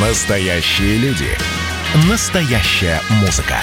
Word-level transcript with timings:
Настоящие 0.00 0.96
люди. 0.98 1.26
Настоящая 2.08 3.00
музыка. 3.20 3.56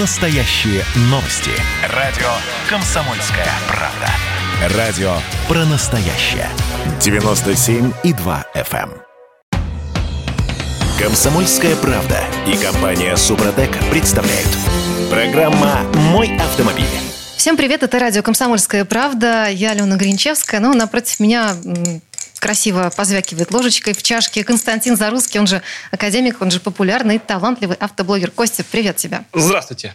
Настоящие 0.00 0.82
новости. 1.02 1.52
Радио 1.94 2.26
«Комсомольская 2.68 3.46
правда». 3.68 4.76
Радио 4.76 5.12
про 5.46 5.64
настоящее. 5.66 6.48
97,2 6.98 8.44
FM. 8.56 8.90
эм. 8.90 9.02
Комсомольская 10.98 11.76
правда 11.76 12.24
и 12.48 12.56
компания 12.56 13.14
Супротек 13.16 13.70
представляют. 13.92 14.48
Программа 15.08 15.82
«Мой 16.10 16.36
автомобиль». 16.38 16.86
Всем 17.36 17.56
привет, 17.56 17.84
это 17.84 18.00
радио 18.00 18.24
«Комсомольская 18.24 18.84
правда». 18.84 19.46
Я 19.48 19.70
Алена 19.70 19.94
Гринчевская. 19.94 20.58
Ну, 20.58 20.74
напротив 20.74 21.20
меня 21.20 21.54
красиво 22.38 22.90
позвякивает 22.96 23.50
ложечкой 23.52 23.94
в 23.94 24.02
чашке 24.02 24.44
Константин 24.44 24.96
Зарусский, 24.96 25.40
он 25.40 25.46
же 25.46 25.62
академик, 25.90 26.40
он 26.40 26.50
же 26.50 26.60
популярный 26.60 27.16
и 27.16 27.18
талантливый 27.18 27.76
автоблогер. 27.78 28.30
Костя, 28.30 28.64
привет 28.64 28.96
тебя. 28.96 29.24
Здравствуйте. 29.32 29.94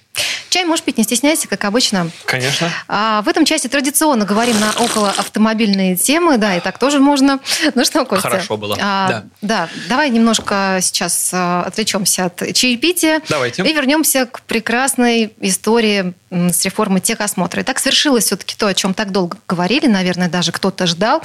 Чай 0.49 0.65
можешь 0.65 0.85
пить, 0.85 0.99
не 0.99 1.03
стесняйся, 1.03 1.47
как 1.47 1.65
обычно. 1.65 2.11
Конечно. 2.25 2.69
А 2.87 3.23
в 3.23 3.27
этом 3.27 3.43
части 3.43 3.67
традиционно 3.67 4.23
говорим 4.23 4.59
на 4.59 4.71
около 4.83 5.09
автомобильные 5.09 5.95
темы, 5.95 6.37
да, 6.37 6.55
и 6.55 6.59
так 6.59 6.77
тоже 6.77 6.99
можно. 6.99 7.39
Ну 7.73 7.83
что, 7.83 8.05
Костя? 8.05 8.29
Хорошо 8.29 8.57
было. 8.57 8.77
А, 8.79 9.07
Да. 9.07 9.23
да. 9.41 9.69
давай 9.89 10.11
немножко 10.11 10.77
сейчас 10.79 11.31
а, 11.33 11.63
отвлечемся 11.65 12.25
от 12.25 12.53
чаепития. 12.53 13.21
Давайте. 13.29 13.63
И 13.63 13.73
вернемся 13.73 14.27
к 14.27 14.41
прекрасной 14.41 15.33
истории 15.39 16.13
с 16.33 16.65
реформой 16.65 17.01
техосмотра. 17.01 17.61
И 17.61 17.63
так 17.63 17.79
свершилось 17.79 18.25
все-таки 18.25 18.55
то, 18.55 18.67
о 18.67 18.73
чем 18.73 18.93
так 18.93 19.11
долго 19.11 19.37
говорили, 19.47 19.87
наверное, 19.87 20.29
даже 20.29 20.51
кто-то 20.51 20.87
ждал. 20.87 21.21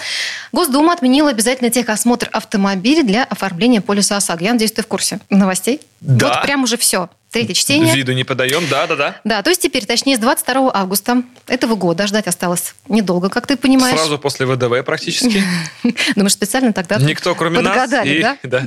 Госдума 0.53 0.93
отменила 0.93 1.31
обязательный 1.31 1.71
техосмотр 1.71 2.29
автомобиля 2.33 3.03
для 3.03 3.25
оформления 3.25 3.81
полиса 3.81 4.17
ОСАГО. 4.17 4.45
Я 4.45 4.53
надеюсь, 4.53 4.73
ты 4.73 4.83
в 4.83 4.87
курсе 4.87 5.21
новостей? 5.31 5.81
Да. 6.01 6.29
Вот 6.29 6.43
прям 6.43 6.63
уже 6.63 6.77
все. 6.77 7.09
Третье 7.31 7.53
чтение. 7.53 7.95
Виду 7.95 8.13
не 8.13 8.25
подаем, 8.25 8.67
да-да-да. 8.71 9.21
Да, 9.23 9.43
то 9.43 9.51
есть 9.51 9.61
теперь, 9.61 9.85
точнее, 9.85 10.17
с 10.17 10.19
22 10.19 10.71
августа 10.73 11.23
этого 11.47 11.75
года 11.75 12.07
ждать 12.07 12.27
осталось 12.27 12.75
недолго, 12.89 13.29
как 13.29 13.47
ты 13.47 13.59
понимаешь. 13.59 13.99
Сразу 13.99 14.19
после 14.19 14.47
ВДВ 14.47 14.83
практически. 14.83 15.43
Думаешь, 16.17 16.33
специально 16.33 16.73
тогда 16.73 16.97
Никто, 16.97 17.35
кроме 17.35 17.61
нас, 17.61 17.93
и- 18.07 18.23
да? 18.23 18.39
да. 18.43 18.65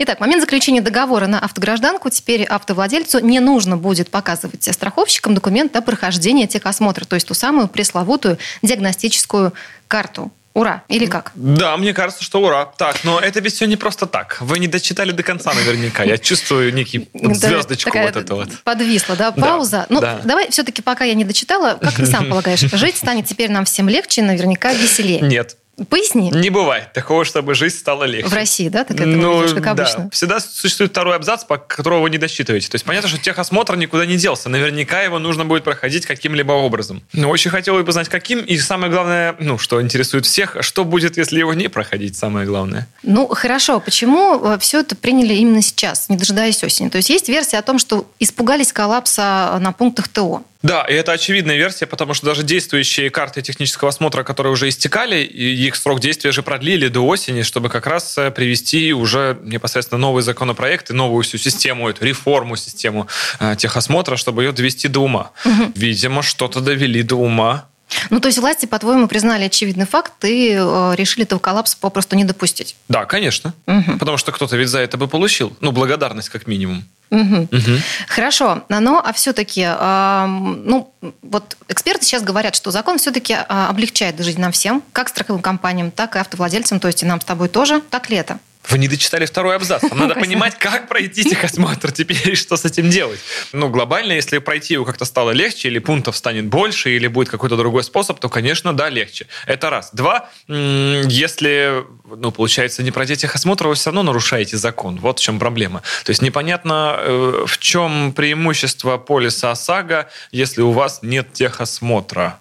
Итак, 0.00 0.18
момент 0.18 0.42
заключения 0.42 0.80
договора 0.80 1.28
на 1.28 1.38
автогражданку 1.38 2.10
теперь 2.10 2.42
автовладельцу 2.42 3.20
не 3.20 3.38
нужно 3.38 3.76
будет 3.76 4.10
показывать 4.10 4.64
страховщикам 4.64 5.34
документ 5.34 5.76
о 5.76 5.80
прохождении 5.80 6.46
техосмотра, 6.46 7.04
то 7.04 7.14
есть 7.14 7.28
ту 7.28 7.34
самую 7.34 7.68
пресловутую 7.68 8.38
диагностическую 8.62 9.52
карту. 9.86 10.32
Ура! 10.56 10.84
Или 10.88 11.04
как? 11.04 11.32
Да, 11.34 11.76
мне 11.76 11.92
кажется, 11.92 12.24
что 12.24 12.40
ура. 12.40 12.64
Так, 12.78 13.04
но 13.04 13.20
это 13.20 13.40
ведь 13.40 13.52
все 13.52 13.66
не 13.66 13.76
просто 13.76 14.06
так. 14.06 14.38
Вы 14.40 14.58
не 14.58 14.66
дочитали 14.66 15.10
до 15.12 15.22
конца 15.22 15.52
наверняка. 15.52 16.02
Я 16.02 16.16
чувствую 16.16 16.72
некий 16.72 17.10
Да, 17.14 17.34
звездочку 17.34 17.90
такая 17.90 18.06
вот 18.06 18.16
эту 18.16 18.36
вот. 18.36 18.48
Подвисла, 18.64 19.16
да, 19.16 19.32
Да, 19.32 19.42
пауза. 19.42 19.84
ну, 19.90 20.00
да. 20.00 20.18
давай 20.24 20.50
все-таки, 20.50 20.80
пока 20.80 21.04
я 21.04 21.12
не 21.12 21.24
дочитала, 21.26 21.74
как 21.78 21.92
ты 21.92 22.06
сам 22.06 22.26
полагаешь, 22.30 22.60
жить 22.60 22.96
станет 22.96 23.26
теперь 23.26 23.50
нам 23.50 23.66
всем 23.66 23.86
легче 23.90 24.22
и 24.22 24.24
наверняка 24.24 24.72
веселее. 24.72 25.20
Нет, 25.20 25.58
Поясни. 25.88 26.30
не 26.30 26.48
бывает 26.50 26.92
такого, 26.94 27.24
чтобы 27.26 27.54
жизнь 27.54 27.76
стала 27.76 28.04
легче. 28.04 28.28
В 28.28 28.32
России, 28.32 28.68
да, 28.70 28.84
так 28.84 28.96
это 28.96 29.06
Ну, 29.06 29.34
выглядишь, 29.36 29.54
как 29.54 29.62
да. 29.64 29.70
обычно. 29.82 30.10
Всегда 30.10 30.40
существует 30.40 30.90
второй 30.90 31.16
абзац, 31.16 31.44
по 31.44 31.58
которого 31.58 32.00
вы 32.00 32.10
не 32.10 32.18
досчитываете. 32.18 32.68
То 32.68 32.76
есть 32.76 32.84
понятно, 32.84 33.08
что 33.10 33.18
техосмотр 33.18 33.76
никуда 33.76 34.06
не 34.06 34.16
делся. 34.16 34.48
Наверняка 34.48 35.02
его 35.02 35.18
нужно 35.18 35.44
будет 35.44 35.64
проходить 35.64 36.06
каким-либо 36.06 36.52
образом. 36.52 37.02
Но 37.12 37.28
очень 37.28 37.50
хотелось 37.50 37.84
бы 37.84 37.92
знать, 37.92 38.08
каким. 38.08 38.40
И 38.40 38.56
самое 38.58 38.90
главное, 38.90 39.36
ну, 39.38 39.58
что 39.58 39.82
интересует 39.82 40.24
всех, 40.24 40.56
что 40.60 40.84
будет, 40.84 41.18
если 41.18 41.38
его 41.38 41.52
не 41.52 41.68
проходить, 41.68 42.16
самое 42.16 42.46
главное. 42.46 42.88
Ну, 43.02 43.28
хорошо. 43.28 43.80
Почему 43.80 44.56
все 44.58 44.80
это 44.80 44.96
приняли 44.96 45.34
именно 45.34 45.60
сейчас, 45.60 46.08
не 46.08 46.16
дожидаясь 46.16 46.62
осени? 46.64 46.88
То 46.88 46.96
есть 46.96 47.10
есть 47.10 47.28
версия 47.28 47.58
о 47.58 47.62
том, 47.62 47.78
что 47.78 48.06
испугались 48.18 48.72
коллапса 48.72 49.58
на 49.60 49.72
пунктах 49.72 50.08
ТО. 50.08 50.42
Да, 50.66 50.82
и 50.82 50.94
это 50.94 51.12
очевидная 51.12 51.56
версия, 51.56 51.86
потому 51.86 52.12
что 52.12 52.26
даже 52.26 52.42
действующие 52.42 53.08
карты 53.10 53.40
технического 53.40 53.90
осмотра, 53.90 54.24
которые 54.24 54.52
уже 54.52 54.68
истекали, 54.68 55.22
их 55.22 55.76
срок 55.76 56.00
действия 56.00 56.32
же 56.32 56.42
продлили 56.42 56.88
до 56.88 57.06
осени, 57.06 57.42
чтобы 57.42 57.68
как 57.68 57.86
раз 57.86 58.18
э, 58.18 58.32
привести 58.32 58.92
уже 58.92 59.38
непосредственно 59.44 60.00
новый 60.00 60.24
законопроект 60.24 60.90
и 60.90 60.92
новую 60.92 61.22
всю 61.22 61.38
систему, 61.38 61.88
эту 61.88 62.04
реформу, 62.04 62.56
систему 62.56 63.06
э, 63.38 63.54
техосмотра, 63.56 64.16
чтобы 64.16 64.42
ее 64.42 64.50
довести 64.50 64.88
до 64.88 65.04
ума. 65.04 65.30
Видимо, 65.76 66.22
что-то 66.22 66.60
довели 66.60 67.04
до 67.04 67.14
ума. 67.14 67.68
Ну, 68.10 68.20
то 68.20 68.26
есть 68.26 68.38
власти, 68.38 68.66
по-твоему, 68.66 69.08
признали 69.08 69.44
очевидный 69.44 69.86
факт 69.86 70.24
и 70.24 70.56
э, 70.58 70.94
решили 70.96 71.24
этого 71.24 71.38
коллапса 71.38 71.76
попросту 71.80 72.16
не 72.16 72.24
допустить. 72.24 72.76
Да, 72.88 73.04
конечно. 73.04 73.54
Мгм. 73.66 73.98
Потому 73.98 74.18
что 74.18 74.32
кто-то 74.32 74.56
ведь 74.56 74.68
за 74.68 74.80
это 74.80 74.96
бы 74.96 75.08
получил. 75.08 75.56
Ну, 75.60 75.72
благодарность 75.72 76.28
как 76.28 76.46
минимум. 76.46 76.84
Мгм. 77.10 77.48
Мгм. 77.50 77.82
Хорошо, 78.08 78.64
но 78.68 79.00
а 79.04 79.12
все-таки, 79.12 79.64
ну, 79.64 80.92
вот 81.22 81.56
эксперты 81.68 82.04
сейчас 82.04 82.24
говорят, 82.24 82.56
что 82.56 82.72
закон 82.72 82.98
все-таки 82.98 83.34
облегчает 83.34 84.18
жизнь 84.18 84.40
нам 84.40 84.50
всем, 84.50 84.82
как 84.92 85.08
страховым 85.08 85.40
компаниям, 85.40 85.92
так 85.92 86.16
и 86.16 86.18
автовладельцам, 86.18 86.80
то 86.80 86.88
есть 86.88 87.04
и 87.04 87.06
нам 87.06 87.20
с 87.20 87.24
тобой 87.24 87.48
тоже. 87.48 87.80
Так 87.90 88.10
ли 88.10 88.16
это? 88.16 88.40
Вы 88.68 88.78
не 88.78 88.88
дочитали 88.88 89.26
второй 89.26 89.56
абзац. 89.56 89.82
Нам 89.82 89.98
надо 89.98 90.14
понимать, 90.20 90.58
как 90.58 90.88
пройти 90.88 91.24
техосмотр 91.24 91.92
теперь 91.92 92.30
и 92.30 92.34
что 92.34 92.56
с 92.56 92.64
этим 92.64 92.90
делать. 92.90 93.20
Ну, 93.52 93.68
глобально, 93.68 94.12
если 94.12 94.38
пройти 94.38 94.74
его 94.74 94.84
как-то 94.84 95.04
стало 95.04 95.30
легче, 95.30 95.68
или 95.68 95.78
пунктов 95.78 96.16
станет 96.16 96.46
больше, 96.46 96.94
или 96.94 97.06
будет 97.06 97.28
какой-то 97.28 97.56
другой 97.56 97.84
способ, 97.84 98.18
то, 98.18 98.28
конечно, 98.28 98.72
да, 98.72 98.88
легче. 98.88 99.26
Это 99.46 99.70
раз. 99.70 99.90
Два, 99.92 100.28
если, 100.48 101.84
ну, 102.04 102.32
получается, 102.32 102.82
не 102.82 102.90
пройти 102.90 103.16
техосмотр, 103.16 103.68
вы 103.68 103.74
все 103.74 103.90
равно 103.90 104.02
нарушаете 104.02 104.56
закон. 104.56 104.96
Вот 104.96 105.18
в 105.18 105.22
чем 105.22 105.38
проблема. 105.38 105.82
То 106.04 106.10
есть 106.10 106.22
непонятно, 106.22 106.96
э, 106.98 107.44
в 107.46 107.58
чем 107.58 108.12
преимущество 108.12 108.98
полиса 108.98 109.52
ОСАГО, 109.52 110.08
если 110.32 110.62
у 110.62 110.72
вас 110.72 111.00
нет 111.02 111.32
техосмотра. 111.32 112.38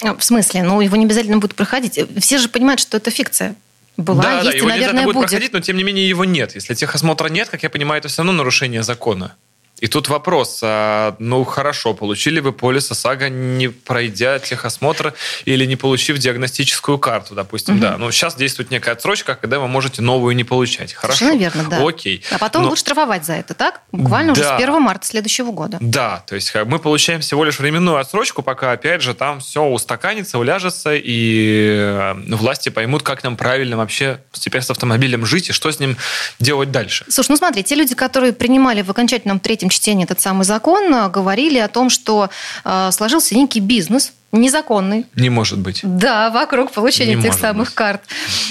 В 0.00 0.20
смысле? 0.20 0.62
Ну, 0.62 0.80
его 0.80 0.96
не 0.96 1.06
обязательно 1.06 1.38
будет 1.38 1.56
проходить. 1.56 1.98
Все 2.20 2.38
же 2.38 2.48
понимают, 2.48 2.80
что 2.80 2.96
это 2.96 3.10
фикция. 3.10 3.56
Была, 3.98 4.22
да, 4.22 4.28
да, 4.28 4.42
есть 4.42 4.54
и, 4.54 4.58
его 4.58 4.68
наверное, 4.68 5.04
будет, 5.04 5.16
будет. 5.16 5.28
проходить, 5.28 5.52
но 5.52 5.60
тем 5.60 5.76
не 5.76 5.82
менее 5.82 6.08
его 6.08 6.24
нет. 6.24 6.54
Если 6.54 6.72
техосмотра 6.74 7.28
нет, 7.28 7.48
как 7.48 7.64
я 7.64 7.68
понимаю, 7.68 7.98
это 7.98 8.06
все 8.06 8.22
равно 8.22 8.32
нарушение 8.32 8.84
закона. 8.84 9.34
И 9.80 9.86
тут 9.86 10.08
вопрос, 10.08 10.60
а, 10.62 11.14
ну 11.18 11.44
хорошо, 11.44 11.94
получили 11.94 12.40
вы 12.40 12.52
полис 12.52 12.90
ОСАГО, 12.90 13.28
не 13.28 13.68
пройдя 13.68 14.38
техосмотр 14.38 15.14
или 15.44 15.64
не 15.66 15.76
получив 15.76 16.18
диагностическую 16.18 16.98
карту, 16.98 17.34
допустим, 17.34 17.78
да. 17.80 17.96
Ну 17.96 18.10
сейчас 18.10 18.34
действует 18.34 18.70
некая 18.70 18.92
отсрочка, 18.92 19.34
когда 19.34 19.58
вы 19.60 19.68
можете 19.68 20.02
новую 20.02 20.34
не 20.34 20.44
получать. 20.44 20.92
Хорошо. 20.92 21.18
Совершенно 21.18 21.38
верно, 21.40 21.64
да. 21.68 21.86
Окей. 21.86 22.24
А 22.30 22.38
потом 22.38 22.62
Но- 22.62 22.68
будут 22.68 22.80
штрафовать 22.80 23.24
за 23.24 23.34
это, 23.34 23.54
так? 23.54 23.80
Буквально 23.92 24.32
уже 24.32 24.42
Да. 24.42 24.56
с 24.56 24.58
1 24.58 24.80
марта 24.80 25.06
следующего 25.06 25.52
года. 25.52 25.78
Да, 25.80 26.22
то 26.26 26.34
есть 26.34 26.52
мы 26.66 26.78
получаем 26.78 27.20
всего 27.20 27.44
лишь 27.44 27.58
временную 27.58 27.98
отсрочку, 27.98 28.42
пока, 28.42 28.72
опять 28.72 29.02
же, 29.02 29.14
там 29.14 29.40
все 29.40 29.62
устаканится, 29.64 30.38
уляжется, 30.38 30.94
и 30.94 31.68
э, 31.70 32.14
власти 32.34 32.68
поймут, 32.68 33.02
как 33.02 33.22
нам 33.22 33.36
правильно 33.36 33.76
вообще 33.76 34.20
теперь 34.32 34.62
с 34.62 34.70
автомобилем 34.70 35.24
жить 35.26 35.50
и 35.50 35.52
что 35.52 35.70
с 35.70 35.78
ним 35.78 35.96
делать 36.38 36.70
дальше. 36.70 37.04
Слушай, 37.08 37.30
ну 37.30 37.36
смотри, 37.36 37.62
те 37.62 37.74
люди, 37.74 37.94
которые 37.94 38.32
принимали 38.32 38.82
в 38.82 38.90
окончательном 38.90 39.40
третьем 39.40 39.67
чтении 39.70 40.04
этот 40.04 40.20
самый 40.20 40.44
закон, 40.44 40.92
э, 40.94 41.08
говорили 41.10 41.58
о 41.58 41.68
том, 41.68 41.90
что 41.90 42.30
э, 42.64 42.90
сложился 42.92 43.34
некий 43.34 43.60
бизнес 43.60 44.12
незаконный. 44.30 45.06
Не 45.14 45.30
может 45.30 45.58
быть. 45.58 45.80
Да, 45.82 46.28
вокруг 46.30 46.70
получения 46.72 47.14
Не 47.14 47.22
тех 47.22 47.32
самых 47.34 47.68
быть. 47.68 47.74
карт. 47.74 48.02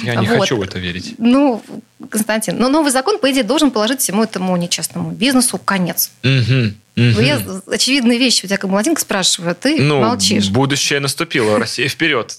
Я 0.01 0.16
не 0.16 0.28
Вот. 0.28 0.39
хочу 0.39 0.57
в 0.57 0.61
это 0.63 0.79
верить. 0.79 1.13
Ну, 1.19 1.61
Константин, 2.09 2.57
но 2.57 2.67
новый 2.67 2.91
закон, 2.91 3.19
по 3.19 3.31
идее, 3.31 3.44
должен 3.44 3.69
положить 3.69 4.01
всему 4.01 4.23
этому 4.23 4.55
нечестному 4.57 5.11
бизнесу 5.11 5.59
конец. 5.59 6.09
Мгм. 6.23 6.75
Ну, 6.95 7.22
Я 7.22 7.39
очевидные 7.72 8.17
вещи 8.17 8.44
у 8.45 8.47
тебя 8.47 8.57
как 8.57 8.67
молоденько 8.72 8.99
спрашиваю, 8.99 9.51
а 9.51 9.53
ты 9.53 9.79
Ну, 9.79 10.01
молчишь. 10.01 10.49
будущее 10.49 10.99
наступило, 10.99 11.59
Россия 11.59 11.88
вперед. 11.89 12.35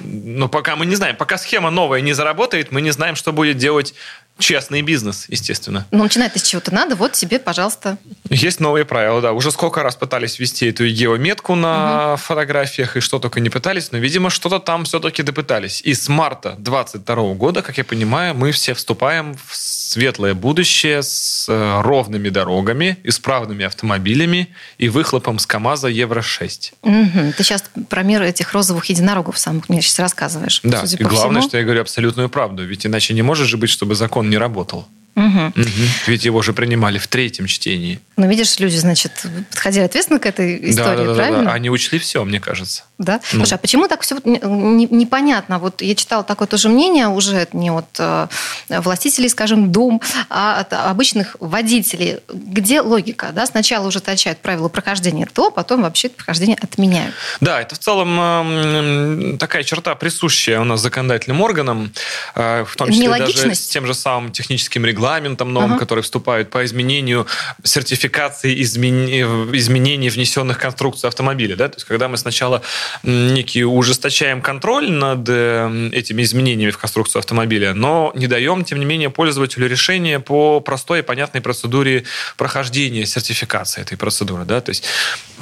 Но 0.00 0.48
пока 0.48 0.74
мы 0.74 0.86
не 0.86 0.94
знаем, 0.96 1.16
пока 1.16 1.36
схема 1.36 1.68
новая 1.70 2.00
не 2.00 2.14
заработает, 2.14 2.72
мы 2.72 2.80
не 2.80 2.92
знаем, 2.92 3.14
что 3.14 3.30
будет 3.32 3.58
делать 3.58 3.92
честный 4.38 4.82
бизнес, 4.82 5.26
естественно. 5.28 5.86
Ну, 5.90 6.02
начинать 6.02 6.36
с 6.36 6.42
чего-то 6.42 6.74
надо, 6.74 6.96
вот 6.96 7.12
тебе, 7.12 7.38
пожалуйста. 7.38 7.98
Есть 8.30 8.60
новые 8.60 8.84
правила, 8.84 9.20
да. 9.20 9.32
Уже 9.32 9.50
сколько 9.50 9.82
раз 9.82 9.96
пытались 9.96 10.38
ввести 10.38 10.66
эту 10.66 10.88
геометку 10.88 11.54
на 11.54 12.16
фотографиях, 12.16 12.96
и 12.96 13.00
что 13.00 13.18
только 13.18 13.40
не 13.40 13.50
пытались, 13.50 13.92
но, 13.92 13.98
видимо, 13.98 14.30
что-то 14.30 14.58
там 14.58 14.84
все-таки 14.84 15.22
допытались. 15.22 15.80
И 15.82 15.94
с 15.94 16.08
марта 16.08 16.56
22 16.58 17.34
года, 17.34 17.62
как 17.62 17.78
я 17.78 17.84
понимаю, 17.84 18.34
мы 18.34 18.50
все 18.52 18.74
вступаем 18.74 19.36
в 19.46 19.54
светлое 19.54 20.34
будущее 20.34 21.02
с 21.02 21.46
э, 21.48 21.80
ровными 21.82 22.28
дорогами, 22.28 22.98
исправными 23.04 23.64
автомобилями 23.64 24.48
и 24.78 24.88
выхлопом 24.88 25.38
с 25.38 25.46
КАМАЗа 25.46 25.88
Евро-6. 25.88 26.72
Мгм. 26.82 27.32
Ты 27.32 27.44
сейчас 27.44 27.64
про 27.88 28.02
мир 28.02 28.22
этих 28.22 28.52
розовых 28.52 28.86
единорогов 28.86 29.38
самых 29.38 29.68
мне 29.68 29.80
сейчас 29.80 30.00
рассказываешь. 30.00 30.60
Да, 30.64 30.82
и 30.82 31.02
главное, 31.04 31.40
всему. 31.40 31.48
что 31.48 31.58
я 31.58 31.64
говорю 31.64 31.82
абсолютную 31.82 32.28
правду, 32.28 32.64
ведь 32.64 32.84
иначе 32.86 33.14
не 33.14 33.22
может 33.22 33.46
же 33.46 33.56
быть, 33.56 33.70
чтобы 33.70 33.94
закон 33.94 34.23
не 34.30 34.38
работал. 34.38 34.86
Угу. 35.16 35.52
Угу. 35.56 35.70
Ведь 36.08 36.24
его 36.24 36.42
же 36.42 36.52
принимали 36.52 36.98
в 36.98 37.06
третьем 37.06 37.46
чтении. 37.46 38.00
Ну, 38.16 38.28
видишь, 38.28 38.58
люди, 38.58 38.76
значит, 38.76 39.12
подходили 39.50 39.84
ответственно 39.84 40.18
к 40.18 40.26
этой 40.26 40.70
истории, 40.70 41.04
да, 41.04 41.04
да, 41.04 41.14
правильно? 41.14 41.38
Да, 41.38 41.44
да. 41.46 41.52
Они 41.52 41.70
учли 41.70 41.98
все, 41.98 42.24
мне 42.24 42.40
кажется. 42.40 42.84
Да? 42.98 43.20
Ну. 43.32 43.40
Слушай, 43.40 43.54
а 43.54 43.58
почему 43.58 43.88
так 43.88 44.02
все 44.02 44.16
непонятно? 44.24 45.58
Вот 45.58 45.82
я 45.82 45.94
читала 45.94 46.24
такое 46.24 46.48
тоже 46.48 46.68
мнение 46.68 47.08
уже 47.08 47.46
не 47.52 47.70
от 47.70 47.86
э, 47.98 48.28
властителей, 48.68 49.28
скажем, 49.28 49.70
дом, 49.70 50.00
а 50.30 50.60
от 50.60 50.72
обычных 50.72 51.36
водителей. 51.38 52.18
Где 52.32 52.80
логика? 52.80 53.30
Да? 53.32 53.46
Сначала 53.46 53.86
ужесточают 53.86 54.40
правила 54.40 54.68
прохождения 54.68 55.28
то, 55.32 55.50
потом 55.50 55.82
вообще 55.82 56.08
это 56.08 56.16
прохождение 56.16 56.56
отменяют. 56.60 57.14
Да, 57.40 57.60
это 57.60 57.76
в 57.76 57.78
целом 57.78 58.16
э, 58.20 59.36
такая 59.38 59.62
черта, 59.62 59.94
присущая 59.94 60.60
у 60.60 60.64
нас 60.64 60.80
законодательным 60.80 61.40
органам, 61.40 61.92
э, 62.34 62.64
в 62.64 62.74
том 62.76 62.90
числе 62.90 63.08
даже 63.08 63.54
с 63.54 63.68
тем 63.68 63.86
же 63.86 63.94
самым 63.94 64.32
техническим 64.32 64.84
регламентом 64.84 65.03
новым, 65.52 65.72
ага. 65.72 65.78
который 65.78 66.02
вступает 66.02 66.50
по 66.50 66.64
изменению 66.64 67.26
сертификации 67.62 68.60
измен... 68.62 69.06
изменений, 69.54 70.10
внесенных 70.10 70.58
в 70.58 70.60
конструкцию 70.60 71.08
автомобиля. 71.08 71.56
Да? 71.56 71.68
То 71.68 71.76
есть, 71.76 71.86
когда 71.86 72.08
мы 72.08 72.16
сначала 72.16 72.62
некий 73.02 73.64
ужесточаем 73.64 74.40
контроль 74.42 74.90
над 74.90 75.28
э, 75.28 75.90
этими 75.92 76.22
изменениями 76.22 76.70
в 76.70 76.78
конструкцию 76.78 77.20
автомобиля, 77.20 77.74
но 77.74 78.12
не 78.14 78.26
даем, 78.26 78.64
тем 78.64 78.78
не 78.78 78.84
менее, 78.84 79.10
пользователю 79.10 79.68
решение 79.68 80.20
по 80.20 80.60
простой 80.60 81.00
и 81.00 81.02
понятной 81.02 81.40
процедуре 81.40 82.04
прохождения 82.36 83.06
сертификации 83.06 83.82
этой 83.82 83.96
процедуры. 83.96 84.44
Да? 84.44 84.60
То 84.60 84.70
есть 84.70 84.84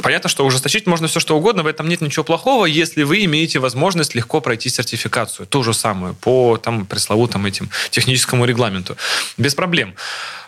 понятно, 0.03 0.29
что 0.29 0.44
ужесточить 0.44 0.87
можно 0.87 1.08
все 1.08 1.20
что 1.20 1.37
угодно, 1.37 1.62
в 1.62 1.67
этом 1.67 1.88
нет 1.88 2.00
ничего 2.00 2.25
плохого, 2.25 2.67
если 2.67 3.03
вы 3.03 3.25
имеете 3.25 3.58
возможность 3.58 4.15
легко 4.15 4.41
пройти 4.41 4.69
сертификацию. 4.69 5.47
Ту 5.47 5.62
же 5.62 5.75
самую, 5.75 6.15
по 6.15 6.56
там, 6.56 6.87
пресловутым 6.87 7.47
этим 7.47 7.70
техническому 7.91 8.44
регламенту. 8.44 8.97
Без 9.37 9.52
проблем. 9.55 9.95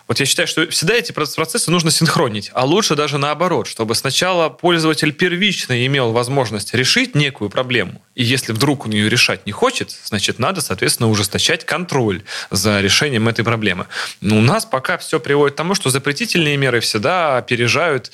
Вот 0.07 0.21
я 0.21 0.27
считаю, 0.27 0.47
что 0.47 0.69
всегда 0.69 0.95
эти 0.95 1.13
процессы 1.13 1.71
нужно 1.71 1.91
синхронить, 1.91 2.51
а 2.53 2.67
лучше 2.67 2.95
даже 2.95 3.17
наоборот, 3.17 3.67
чтобы 3.67 3.95
сначала 3.95 4.51
пользователь 4.51 5.13
первично 5.13 5.87
имел 5.87 6.13
возможность 6.13 6.75
решить 6.75 7.15
некую 7.15 7.49
проблему, 7.49 8.03
и 8.15 8.23
если 8.23 8.53
вдруг 8.53 8.85
он 8.85 8.93
ее 8.93 9.09
решать 9.09 9.47
не 9.47 9.53
хочет, 9.53 9.97
значит, 10.05 10.39
надо, 10.39 10.61
соответственно, 10.61 11.09
ужесточать 11.09 11.65
контроль 11.65 12.23
за 12.51 12.81
решением 12.81 13.29
этой 13.29 13.45
проблемы. 13.45 13.87
Но 14.21 14.39
у 14.39 14.41
нас 14.43 14.67
пока 14.67 14.99
все 14.99 15.19
приводит 15.19 15.55
к 15.55 15.57
тому, 15.57 15.75
что 15.75 15.89
запретительные 15.89 16.57
меры 16.57 16.81
всегда 16.81 17.39
опережают 17.39 18.13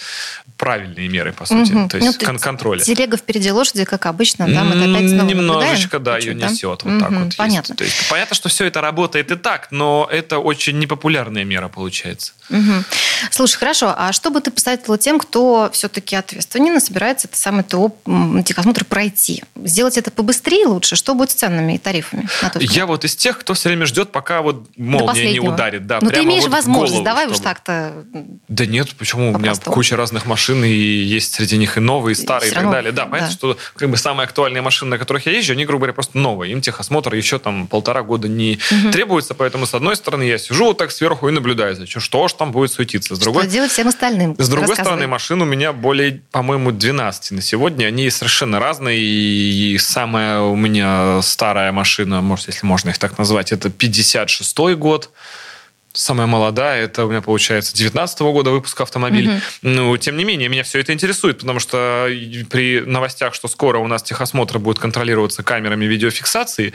правильные 0.57 1.09
меры, 1.09 1.33
по 1.33 1.45
сути, 1.45 1.73
угу. 1.73 1.89
то 1.89 1.97
есть 1.97 2.21
ну, 2.21 2.27
кон- 2.27 2.39
контроля. 2.39 2.81
Телега 2.81 3.17
впереди 3.17 3.51
лошади, 3.51 3.85
как 3.85 4.07
обычно, 4.07 4.47
да, 4.47 4.63
мы 4.63 4.81
опять 4.81 5.11
снова 5.11 5.31
Немножечко, 5.31 5.99
да, 5.99 6.19
ее 6.19 6.35
да? 6.35 6.49
несет. 6.49 6.83
Вот 6.83 6.85
угу, 6.85 7.01
так 7.01 7.11
вот 7.11 7.37
понятно. 7.37 7.75
То 7.75 7.85
есть, 7.85 8.09
понятно, 8.09 8.37
что 8.37 8.49
все 8.49 8.67
это 8.67 8.81
работает 8.81 9.31
и 9.31 9.37
так, 9.37 9.69
но 9.71 10.09
это 10.11 10.39
очень 10.39 10.79
непопулярная 10.79 11.45
мера 11.45 11.69
получается. 11.81 12.32
Угу. 12.50 12.85
Слушай, 13.31 13.56
хорошо, 13.56 13.94
а 13.97 14.12
что 14.12 14.31
бы 14.31 14.43
ты 14.43 14.50
посоветовала 14.50 14.99
тем, 14.99 15.19
кто 15.19 15.71
все-таки 15.73 16.15
ответственненно 16.15 16.79
собирается 16.79 17.27
это 17.27 17.38
самое 17.38 17.65
ТО 17.65 17.97
техосмотр 18.44 18.85
пройти? 18.85 19.43
Сделать 19.56 19.97
это 19.97 20.11
побыстрее 20.11 20.67
лучше? 20.67 20.94
Что 20.94 21.15
будет 21.15 21.31
с 21.31 21.35
ценами 21.35 21.77
и 21.77 21.79
тарифами? 21.79 22.29
Я 22.61 22.85
вот 22.85 23.06
из 23.06 23.17
тех, 23.17 23.38
кто 23.38 23.55
все 23.55 23.71
время 23.71 23.87
ждет, 23.87 24.12
пока 24.12 24.43
вот 24.43 24.67
молния 24.77 25.32
не 25.32 25.41
ударит. 25.41 25.87
Да, 25.87 26.00
Но 26.03 26.09
ну, 26.09 26.11
ты 26.11 26.23
имеешь 26.23 26.43
вот 26.43 26.53
возможность, 26.53 26.93
голову, 26.93 27.05
давай 27.05 27.25
чтобы... 27.25 27.38
уж 27.38 27.44
так-то 27.44 28.05
Да 28.49 28.67
нет, 28.67 28.94
почему? 28.97 29.32
У 29.32 29.38
меня 29.38 29.55
куча 29.55 29.97
разных 29.97 30.27
машин, 30.27 30.62
и 30.62 30.69
есть 30.69 31.32
среди 31.32 31.56
них 31.56 31.79
и 31.79 31.81
новые, 31.81 32.12
и 32.12 32.17
старые, 32.17 32.50
и, 32.50 32.53
и 32.53 32.55
так 32.55 32.71
далее. 32.71 32.93
Да, 32.93 33.06
понятно, 33.06 33.29
да. 33.29 33.32
что 33.32 33.59
как 33.75 33.88
бы 33.88 33.97
самые 33.97 34.27
актуальные 34.27 34.61
машины, 34.61 34.91
на 34.91 34.99
которых 34.99 35.25
я 35.25 35.32
езжу, 35.32 35.55
они, 35.55 35.65
грубо 35.65 35.81
говоря, 35.81 35.94
просто 35.94 36.19
новые. 36.19 36.53
Им 36.53 36.61
техосмотр 36.61 37.15
еще 37.15 37.38
там 37.38 37.67
полтора 37.67 38.03
года 38.03 38.29
не 38.29 38.59
угу. 38.71 38.91
требуется, 38.93 39.32
поэтому, 39.32 39.65
с 39.65 39.73
одной 39.73 39.97
стороны, 39.97 40.25
я 40.25 40.37
сижу 40.37 40.67
вот 40.67 40.79
так 40.79 40.91
сверху 40.91 41.29
и 41.29 41.32
наблюдаю, 41.32 41.69
за 41.75 41.87
что 41.87 42.28
ж 42.28 42.32
там 42.32 42.52
будет 42.52 42.72
суетиться. 42.72 43.14
С 43.14 43.19
другой... 43.19 43.43
Что 43.43 43.52
делать 43.52 43.70
всем 43.70 43.88
остальным? 43.88 44.34
С 44.38 44.49
другой 44.49 44.75
стороны, 44.75 45.06
машин 45.06 45.43
у 45.43 45.44
меня 45.44 45.72
более, 45.72 46.22
по-моему, 46.31 46.72
12 46.72 47.32
на 47.32 47.43
сегодня. 47.43 47.87
Они 47.87 48.08
совершенно 48.11 48.61
разные. 48.61 48.99
И 49.00 49.78
самая 49.78 50.40
у 50.40 50.56
меня 50.56 51.22
старая 51.22 51.72
машина, 51.72 52.20
может, 52.20 52.49
если 52.49 52.67
можно 52.67 52.90
их 52.90 52.99
так 52.99 53.19
назвать, 53.19 53.52
это 53.52 53.69
56-й 53.69 54.75
год. 54.76 55.11
Самая 55.93 56.29
молодая, 56.29 56.85
это 56.85 57.05
у 57.05 57.11
меня 57.11 57.21
получается 57.21 57.77
19 57.77 58.21
-го 58.21 58.33
года 58.33 58.51
выпуска 58.51 58.85
автомобиль. 58.85 59.29
Угу. 59.29 59.41
Ну, 59.63 59.97
тем 59.97 60.17
не 60.17 60.25
менее, 60.25 60.49
меня 60.49 60.63
все 60.63 60.79
это 60.79 60.93
интересует, 60.93 61.39
потому 61.41 61.59
что 61.59 62.09
при 62.49 62.81
новостях, 62.81 63.35
что 63.35 63.49
скоро 63.49 63.79
у 63.79 63.89
нас 63.89 64.03
техосмотр 64.03 64.59
будет 64.59 64.79
контролироваться 64.79 65.43
камерами 65.43 65.87
видеофиксации, 65.87 66.73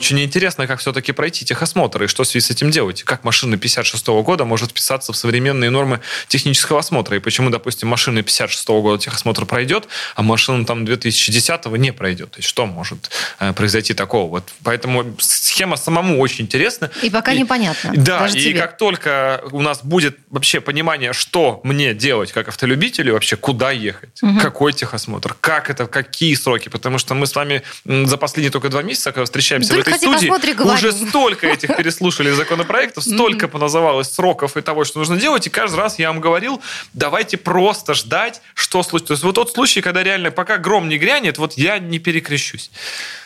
очень 0.00 0.20
интересно, 0.20 0.66
как 0.66 0.78
все-таки 0.78 1.10
пройти 1.12 1.44
техосмотр 1.44 2.04
и 2.04 2.06
что 2.06 2.22
в 2.22 2.28
связи 2.28 2.46
с 2.46 2.50
этим 2.50 2.70
делать. 2.70 3.02
Как 3.02 3.24
машина 3.24 3.58
56 3.58 4.06
-го 4.08 4.22
года 4.22 4.44
может 4.44 4.70
вписаться 4.70 5.12
в 5.12 5.16
современные 5.16 5.70
нормы 5.70 6.00
технического 6.28 6.78
осмотра. 6.78 7.16
И 7.16 7.20
почему, 7.20 7.50
допустим, 7.50 7.88
машина 7.88 8.22
56 8.22 8.68
-го 8.68 8.82
года 8.82 9.02
техосмотр 9.02 9.44
пройдет, 9.44 9.88
а 10.14 10.22
машина 10.22 10.64
там 10.64 10.84
2010 10.84 11.78
не 11.78 11.92
пройдет. 11.92 12.30
То 12.30 12.38
есть 12.38 12.48
что 12.48 12.66
может 12.66 13.10
э, 13.40 13.52
произойти 13.52 13.92
такого? 13.92 14.30
Вот 14.30 14.44
поэтому 14.62 15.04
схема 15.18 15.76
самому 15.76 16.20
очень 16.20 16.44
интересна. 16.44 16.90
И 17.02 17.10
пока 17.10 17.32
и, 17.32 17.40
непонятно. 17.40 17.92
Да, 17.96 18.20
Даже 18.20 18.38
и 18.38 18.47
тебе. 18.50 18.60
как 18.60 18.76
только 18.76 19.42
у 19.52 19.60
нас 19.60 19.80
будет 19.82 20.18
вообще 20.30 20.60
понимание, 20.60 21.12
что 21.12 21.60
мне 21.64 21.94
делать 21.94 22.32
как 22.32 22.48
автолюбителю, 22.48 23.12
вообще 23.12 23.36
куда 23.36 23.70
ехать, 23.70 24.22
угу. 24.22 24.38
какой 24.40 24.72
техосмотр, 24.72 25.36
как 25.40 25.70
это, 25.70 25.86
какие 25.86 26.34
сроки, 26.34 26.68
потому 26.68 26.98
что 26.98 27.14
мы 27.14 27.26
с 27.26 27.34
вами 27.34 27.62
за 27.84 28.16
последние 28.16 28.50
только 28.50 28.68
два 28.68 28.82
месяца, 28.82 29.12
когда 29.12 29.24
встречаемся 29.24 29.74
только 29.74 29.90
этой 29.90 29.98
студии 29.98 30.30
уже 30.62 30.92
столько 30.92 31.46
этих 31.46 31.76
переслушали 31.76 32.30
законопроектов, 32.30 33.04
столько 33.04 33.48
поназывалось 33.48 34.12
сроков 34.12 34.56
и 34.56 34.60
того, 34.60 34.84
что 34.84 34.98
нужно 34.98 35.16
делать, 35.16 35.46
и 35.46 35.50
каждый 35.50 35.76
раз 35.76 35.98
я 35.98 36.08
вам 36.08 36.20
говорил, 36.20 36.60
давайте 36.92 37.36
просто 37.36 37.94
ждать, 37.94 38.40
что 38.54 38.82
случится. 38.82 39.08
То 39.08 39.14
есть 39.14 39.24
вот 39.24 39.34
тот 39.34 39.52
случай, 39.52 39.80
когда 39.80 40.02
реально 40.02 40.30
пока 40.30 40.58
гром 40.58 40.88
не 40.88 40.98
грянет, 40.98 41.38
вот 41.38 41.54
я 41.54 41.78
не 41.78 41.98
перекрещусь. 41.98 42.70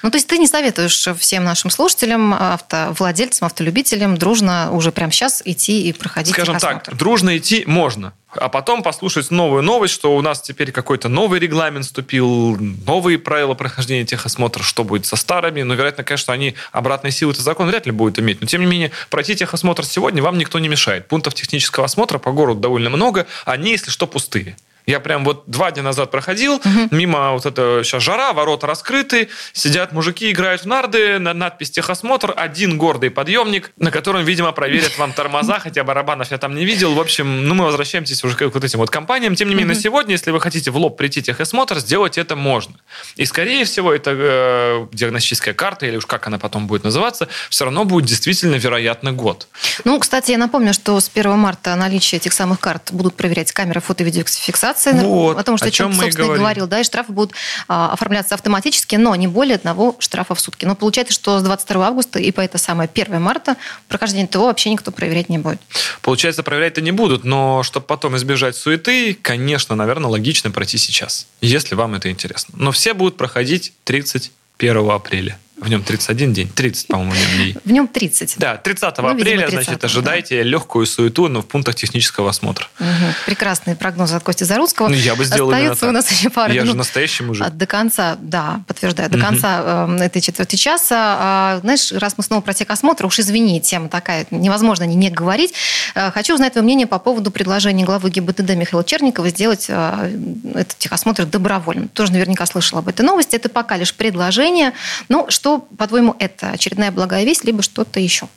Ну, 0.02 0.10
то 0.10 0.16
есть 0.16 0.26
ты 0.26 0.38
не 0.38 0.46
советуешь 0.46 1.08
всем 1.18 1.44
нашим 1.44 1.70
слушателям, 1.70 2.34
автовладельцам, 2.34 3.46
автолюбителям 3.46 4.16
дружно 4.16 4.70
уже 4.72 4.92
прямо 5.12 5.30
сейчас 5.30 5.42
идти 5.44 5.88
и 5.88 5.92
проходить 5.92 6.34
Скажем 6.34 6.58
так, 6.58 6.96
дружно 6.96 7.36
идти 7.36 7.64
можно 7.66 8.14
а 8.34 8.48
потом 8.48 8.82
послушать 8.82 9.30
новую 9.30 9.62
новость, 9.62 9.92
что 9.92 10.16
у 10.16 10.22
нас 10.22 10.40
теперь 10.40 10.72
какой-то 10.72 11.10
новый 11.10 11.38
регламент 11.38 11.84
вступил, 11.84 12.56
новые 12.86 13.18
правила 13.18 13.52
прохождения 13.52 14.06
техосмотра, 14.06 14.62
что 14.62 14.84
будет 14.84 15.04
со 15.04 15.16
старыми. 15.16 15.60
Но, 15.60 15.74
вероятно, 15.74 16.02
конечно, 16.02 16.32
они 16.32 16.54
обратной 16.72 17.10
силы 17.10 17.32
этот 17.32 17.44
закон 17.44 17.68
вряд 17.68 17.84
ли 17.84 17.92
будут 17.92 18.18
иметь. 18.18 18.40
Но, 18.40 18.46
тем 18.46 18.62
не 18.62 18.66
менее, 18.66 18.90
пройти 19.10 19.36
техосмотр 19.36 19.84
сегодня 19.84 20.22
вам 20.22 20.38
никто 20.38 20.58
не 20.60 20.68
мешает. 20.68 21.08
Пунктов 21.08 21.34
технического 21.34 21.84
осмотра 21.84 22.16
по 22.16 22.32
городу 22.32 22.60
довольно 22.60 22.88
много, 22.88 23.26
они, 23.44 23.72
если 23.72 23.90
что, 23.90 24.06
пустые. 24.06 24.56
Я 24.86 25.00
прям 25.00 25.24
вот 25.24 25.44
два 25.46 25.70
дня 25.70 25.82
назад 25.82 26.10
проходил, 26.10 26.54
угу. 26.54 26.88
мимо 26.90 27.32
вот 27.32 27.46
это 27.46 27.82
сейчас 27.84 28.02
жара, 28.02 28.32
ворота 28.32 28.66
раскрыты, 28.66 29.28
сидят 29.52 29.92
мужики, 29.92 30.30
играют 30.30 30.62
в 30.62 30.66
нарды, 30.66 31.18
на 31.18 31.32
надпись 31.34 31.70
техосмотр, 31.70 32.34
один 32.36 32.78
гордый 32.78 33.10
подъемник, 33.10 33.72
на 33.76 33.90
котором, 33.90 34.24
видимо, 34.24 34.52
проверят 34.52 34.98
вам 34.98 35.12
тормоза, 35.12 35.60
хотя 35.60 35.84
барабанов 35.84 36.30
я 36.30 36.38
там 36.38 36.54
не 36.54 36.64
видел. 36.64 36.94
В 36.94 37.00
общем, 37.00 37.46
ну 37.46 37.54
мы 37.54 37.64
возвращаемся 37.64 38.26
уже 38.26 38.36
к 38.36 38.42
вот 38.42 38.64
этим 38.64 38.80
вот 38.80 38.90
компаниям. 38.90 39.36
Тем 39.36 39.48
не 39.48 39.54
менее, 39.54 39.70
угу. 39.70 39.76
на 39.76 39.80
сегодня, 39.80 40.12
если 40.12 40.32
вы 40.32 40.40
хотите 40.40 40.70
в 40.70 40.76
лоб 40.76 40.96
прийти 40.96 41.22
техосмотр, 41.22 41.78
сделать 41.78 42.18
это 42.18 42.34
можно. 42.34 42.74
И, 43.16 43.24
скорее 43.24 43.64
всего, 43.64 43.92
это 43.92 44.10
э, 44.14 44.86
диагностическая 44.92 45.54
карта, 45.54 45.86
или 45.86 45.96
уж 45.96 46.06
как 46.06 46.26
она 46.26 46.38
потом 46.38 46.66
будет 46.66 46.82
называться, 46.82 47.28
все 47.50 47.64
равно 47.64 47.84
будет 47.84 48.06
действительно, 48.06 48.56
вероятно, 48.56 49.12
год. 49.12 49.46
Ну, 49.84 49.98
кстати, 50.00 50.32
я 50.32 50.38
напомню, 50.38 50.74
что 50.74 50.98
с 50.98 51.10
1 51.14 51.38
марта 51.38 51.76
наличие 51.76 52.18
этих 52.18 52.32
самых 52.32 52.58
карт 52.58 52.90
будут 52.92 53.14
проверять 53.14 53.52
камеры 53.52 53.80
фото-видеофиксации 53.80 54.71
регистрации, 54.72 55.06
вот, 55.06 55.38
о 55.38 55.42
том, 55.42 55.56
что 55.56 55.66
о 55.66 55.70
чем, 55.70 55.90
чем 55.92 56.00
собственно, 56.00 56.24
говорим. 56.24 56.42
говорил, 56.42 56.66
да, 56.66 56.80
и 56.80 56.84
штрафы 56.84 57.12
будут 57.12 57.32
а, 57.68 57.92
оформляться 57.92 58.34
автоматически, 58.34 58.96
но 58.96 59.14
не 59.16 59.26
более 59.26 59.56
одного 59.56 59.96
штрафа 59.98 60.34
в 60.34 60.40
сутки. 60.40 60.64
Но 60.64 60.74
получается, 60.74 61.14
что 61.14 61.38
с 61.38 61.42
22 61.42 61.86
августа 61.86 62.18
и 62.18 62.30
по 62.30 62.40
это 62.40 62.58
самое 62.58 62.88
1 62.92 63.20
марта 63.20 63.56
прохождение 63.88 64.26
ТО 64.26 64.46
вообще 64.46 64.70
никто 64.70 64.90
проверять 64.90 65.28
не 65.28 65.38
будет. 65.38 65.60
Получается, 66.00 66.42
проверять-то 66.42 66.80
не 66.80 66.92
будут, 66.92 67.24
но 67.24 67.62
чтобы 67.62 67.86
потом 67.86 68.16
избежать 68.16 68.56
суеты, 68.56 69.14
конечно, 69.14 69.74
наверное, 69.74 70.10
логично 70.10 70.50
пройти 70.50 70.78
сейчас, 70.78 71.26
если 71.40 71.74
вам 71.74 71.94
это 71.94 72.10
интересно. 72.10 72.54
Но 72.56 72.72
все 72.72 72.94
будут 72.94 73.16
проходить 73.16 73.72
31 73.84 74.90
апреля. 74.90 75.38
В 75.62 75.68
нем 75.68 75.84
31 75.84 76.32
день, 76.32 76.48
30, 76.48 76.88
по-моему, 76.88 77.14
дней. 77.36 77.56
В 77.64 77.70
нем 77.70 77.86
30. 77.86 78.34
Да, 78.38 78.56
30 78.56 78.98
ну, 78.98 79.08
апреля, 79.08 79.46
30 79.46 79.52
значит, 79.52 79.84
ожидайте 79.84 80.38
да. 80.38 80.42
легкую 80.42 80.86
суету, 80.86 81.28
но 81.28 81.40
в 81.40 81.46
пунктах 81.46 81.76
технического 81.76 82.30
осмотра. 82.30 82.66
Угу. 82.80 82.88
Прекрасные 83.26 83.76
прогнозы 83.76 84.16
от 84.16 84.24
Кости 84.24 84.42
Зарусского. 84.42 84.88
Ну, 84.88 84.94
я 84.94 85.14
бы 85.14 85.24
сделал 85.24 85.50
Остается 85.50 85.88
у 85.88 85.92
нас 85.92 86.10
еще 86.10 86.30
пару 86.30 86.52
Я 86.52 86.62
минут. 86.62 86.72
же 86.72 86.78
настоящий 86.78 87.22
мужик. 87.22 87.48
До 87.50 87.66
конца, 87.66 88.16
да, 88.20 88.62
подтверждаю, 88.66 89.08
до 89.08 89.18
угу. 89.18 89.26
конца 89.26 89.86
э, 89.88 90.04
этой 90.04 90.20
четверти 90.20 90.56
часа. 90.56 91.16
А, 91.20 91.60
знаешь, 91.62 91.92
раз 91.92 92.14
мы 92.16 92.24
снова 92.24 92.40
про 92.40 92.54
техосмотр, 92.54 93.06
уж 93.06 93.20
извини, 93.20 93.60
тема 93.60 93.88
такая, 93.88 94.26
невозможно 94.32 94.82
не 94.82 95.10
говорить. 95.10 95.54
Э, 95.94 96.10
хочу 96.10 96.34
узнать 96.34 96.54
твое 96.54 96.64
мнение 96.64 96.88
по 96.88 96.98
поводу 96.98 97.30
предложения 97.30 97.84
главы 97.84 98.10
ГИБДД 98.10 98.56
Михаила 98.56 98.82
Черникова 98.82 99.28
сделать 99.28 99.66
э, 99.68 100.18
этот 100.54 100.76
техосмотр 100.78 101.24
добровольным. 101.24 101.86
Тоже 101.88 102.12
наверняка 102.12 102.46
слышала 102.46 102.80
об 102.80 102.88
этой 102.88 103.02
новости. 103.02 103.36
Это 103.36 103.48
пока 103.48 103.76
лишь 103.76 103.94
предложение. 103.94 104.72
Ну, 105.08 105.26
что, 105.28 105.51
по-твоему, 105.60 106.14
это 106.18 106.50
очередная 106.50 106.90
благая 106.90 107.24
весть, 107.24 107.44
либо 107.44 107.62
что-то 107.62 108.00
еще? 108.00 108.28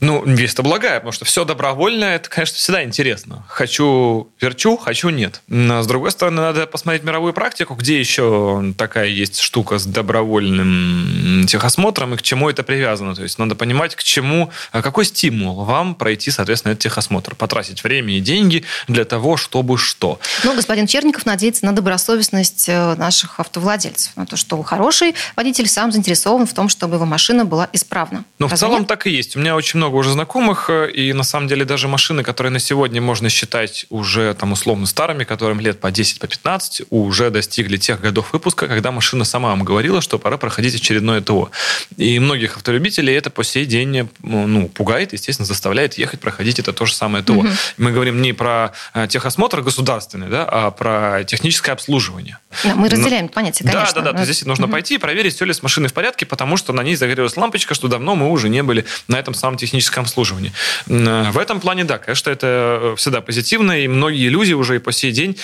Ну, 0.00 0.22
весть-то 0.24 0.62
благая, 0.62 0.96
потому 0.96 1.12
что 1.12 1.24
все 1.24 1.44
добровольное, 1.44 2.16
это, 2.16 2.28
конечно, 2.28 2.56
всегда 2.56 2.84
интересно. 2.84 3.44
Хочу– 3.48 4.28
верчу, 4.40 4.76
хочу– 4.76 5.08
нет. 5.10 5.40
Но, 5.48 5.82
с 5.82 5.86
другой 5.86 6.12
стороны, 6.12 6.40
надо 6.42 6.66
посмотреть 6.66 7.02
мировую 7.02 7.32
практику, 7.32 7.74
где 7.74 7.98
еще 7.98 8.72
такая 8.76 9.06
есть 9.06 9.40
штука 9.40 9.78
с 9.78 9.86
добровольным 9.86 11.46
техосмотром 11.48 12.14
и 12.14 12.16
к 12.16 12.22
чему 12.22 12.48
это 12.48 12.62
привязано. 12.62 13.14
То 13.14 13.22
есть 13.22 13.38
надо 13.38 13.54
понимать, 13.54 13.96
к 13.96 14.02
чему, 14.02 14.50
а 14.70 14.82
какой 14.82 15.04
стимул 15.04 15.64
вам 15.64 15.94
пройти, 15.94 16.30
соответственно, 16.30 16.72
этот 16.72 16.82
техосмотр, 16.82 17.34
потратить 17.34 17.82
время 17.82 18.16
и 18.16 18.20
деньги 18.20 18.64
для 18.86 19.04
того, 19.04 19.36
чтобы 19.36 19.78
что. 19.78 20.20
Ну, 20.44 20.54
господин 20.54 20.86
Черников 20.86 21.26
надеется 21.26 21.64
на 21.66 21.72
добросовестность 21.72 22.68
э, 22.68 22.94
наших 22.94 23.40
автовладельцев, 23.40 24.16
на 24.16 24.26
то, 24.26 24.36
что 24.36 24.62
хороший 24.62 25.14
водитель 25.34 25.66
сам 25.66 25.90
заинтересован 25.90 26.46
в 26.46 26.52
том, 26.52 26.68
чтобы 26.68 26.96
его 26.96 27.04
машина 27.04 27.44
была 27.44 27.68
исправна. 27.72 28.24
Ну, 28.38 28.48
в 28.48 28.54
целом 28.54 28.80
нет? 28.80 28.88
так 28.88 29.06
и 29.06 29.10
есть. 29.10 29.36
У 29.36 29.40
меня 29.40 29.56
очень 29.56 29.78
много 29.78 29.87
уже 29.96 30.12
знакомых, 30.12 30.70
э, 30.70 30.90
и 30.90 31.12
на 31.12 31.22
самом 31.22 31.48
деле 31.48 31.64
даже 31.64 31.88
машины, 31.88 32.22
которые 32.22 32.52
на 32.52 32.58
сегодня 32.58 33.00
можно 33.00 33.28
считать 33.28 33.86
уже 33.90 34.34
там 34.34 34.52
условно 34.52 34.86
старыми, 34.86 35.24
которым 35.24 35.60
лет 35.60 35.80
по 35.80 35.90
10, 35.90 36.18
по 36.20 36.26
15, 36.26 36.82
уже 36.90 37.30
достигли 37.30 37.76
тех 37.76 38.00
годов 38.00 38.32
выпуска, 38.32 38.66
когда 38.68 38.90
машина 38.92 39.24
сама 39.24 39.50
вам 39.50 39.64
говорила, 39.64 40.00
что 40.00 40.18
пора 40.18 40.36
проходить 40.36 40.74
очередное 40.74 41.20
ТО. 41.20 41.50
И 41.96 42.18
многих 42.18 42.56
автолюбителей 42.56 43.14
это 43.14 43.30
по 43.30 43.44
сей 43.44 43.64
день 43.64 44.08
ну, 44.22 44.68
пугает, 44.68 45.12
естественно, 45.12 45.46
заставляет 45.46 45.98
ехать 45.98 46.20
проходить 46.20 46.58
это 46.58 46.72
то 46.72 46.86
же 46.86 46.94
самое 46.94 47.24
ТО. 47.24 47.34
Мгм. 47.34 47.50
Мы 47.78 47.92
говорим 47.92 48.20
не 48.22 48.32
про 48.32 48.72
э, 48.94 49.06
техосмотр 49.08 49.62
государственный, 49.62 50.28
да, 50.28 50.44
а 50.44 50.70
про 50.70 51.24
техническое 51.24 51.72
обслуживание. 51.72 52.38
Да, 52.64 52.74
мы 52.74 52.88
разделяем 52.88 53.26
это 53.26 53.34
понятие, 53.34 53.66
Да, 53.66 53.72
конечно. 53.72 54.02
да, 54.02 54.12
да. 54.12 54.12
То 54.12 54.18
есть 54.20 54.32
здесь 54.32 54.46
нужно 54.46 54.66
Мгм. 54.66 54.72
пойти 54.72 54.94
и 54.94 54.98
проверить, 54.98 55.34
все 55.34 55.44
ли 55.44 55.52
с 55.52 55.62
машиной 55.62 55.88
в 55.88 55.92
порядке, 55.92 56.26
потому 56.26 56.56
что 56.56 56.72
на 56.72 56.82
ней 56.82 56.94
загорелась 56.96 57.36
лампочка, 57.36 57.74
что 57.74 57.88
давно 57.88 58.14
мы 58.14 58.30
уже 58.30 58.48
не 58.48 58.62
были 58.62 58.84
на 59.06 59.16
этом 59.18 59.34
самом 59.34 59.56
техническом 59.56 59.77
обслуживании. 59.86 60.52
М, 60.88 61.08
э, 61.08 61.30
В 61.30 61.38
этом 61.38 61.60
плане, 61.60 61.84
да, 61.84 61.98
конечно, 61.98 62.30
это 62.30 62.46
э, 62.46 62.94
всегда 62.96 63.20
позитивно, 63.20 63.72
и 63.72 63.88
многие 63.88 64.28
люди 64.28 64.52
уже 64.52 64.76
и 64.76 64.78
по 64.78 64.92
сей 64.92 65.12
день 65.12 65.36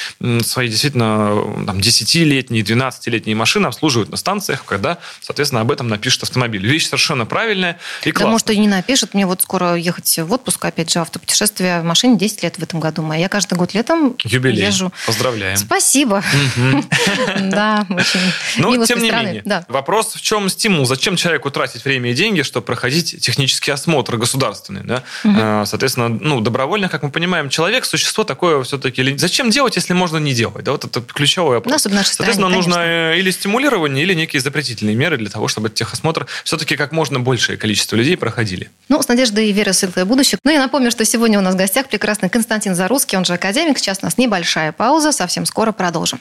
свои 0.43 0.69
действительно 0.69 1.31
э, 1.61 1.65
там, 1.67 1.79
10-летние, 1.79 2.63
12-летние 2.63 3.35
машины 3.37 3.67
обслуживают 3.67 4.11
на 4.11 4.17
станциях, 4.17 4.65
когда, 4.65 4.99
соответственно, 5.21 5.61
об 5.63 5.71
этом 5.71 5.89
напишет 5.89 6.23
автомобиль. 6.23 6.67
Вещь 6.67 6.87
совершенно 6.87 7.27
правильная 7.27 7.79
и 8.03 8.07
Да, 8.07 8.13
классная. 8.13 8.31
может, 8.33 8.51
и 8.51 8.59
не 8.59 8.69
напишет. 8.69 9.15
Мне 9.15 9.27
вот 9.27 9.43
скоро 9.43 9.75
ехать 9.75 10.19
в 10.19 10.33
отпуск, 10.33 10.65
опять 10.65 10.91
же, 10.93 10.99
автопутешествие 11.01 11.81
в 11.81 11.85
машине 11.85 12.19
10 12.19 12.43
лет 12.43 12.59
в 12.59 12.63
этом 12.63 12.81
году. 12.81 13.03
моя. 13.03 13.23
Я 13.23 13.29
каждый 13.29 13.55
год 13.55 13.75
летом 13.75 14.17
Юбилей. 14.25 14.65
езжу. 14.67 14.93
Поздравляем. 15.07 15.57
Спасибо. 15.57 16.23
Да, 17.41 17.87
очень 17.91 18.21
Но, 18.57 18.85
тем 18.87 19.01
не 19.03 19.11
менее, 19.11 19.43
Да. 19.45 19.65
вопрос 19.69 20.15
в 20.15 20.21
чем 20.21 20.49
стимул? 20.49 20.87
Зачем 20.87 21.17
человеку 21.17 21.51
тратить 21.51 21.85
время 21.85 22.11
и 22.11 22.15
деньги, 22.15 22.43
чтобы 22.43 22.65
проходить 22.67 23.21
технический 23.21 23.71
осмотр 23.71 24.17
государственный? 24.25 24.83
Да? 24.83 25.03
Э, 25.25 25.65
Соответственно, 25.67 26.09
ну, 26.09 26.41
добровольно, 26.41 26.89
как 26.89 27.03
мы 27.03 27.11
понимаем, 27.11 27.49
человек, 27.49 27.85
существо 27.85 28.25
такое 28.25 28.63
все-таки... 28.63 29.17
Зачем 29.19 29.51
делать, 29.51 29.77
если 29.77 29.93
можно 29.93 30.17
не 30.17 30.33
делать? 30.33 30.65
Да, 30.65 30.73
вот 30.73 30.85
это 30.85 31.01
ключевой 31.01 31.57
вопрос. 31.57 31.71
Ну, 31.71 31.77
особенно 31.77 31.99
в 31.99 32.01
нашей 32.01 32.13
стране, 32.13 32.33
Соответственно, 32.33 32.57
нужно 32.57 32.75
конечно. 32.75 33.15
э, 33.15 33.19
или 33.19 33.31
стимулирование, 33.31 34.03
или 34.03 34.15
некие 34.15 34.41
запретительные 34.41 34.97
меры 34.97 35.17
для 35.17 35.29
того, 35.29 35.49
чтобы 35.49 35.71
техосмотр 35.71 36.27
все-таки 36.45 36.77
как 36.77 36.93
можно 36.93 37.21
большее 37.21 37.57
количество 37.57 37.97
людей 37.97 38.17
проходили. 38.17 38.71
Ну, 38.89 39.03
с 39.03 39.09
надеждой 39.09 39.49
и 39.49 39.53
верой 39.53 39.73
в 39.73 39.77
светлое 39.77 40.05
будущее. 40.05 40.39
Ну, 40.45 40.51
я 40.51 40.59
напомню, 40.59 40.91
что 40.91 41.05
сегодня 41.05 41.39
у 41.39 41.43
нас 41.43 41.55
в 41.55 41.59
гостях 41.59 41.89
прекрасный 41.89 42.29
Константин 42.29 42.75
Зарусский, 42.75 43.19
он 43.19 43.25
же 43.25 43.35
академик. 43.35 43.79
Сейчас 43.79 43.99
у 44.03 44.07
нас 44.07 44.19
небольшая 44.19 44.73
пауза, 44.73 45.13
совсем 45.13 45.47
скоро 45.47 45.73
продолжим. 45.73 46.21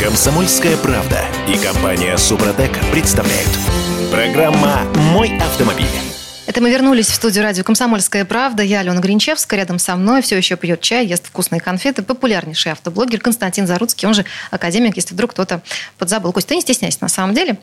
«Комсомольская 0.00 0.76
правда» 0.76 1.24
и 1.48 1.56
компания 1.56 2.16
«Супротек» 2.18 2.72
представляют. 2.90 3.48
Программа 4.10 4.82
«Мой 5.12 5.38
автомобиль». 5.38 5.86
Это 6.46 6.60
мы 6.60 6.68
вернулись 6.70 7.06
в 7.06 7.14
студию 7.14 7.44
радио 7.44 7.62
«Комсомольская 7.62 8.24
правда». 8.24 8.64
Я 8.64 8.80
Алена 8.80 9.00
Гринчевская. 9.00 9.60
Рядом 9.60 9.78
со 9.78 9.94
мной 9.94 10.20
все 10.20 10.36
еще 10.36 10.56
пьет 10.56 10.80
чай, 10.80 11.06
ест 11.06 11.28
вкусные 11.28 11.60
конфеты. 11.60 12.02
Популярнейший 12.02 12.72
автоблогер 12.72 13.20
Константин 13.20 13.68
Заруцкий, 13.68 14.08
он 14.08 14.14
же 14.14 14.24
академик, 14.50 14.96
если 14.96 15.14
вдруг 15.14 15.30
кто-то 15.30 15.62
подзабыл. 15.96 16.32
Кость, 16.32 16.48
ты 16.48 16.56
не 16.56 16.60
стесняйся 16.60 16.98
на 17.00 17.08
самом 17.08 17.32
деле. 17.32 17.58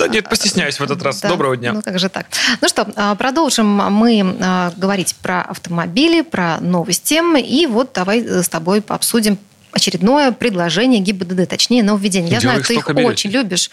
Да 0.00 0.08
нет, 0.08 0.28
постесняюсь 0.28 0.80
в 0.80 0.82
этот 0.82 1.00
раз. 1.00 1.20
Да. 1.20 1.28
Доброго 1.28 1.56
дня. 1.56 1.74
Ну, 1.74 1.82
как 1.82 1.98
же 2.00 2.08
так? 2.08 2.26
Ну 2.60 2.68
что, 2.68 2.88
а, 2.96 3.14
продолжим 3.14 3.66
мы 3.66 4.36
а, 4.40 4.72
говорить 4.76 5.14
про 5.22 5.42
автомобили, 5.42 6.22
про 6.22 6.58
новости. 6.58 7.20
И 7.40 7.66
вот 7.66 7.92
давай 7.94 8.20
э, 8.20 8.42
с 8.42 8.48
тобой 8.48 8.82
обсудим 8.88 9.38
очередное 9.72 10.32
предложение 10.32 11.00
ГИБДД, 11.00 11.48
точнее, 11.48 11.82
нововведение. 11.82 12.30
Я 12.30 12.38
Где 12.38 12.48
знаю, 12.48 12.62
ты 12.62 12.74
их 12.74 12.86
берете? 12.88 13.08
очень 13.08 13.30
любишь. 13.30 13.70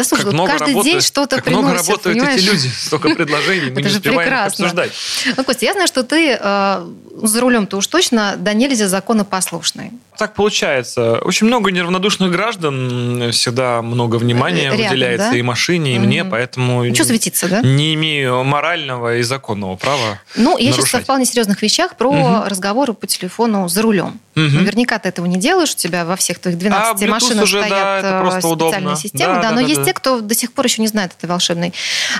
Да 0.00 0.04
слушай, 0.04 0.22
Как 0.22 0.26
вот 0.28 0.32
много 0.34 0.50
каждый 0.52 0.66
день 0.68 0.76
работают- 0.76 1.04
что-то 1.04 1.36
как 1.36 1.46
много 1.48 1.68
приносят, 1.68 1.88
работают 1.88 2.16
понимаешь? 2.18 2.40
эти 2.40 2.46
люди, 2.48 2.66
столько 2.68 3.10
предложений, 3.14 3.70
мы 3.72 3.80
Это 3.82 3.90
не 3.90 3.94
успеваем 3.96 4.20
прекрасно. 4.22 4.64
обсуждать. 4.64 4.92
Ну, 5.36 5.44
Костя, 5.44 5.66
я 5.66 5.72
знаю, 5.74 5.88
что 5.88 6.02
ты 6.04 6.38
э, 6.40 6.86
за 7.22 7.40
рулем-то 7.42 7.76
уж 7.76 7.86
точно 7.86 8.36
да 8.38 8.54
нельзя 8.54 8.88
законопослушный. 8.88 9.90
Так 10.16 10.34
получается. 10.34 11.18
Очень 11.24 11.46
много 11.46 11.70
неравнодушных 11.70 12.30
граждан, 12.30 13.30
всегда 13.32 13.80
много 13.82 14.16
внимания 14.16 14.70
Рядом, 14.70 14.86
уделяется 14.86 15.30
да? 15.30 15.36
и 15.36 15.42
машине, 15.42 15.96
и 15.96 15.98
мне, 15.98 16.22
Мгм. 16.22 16.30
поэтому 16.30 16.84
Ничего 16.84 17.06
светиться, 17.06 17.48
да? 17.48 17.60
не 17.62 17.94
имею 17.94 18.42
морального 18.44 19.16
и 19.16 19.22
законного 19.22 19.76
права 19.76 20.18
Ну, 20.36 20.58
я 20.58 20.64
сейчас 20.72 20.74
о 20.74 20.78
нарушать. 20.80 21.04
вполне 21.04 21.24
серьезных 21.26 21.62
вещах 21.62 21.96
про 21.96 22.12
Мгм. 22.12 22.44
разговоры 22.48 22.92
по 22.92 23.06
телефону 23.06 23.68
за 23.68 23.80
рулем. 23.82 24.18
Мгм. 24.34 24.56
Наверняка 24.58 24.98
ты 24.98 25.08
этого 25.08 25.26
не 25.26 25.38
делаешь, 25.38 25.72
у 25.72 25.76
тебя 25.76 26.04
во 26.04 26.16
всех 26.16 26.38
твоих 26.38 26.56
12 26.58 27.02
А, 27.08 27.10
машинах 27.10 27.44
уже, 27.44 27.60
да, 27.62 27.66
стоят 27.66 28.04
э, 28.04 28.20
просто 28.20 28.40
специальные 28.40 28.54
удобно. 28.80 28.96
системы, 28.96 29.24
Да, 29.24 29.34
да, 29.34 29.42
да, 29.42 29.50
но 29.50 29.60
да, 29.62 29.66
есть 29.66 29.84
да. 29.84 29.89
Те, 29.90 29.94
кто 29.94 30.20
до 30.20 30.34
сих 30.34 30.52
пор 30.52 30.66
еще 30.66 30.82
не 30.82 30.88
знает 30.88 31.12
этой 31.18 31.26
волшебной 31.28 31.72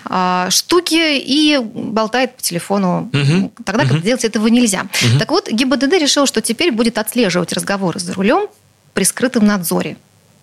а, 0.05 0.49
штуки 0.51 1.19
и 1.19 1.59
болтает 1.59 2.37
по 2.37 2.43
телефону 2.43 3.09
Мгм. 3.13 3.51
тогда, 3.65 3.83
когда 3.83 3.95
Мгм. 3.97 4.03
делать 4.05 4.25
этого 4.25 4.49
нельзя. 4.49 4.87
Так 5.19 5.31
вот, 5.31 5.49
ГИБДД 5.49 5.93
решил, 5.95 6.27
что 6.27 6.41
теперь 6.41 6.73
будет 6.73 6.99
отслеживать 6.99 7.53
разговоры 7.53 8.01
за 8.01 8.13
рулем 8.15 8.49
при 8.95 9.05
скрытом 9.05 9.47
надзоре. 9.47 9.97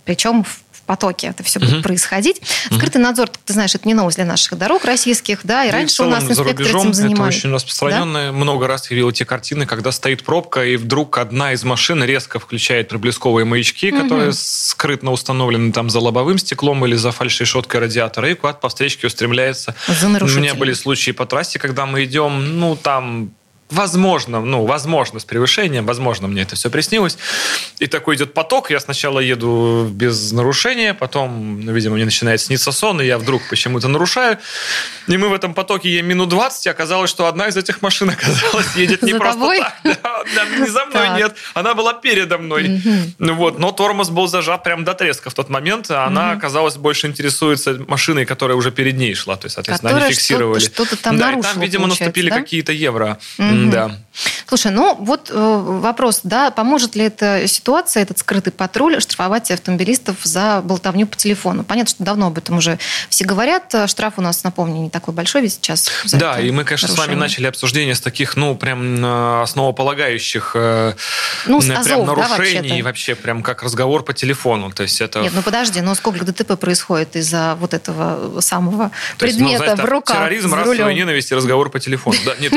Причем 0.05 0.43
в 0.45 0.63
потоке 0.87 1.27
это 1.27 1.43
все 1.43 1.59
будет 1.59 1.73
Мгм. 1.73 1.83
происходить. 1.83 2.41
Скрытый 2.71 2.99
надзор, 3.01 3.29
ты 3.45 3.53
знаешь, 3.53 3.75
это 3.75 3.87
не 3.87 3.93
новость 3.93 4.17
для 4.17 4.25
наших 4.25 4.57
дорог 4.57 4.83
российских, 4.85 5.41
да, 5.43 5.65
и 5.65 5.69
Да 5.71 5.77
и 5.77 5.79
в 5.79 5.81
раньше 5.81 6.03
у 6.03 6.05
нас 6.09 6.19
целом 6.23 6.31
инспекторы 6.31 6.57
рубежом 6.57 6.81
этим 6.81 6.93
занимались. 6.93 7.35
Это 7.35 7.47
очень 7.47 7.53
распространенное. 7.53 8.31
Много 8.31 8.65
раз 8.67 8.89
я 8.89 8.95
видел 8.95 9.11
те 9.11 9.25
картины, 9.25 9.65
когда 9.67 9.91
стоит 9.91 10.23
пробка, 10.23 10.65
и 10.65 10.77
вдруг 10.77 11.17
одна 11.19 11.53
из 11.53 11.63
машин 11.63 12.03
резко 12.03 12.39
включает 12.39 12.87
проблесковые 12.89 13.45
маячки, 13.45 13.91
Мгм. 13.91 14.01
которые 14.03 14.33
скрытно 14.33 15.11
установлены 15.11 15.71
там 15.71 15.89
за 15.89 15.99
лобовым 15.99 16.37
стеклом 16.39 16.85
или 16.85 16.95
за 16.95 17.11
фальшей-решеткой 17.11 17.81
радиатора, 17.81 18.31
и 18.31 18.33
куда-то 18.33 18.59
по 18.59 18.69
встречке 18.69 19.07
устремляется. 19.07 19.75
У 19.87 20.07
меня 20.27 20.55
были 20.55 20.73
случаи 20.73 21.11
по 21.11 21.25
трассе, 21.25 21.59
когда 21.59 21.85
мы 21.85 22.03
идем, 22.05 22.59
ну, 22.59 22.75
там 22.75 23.31
Возможно, 23.69 24.39
ну, 24.39 24.65
возможно, 24.65 25.19
с 25.19 25.25
превышением, 25.25 25.85
возможно, 25.85 26.27
мне 26.27 26.43
это 26.43 26.55
все 26.55 26.69
приснилось. 26.69 27.17
И 27.79 27.87
такой 27.87 28.15
идет 28.15 28.33
поток, 28.33 28.71
я 28.71 28.79
сначала 28.79 29.19
еду 29.19 29.89
без 29.91 30.31
нарушения, 30.31 30.93
потом, 30.93 31.59
ну, 31.65 31.73
видимо, 31.73 31.95
мне 31.95 32.05
начинает 32.05 32.39
сниться 32.39 32.71
сон, 32.71 33.01
и 33.01 33.05
я 33.05 33.17
вдруг 33.17 33.41
почему-то 33.49 33.89
нарушаю. 33.89 34.37
И 35.07 35.17
мы 35.17 35.27
в 35.27 35.33
этом 35.33 35.53
потоке 35.53 35.89
едем 35.91 36.07
минут 36.07 36.29
20, 36.29 36.65
и 36.65 36.69
оказалось, 36.69 37.09
что 37.09 37.27
одна 37.27 37.47
из 37.49 37.57
этих 37.57 37.81
машин 37.81 38.09
оказалась 38.17 38.73
едет 38.77 39.01
не 39.01 39.11
За 39.11 39.19
просто 39.19 39.39
тобой? 39.39 39.59
так. 39.59 39.73
Да, 40.03 40.23
да, 40.35 40.45
не 40.57 40.67
за 40.67 40.85
мной, 40.85 41.07
Так. 41.07 41.17
нет. 41.17 41.35
Она 41.53 41.73
была 41.73 41.93
передо 41.93 42.37
мной. 42.37 42.81
Ну 43.19 43.33
вот, 43.35 43.59
но 43.59 43.71
тормоз 43.71 44.09
был 44.09 44.27
зажат 44.27 44.63
прям 44.63 44.83
до 44.83 44.93
треска 44.93 45.29
в 45.29 45.33
тот 45.33 45.49
момент, 45.49 45.89
а 45.91 46.05
она, 46.05 46.31
оказалось, 46.31 46.75
больше 46.77 47.07
интересуется 47.07 47.79
машиной, 47.87 48.25
которая 48.25 48.55
уже 48.57 48.71
перед 48.71 48.95
ней 48.97 49.13
шла. 49.15 49.35
То 49.35 49.45
есть, 49.45 49.55
соответственно, 49.55 49.89
Которая 49.91 50.07
они 50.07 50.15
фиксировали. 50.15 50.59
что-то- 50.59 50.95
там 50.97 51.17
да, 51.17 51.27
и 51.31 51.35
нарушила, 51.35 51.53
там, 51.53 51.61
видимо, 51.63 51.83
получается, 51.83 52.03
наступили 52.05 52.29
да? 52.29 52.35
какие-то 52.37 52.71
евро 52.71 53.17
Да. 53.65 53.91
Слушай, 54.47 54.71
ну 54.71 54.95
вот 54.95 55.29
э, 55.29 55.33
вопрос, 55.35 56.21
да, 56.23 56.49
поможет 56.51 56.95
ли 56.95 57.03
эта 57.05 57.47
ситуация, 57.47 58.03
этот 58.03 58.17
скрытый 58.19 58.51
патруль 58.51 58.99
штрафовать 59.01 59.51
автомобилистов 59.51 60.17
за 60.23 60.61
болтовню 60.63 61.05
по 61.05 61.15
телефону? 61.15 61.63
Понятно, 61.63 61.89
что 61.89 62.03
давно 62.03 62.27
об 62.27 62.37
этом 62.37 62.57
уже 62.57 62.79
все 63.09 63.25
говорят. 63.25 63.73
Штраф 63.87 64.13
у 64.17 64.21
нас, 64.21 64.43
напомню, 64.43 64.81
не 64.81 64.89
такой 64.89 65.13
большой 65.13 65.41
ведь 65.41 65.53
сейчас. 65.53 65.89
Да, 66.13 66.39
и 66.39 66.49
мы, 66.51 66.63
конечно, 66.63 66.87
нарушение. 66.87 67.05
с 67.05 67.07
вами 67.07 67.19
начали 67.19 67.47
обсуждение 67.47 67.93
с 67.93 68.01
таких, 68.01 68.35
ну, 68.35 68.55
прям 68.55 69.03
э, 69.03 69.41
основополагающих 69.43 70.51
э, 70.55 70.93
ну, 71.45 71.59
прям 71.61 71.77
азов, 71.77 72.07
нарушений, 72.07 72.81
да, 72.81 72.85
вообще 72.85 73.15
прям 73.15 73.43
как 73.43 73.63
разговор 73.63 74.03
по 74.03 74.13
телефону. 74.13 74.71
То 74.71 74.83
есть 74.83 75.01
это... 75.01 75.21
Нет, 75.21 75.33
ну 75.35 75.41
подожди, 75.41 75.81
но 75.81 75.93
сколько 75.93 76.25
ДТП 76.25 76.57
происходит 76.57 77.15
из-за 77.15 77.55
вот 77.59 77.73
этого 77.73 78.41
самого 78.41 78.91
то 79.17 79.25
предмета 79.25 79.51
есть, 79.51 79.59
ну, 79.59 79.65
знаете, 79.65 79.81
в 79.81 79.85
руках 79.85 80.17
Терроризм, 80.17 80.53
расовая 80.53 80.93
ненависть 80.93 81.31
и 81.31 81.35
разговор 81.35 81.69
по 81.69 81.79
телефону. 81.79 82.17
Да, 82.25 82.35
нет, 82.39 82.53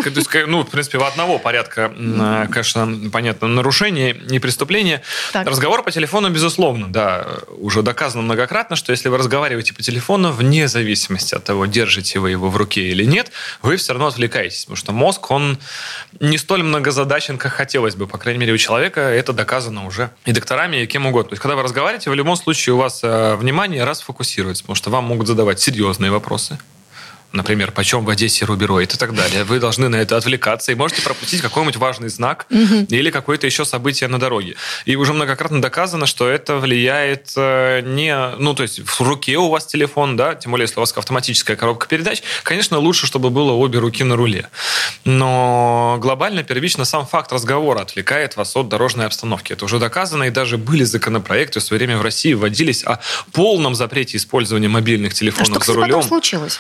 ну, 0.46 0.62
в 0.62 0.68
принципе, 0.68 0.89
в 0.98 1.04
одного 1.04 1.38
порядка, 1.38 1.92
конечно, 2.50 3.10
понятно, 3.12 3.48
нарушение 3.48 4.12
и 4.14 4.38
преступление. 4.38 5.02
Так. 5.32 5.46
Разговор 5.46 5.82
по 5.82 5.90
телефону, 5.90 6.30
безусловно, 6.30 6.88
да, 6.88 7.26
уже 7.58 7.82
доказано 7.82 8.22
многократно, 8.22 8.76
что 8.76 8.92
если 8.92 9.08
вы 9.08 9.18
разговариваете 9.18 9.74
по 9.74 9.82
телефону, 9.82 10.32
вне 10.32 10.68
зависимости 10.68 11.34
от 11.34 11.44
того, 11.44 11.66
держите 11.66 12.18
вы 12.18 12.30
его 12.30 12.50
в 12.50 12.56
руке 12.56 12.88
или 12.88 13.04
нет, 13.04 13.30
вы 13.62 13.76
все 13.76 13.92
равно 13.92 14.08
отвлекаетесь, 14.08 14.64
потому 14.64 14.76
что 14.76 14.92
мозг, 14.92 15.30
он 15.30 15.58
не 16.20 16.38
столь 16.38 16.62
многозадачен, 16.62 17.38
как 17.38 17.52
хотелось 17.52 17.94
бы, 17.94 18.06
по 18.06 18.18
крайней 18.18 18.40
мере, 18.40 18.52
у 18.52 18.58
человека 18.58 19.00
это 19.00 19.32
доказано 19.32 19.86
уже 19.86 20.10
и 20.24 20.32
докторами, 20.32 20.82
и 20.82 20.86
кем 20.86 21.06
угодно. 21.06 21.30
То 21.30 21.32
есть, 21.34 21.42
когда 21.42 21.56
вы 21.56 21.62
разговариваете, 21.62 22.10
в 22.10 22.14
любом 22.14 22.36
случае 22.36 22.74
у 22.74 22.78
вас 22.78 23.00
э, 23.02 23.36
внимание 23.36 23.84
расфокусируется, 23.84 24.62
потому 24.64 24.76
что 24.76 24.90
вам 24.90 25.04
могут 25.04 25.26
задавать 25.26 25.60
серьезные 25.60 26.10
вопросы 26.10 26.58
например, 27.32 27.70
почем 27.70 28.04
в 28.04 28.10
Одессе 28.10 28.44
рубероид 28.44 28.94
и 28.94 28.96
так 28.96 29.14
далее. 29.14 29.44
Вы 29.44 29.60
должны 29.60 29.88
на 29.88 29.96
это 29.96 30.16
отвлекаться 30.16 30.72
и 30.72 30.74
можете 30.74 31.02
пропустить 31.02 31.40
какой-нибудь 31.40 31.76
важный 31.76 32.08
знак 32.08 32.46
угу. 32.50 32.86
или 32.88 33.10
какое-то 33.10 33.46
еще 33.46 33.64
событие 33.64 34.08
на 34.08 34.18
дороге. 34.18 34.56
И 34.84 34.96
уже 34.96 35.12
многократно 35.12 35.62
доказано, 35.62 36.06
что 36.06 36.28
это 36.28 36.56
влияет 36.56 37.32
э, 37.36 37.82
не... 37.82 38.14
Ну, 38.38 38.54
то 38.54 38.62
есть 38.62 38.80
в 38.80 39.00
руке 39.00 39.36
у 39.36 39.48
вас 39.48 39.66
телефон, 39.66 40.16
да, 40.16 40.34
тем 40.34 40.50
более, 40.50 40.64
если 40.64 40.76
у 40.76 40.80
вас 40.80 40.92
автоматическая 40.96 41.56
коробка 41.56 41.86
передач, 41.86 42.22
конечно, 42.42 42.78
лучше, 42.78 43.06
чтобы 43.06 43.30
было 43.30 43.52
обе 43.52 43.78
руки 43.78 44.02
на 44.02 44.16
руле. 44.16 44.48
Но 45.04 45.98
глобально, 46.00 46.42
первично, 46.42 46.84
сам 46.84 47.06
факт 47.06 47.32
разговора 47.32 47.80
отвлекает 47.82 48.36
вас 48.36 48.56
от 48.56 48.68
дорожной 48.68 49.06
обстановки. 49.06 49.52
Это 49.52 49.64
уже 49.64 49.78
доказано, 49.78 50.24
и 50.24 50.30
даже 50.30 50.58
были 50.58 50.84
законопроекты 50.84 51.60
в 51.60 51.62
свое 51.62 51.78
время 51.78 51.98
в 51.98 52.02
России 52.02 52.32
вводились 52.32 52.84
о 52.84 53.00
полном 53.32 53.74
запрете 53.74 54.16
использования 54.16 54.68
мобильных 54.68 55.14
телефонов 55.14 55.58
а 55.58 55.64
что, 55.64 55.72
за 55.72 55.80
рулем. 55.80 56.00
Что 56.00 56.08
случилось? 56.08 56.58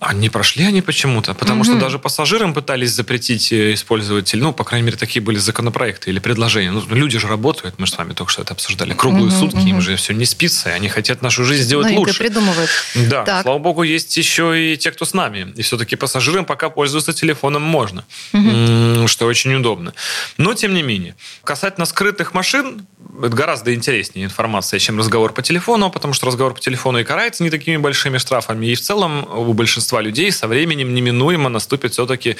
А 0.00 0.12
не 0.12 0.28
прошли 0.28 0.64
они 0.64 0.82
почему-то, 0.82 1.34
потому 1.34 1.60
угу. 1.60 1.70
что 1.70 1.78
даже 1.78 1.98
пассажирам 1.98 2.52
пытались 2.52 2.90
запретить 2.90 3.52
э, 3.52 3.74
использовать, 3.74 4.34
ну, 4.34 4.52
по 4.52 4.64
крайней 4.64 4.86
мере, 4.86 4.98
такие 4.98 5.22
были 5.22 5.38
законопроекты 5.38 6.10
или 6.10 6.18
предложения. 6.18 6.72
Ну, 6.72 6.82
люди 6.90 7.18
же 7.18 7.28
работают, 7.28 7.78
мы 7.78 7.86
же 7.86 7.92
с 7.92 7.98
вами 7.98 8.12
только 8.12 8.32
что 8.32 8.42
это 8.42 8.54
обсуждали, 8.54 8.92
круглые 8.92 9.28
угу, 9.28 9.36
сутки, 9.36 9.58
угу. 9.58 9.68
им 9.68 9.80
же 9.80 9.94
все 9.96 10.12
не 10.12 10.24
спится, 10.24 10.70
и 10.70 10.72
они 10.72 10.88
хотят 10.88 11.22
нашу 11.22 11.44
жизнь 11.44 11.62
сделать 11.62 11.92
ну, 11.92 12.00
лучше. 12.00 12.18
придумывают. 12.18 12.68
Да, 13.08 13.22
так. 13.24 13.42
слава 13.42 13.58
богу, 13.58 13.84
есть 13.84 14.16
еще 14.16 14.72
и 14.72 14.76
те, 14.76 14.90
кто 14.90 15.04
с 15.04 15.14
нами. 15.14 15.52
И 15.56 15.62
все-таки 15.62 15.94
пассажирам 15.94 16.44
пока 16.44 16.70
пользоваться 16.70 17.12
телефоном 17.12 17.62
можно, 17.62 18.04
угу. 18.32 19.06
что 19.06 19.26
очень 19.26 19.54
удобно. 19.54 19.94
Но, 20.38 20.54
тем 20.54 20.74
не 20.74 20.82
менее, 20.82 21.14
касательно 21.44 21.86
скрытых 21.86 22.34
машин, 22.34 22.84
это 23.22 23.28
гораздо 23.28 23.72
интереснее 23.72 24.26
информация, 24.26 24.80
чем 24.80 24.98
разговор 24.98 25.32
по 25.32 25.42
телефону, 25.42 25.88
потому 25.88 26.14
что 26.14 26.26
разговор 26.26 26.54
по 26.54 26.60
телефону 26.60 26.98
и 26.98 27.04
карается 27.04 27.44
не 27.44 27.50
такими 27.50 27.76
большими 27.76 28.18
штрафами, 28.18 28.66
и 28.66 28.74
в 28.74 28.80
целом 28.80 29.26
у 29.32 29.52
большинства 29.52 29.83
большинства 29.84 30.00
людей 30.00 30.32
со 30.32 30.48
временем 30.48 30.94
неминуемо 30.94 31.50
наступит 31.50 31.92
все-таки 31.92 32.36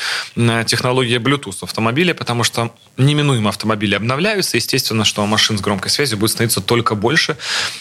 технология 0.67 1.19
Bluetooth 1.19 1.59
автомобиля, 1.63 2.15
потому 2.15 2.43
что 2.43 2.71
неминуемо 2.97 3.51
автомобили 3.51 3.95
обновляются. 3.97 4.57
Естественно, 4.57 5.05
что 5.05 5.27
машин 5.27 5.59
с 5.59 5.61
громкой 5.61 5.91
связью 5.91 6.19
будет 6.19 6.31
становиться 6.31 6.61
только 6.63 6.95
больше, 6.95 7.37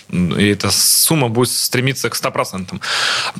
и 0.09 0.47
эта 0.47 0.69
сумма 0.71 1.29
будет 1.29 1.49
стремиться 1.49 2.09
к 2.09 2.13
100%. 2.13 2.33
Ну, 2.71 2.79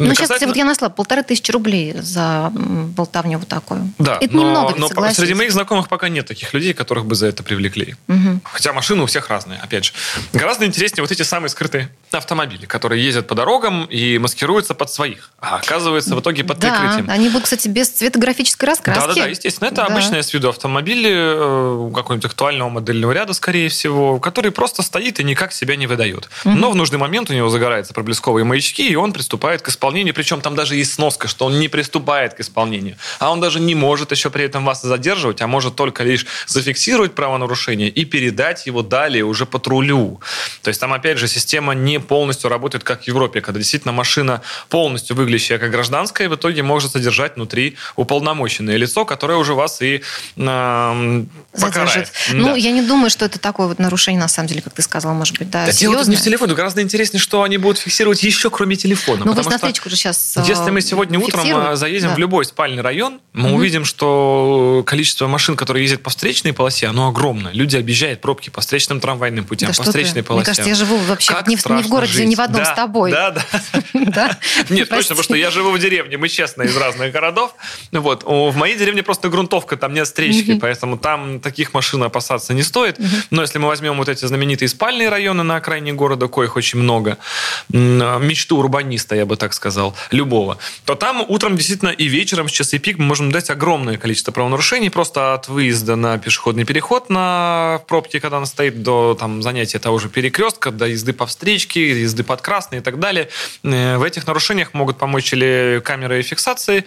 Касательно... 0.10 0.16
сейчас, 0.16 0.42
вот 0.48 0.56
я 0.56 0.66
нашла 0.66 0.90
полторы 0.90 1.24
тысячи 1.24 1.52
рублей 1.52 1.94
за 2.00 2.52
болтовню 2.54 3.40
вот 3.40 3.48
такую. 3.50 3.92
Да, 3.98 4.18
это 4.22 4.34
но, 4.34 4.44
немного, 4.44 4.76
но 4.78 4.88
согласись. 4.88 5.18
среди 5.18 5.34
моих 5.34 5.52
знакомых 5.52 5.90
пока 5.90 6.08
нет 6.10 6.26
таких 6.26 6.54
людей, 6.54 6.74
которых 6.74 7.06
бы 7.06 7.16
за 7.16 7.28
это 7.28 7.44
привлекли. 7.44 7.96
Угу. 8.08 8.40
Хотя 8.44 8.72
машины 8.72 9.04
у 9.04 9.06
всех 9.08 9.30
разные, 9.30 9.60
опять 9.60 9.86
же. 9.86 9.94
Гораздо 10.32 10.66
интереснее 10.66 11.04
вот 11.04 11.12
эти 11.12 11.24
самые 11.24 11.50
скрытые 11.50 11.90
автомобили, 12.12 12.66
которые 12.66 13.04
ездят 13.04 13.28
по 13.28 13.36
дорогам 13.36 13.86
и 13.86 14.18
маскируются 14.20 14.74
под 14.74 14.90
своих. 14.90 15.32
А 15.40 15.58
оказывается, 15.58 16.13
в 16.16 16.22
итоге 16.22 16.44
под 16.44 16.60
да, 16.60 16.80
прикрытием. 16.80 17.10
они 17.10 17.30
будут, 17.30 17.44
кстати, 17.44 17.68
без 17.68 17.90
цветографической 17.90 18.70
раскраски. 18.70 19.00
Да-да-да, 19.00 19.28
естественно. 19.28 19.68
Это 19.68 19.78
да. 19.78 19.86
обычные 19.86 20.24
с 20.24 20.34
виду 20.34 20.50
автомобили 20.50 21.12
э, 21.12 21.92
какого-нибудь 21.94 22.26
актуального 22.26 22.70
модельного 22.70 23.12
ряда, 23.12 23.34
скорее 23.34 23.70
всего, 23.70 24.20
который 24.20 24.52
просто 24.52 24.82
стоит 24.84 25.20
и 25.20 25.24
никак 25.24 25.54
себя 25.54 25.76
не 25.76 25.88
выдает. 25.88 26.30
Угу. 26.46 26.54
Но 26.54 26.72
в 26.72 26.76
нужный 26.76 27.00
момент 27.00 27.30
у 27.30 27.34
него 27.34 27.50
загораются 27.50 27.94
проблесковые 27.94 28.44
маячки, 28.44 28.88
и 28.88 28.96
он 28.96 29.14
приступает 29.14 29.62
к 29.62 29.70
исполнению. 29.70 30.14
Причем 30.14 30.42
там 30.42 30.56
даже 30.56 30.76
есть 30.76 30.94
сноска, 30.94 31.28
что 31.28 31.46
он 31.46 31.60
не 31.60 31.68
приступает 31.68 32.34
к 32.34 32.40
исполнению. 32.40 32.98
А 33.20 33.32
он 33.32 33.40
даже 33.40 33.60
не 33.60 33.76
может 33.76 34.12
еще 34.12 34.30
при 34.30 34.46
этом 34.46 34.66
вас 34.66 34.82
задерживать, 34.82 35.42
а 35.42 35.48
может 35.48 35.76
только 35.76 36.04
лишь 36.04 36.26
зафиксировать 36.48 37.16
правонарушение 37.16 37.90
и 37.90 38.06
передать 38.06 38.66
его 38.66 38.82
далее 38.82 39.24
уже 39.24 39.46
патрулю. 39.46 40.20
То 40.62 40.70
есть 40.70 40.80
там, 40.80 40.94
опять 40.94 41.18
же, 41.18 41.28
система 41.28 41.74
не 41.74 42.00
полностью 42.00 42.50
работает, 42.50 42.84
как 42.84 43.04
в 43.04 43.08
Европе, 43.08 43.42
когда 43.42 43.60
действительно 43.60 43.94
машина 43.94 44.42
полностью 44.70 45.16
выглядящая 45.16 45.58
как 45.58 45.72
гражданская, 45.72 46.03
гражданское 46.04 46.30
в 46.30 46.36
итоге 46.36 46.64
может 46.64 46.92
содержать 46.92 47.36
внутри 47.36 47.76
уполномоченное 47.96 48.78
лицо, 48.78 49.06
которое 49.06 49.38
уже 49.38 49.54
вас 49.54 49.82
и 49.82 50.02
э, 50.36 51.24
покарает. 51.60 52.12
Ну, 52.32 52.46
да. 52.46 52.56
я 52.56 52.72
не 52.72 52.82
думаю, 52.82 53.10
что 53.10 53.26
это 53.26 53.40
такое 53.40 53.68
вот 53.68 53.80
нарушение, 53.80 54.20
на 54.20 54.28
самом 54.28 54.50
деле, 54.50 54.62
как 54.62 54.74
ты 54.74 54.82
сказал, 54.82 55.14
может 55.14 55.38
быть, 55.38 55.50
да, 55.50 55.66
да 55.66 55.72
Дело 55.72 55.98
тут 55.98 56.08
не 56.08 56.16
в 56.16 56.22
телефоне, 56.22 56.54
гораздо 56.54 56.82
интереснее, 56.82 57.22
что 57.22 57.44
они 57.44 57.58
будут 57.58 57.78
фиксировать 57.78 58.24
еще 58.24 58.50
кроме 58.50 58.76
телефона. 58.76 59.24
Ну, 59.26 59.34
вы 59.34 59.44
на 59.44 59.58
встречку 59.58 59.90
же 59.90 59.96
сейчас 59.96 60.38
Если 60.46 60.72
мы 60.72 60.82
сегодня 60.82 61.20
утром 61.20 61.46
а, 61.54 61.76
заедем 61.76 62.10
да. 62.10 62.16
в 62.16 62.20
любой 62.20 62.46
спальный 62.46 62.82
район, 62.82 63.20
мы 63.34 63.50
угу. 63.50 63.58
увидим, 63.58 63.86
что 63.86 64.84
количество 64.86 65.28
машин, 65.28 65.56
которые 65.56 65.84
ездят 65.84 66.04
по 66.04 66.10
встречной 66.10 66.54
полосе, 66.54 66.88
оно 66.88 67.08
огромное. 67.08 67.54
Люди 67.54 67.78
объезжают 67.78 68.22
пробки 68.22 68.50
по 68.50 68.62
встречным 68.62 69.00
трамвайным 69.00 69.46
путям, 69.46 69.72
да 69.72 69.78
по 69.78 69.84
встречной 69.84 70.24
полосе. 70.24 70.52
Мне 70.52 70.56
кажется, 70.56 70.70
я 70.70 70.76
живу 70.76 70.98
вообще 70.98 71.34
не 71.48 71.56
в, 71.56 71.66
не 71.70 71.84
в 71.84 71.88
городе, 71.88 72.14
жить. 72.14 72.28
не 72.28 72.36
в 72.36 72.42
одном 72.42 72.64
да, 72.64 72.74
с 72.74 72.76
тобой. 72.76 73.12
Да, 73.12 73.32
да. 73.32 73.44
Нет, 74.70 74.90
точно, 74.90 75.16
потому 75.16 75.24
что 75.24 75.36
я 75.36 75.52
живу 75.52 75.72
в 75.72 75.80
деревне, 75.80 75.93
мы 76.02 76.30
честно 76.30 76.64
из 76.64 76.76
разных 76.78 77.12
городов. 77.12 77.56
Вот. 77.92 78.24
В 78.24 78.56
моей 78.56 78.78
деревне 78.78 79.04
просто 79.04 79.30
грунтовка, 79.30 79.78
там 79.78 79.94
нет 79.94 80.08
встречки, 80.08 80.58
поэтому 80.60 80.98
там 80.98 81.40
таких 81.40 81.74
машин 81.74 82.04
опасаться 82.04 82.54
не 82.54 82.64
стоит. 82.64 83.00
Но 83.30 83.42
если 83.42 83.60
мы 83.60 83.68
возьмем 83.68 83.98
вот 83.98 84.10
эти 84.10 84.26
знаменитые 84.26 84.70
спальные 84.70 85.10
районы 85.10 85.44
на 85.44 85.58
окраине 85.58 85.94
города, 85.94 86.28
коих 86.28 86.56
очень 86.56 86.80
много, 86.80 87.18
мечту 87.70 88.58
урбаниста, 88.58 89.16
я 89.16 89.26
бы 89.26 89.36
так 89.36 89.54
сказал, 89.54 89.96
любого, 90.12 90.58
то 90.86 90.96
там 90.96 91.24
утром 91.28 91.56
действительно 91.56 91.90
и 91.90 92.06
вечером 92.06 92.50
с 92.50 92.52
часы 92.52 92.80
пик 92.80 92.98
мы 92.98 93.06
можем 93.06 93.32
дать 93.32 93.50
огромное 93.50 93.98
количество 93.98 94.32
правонарушений 94.32 94.90
просто 94.90 95.34
от 95.34 95.48
выезда 95.48 95.96
на 95.96 96.18
пешеходный 96.18 96.66
переход 96.66 97.10
на 97.10 97.82
пробке, 97.88 98.20
когда 98.20 98.38
она 98.38 98.46
стоит, 98.46 98.84
до 98.84 99.16
там, 99.20 99.42
занятия 99.42 99.80
того 99.80 100.00
же 100.00 100.10
перекрестка, 100.10 100.72
до 100.72 100.86
езды 100.86 101.14
по 101.14 101.26
встречке, 101.26 102.02
езды 102.02 102.24
под 102.24 102.42
красный 102.42 102.80
и 102.80 102.82
так 102.82 103.00
далее. 103.00 103.30
Э, 103.64 103.98
в 103.98 104.04
этих 104.04 104.26
нарушениях 104.28 104.74
могут 104.74 104.98
помочь 104.98 105.34
или 105.34 105.82
камеры 105.84 106.22
фиксации 106.22 106.86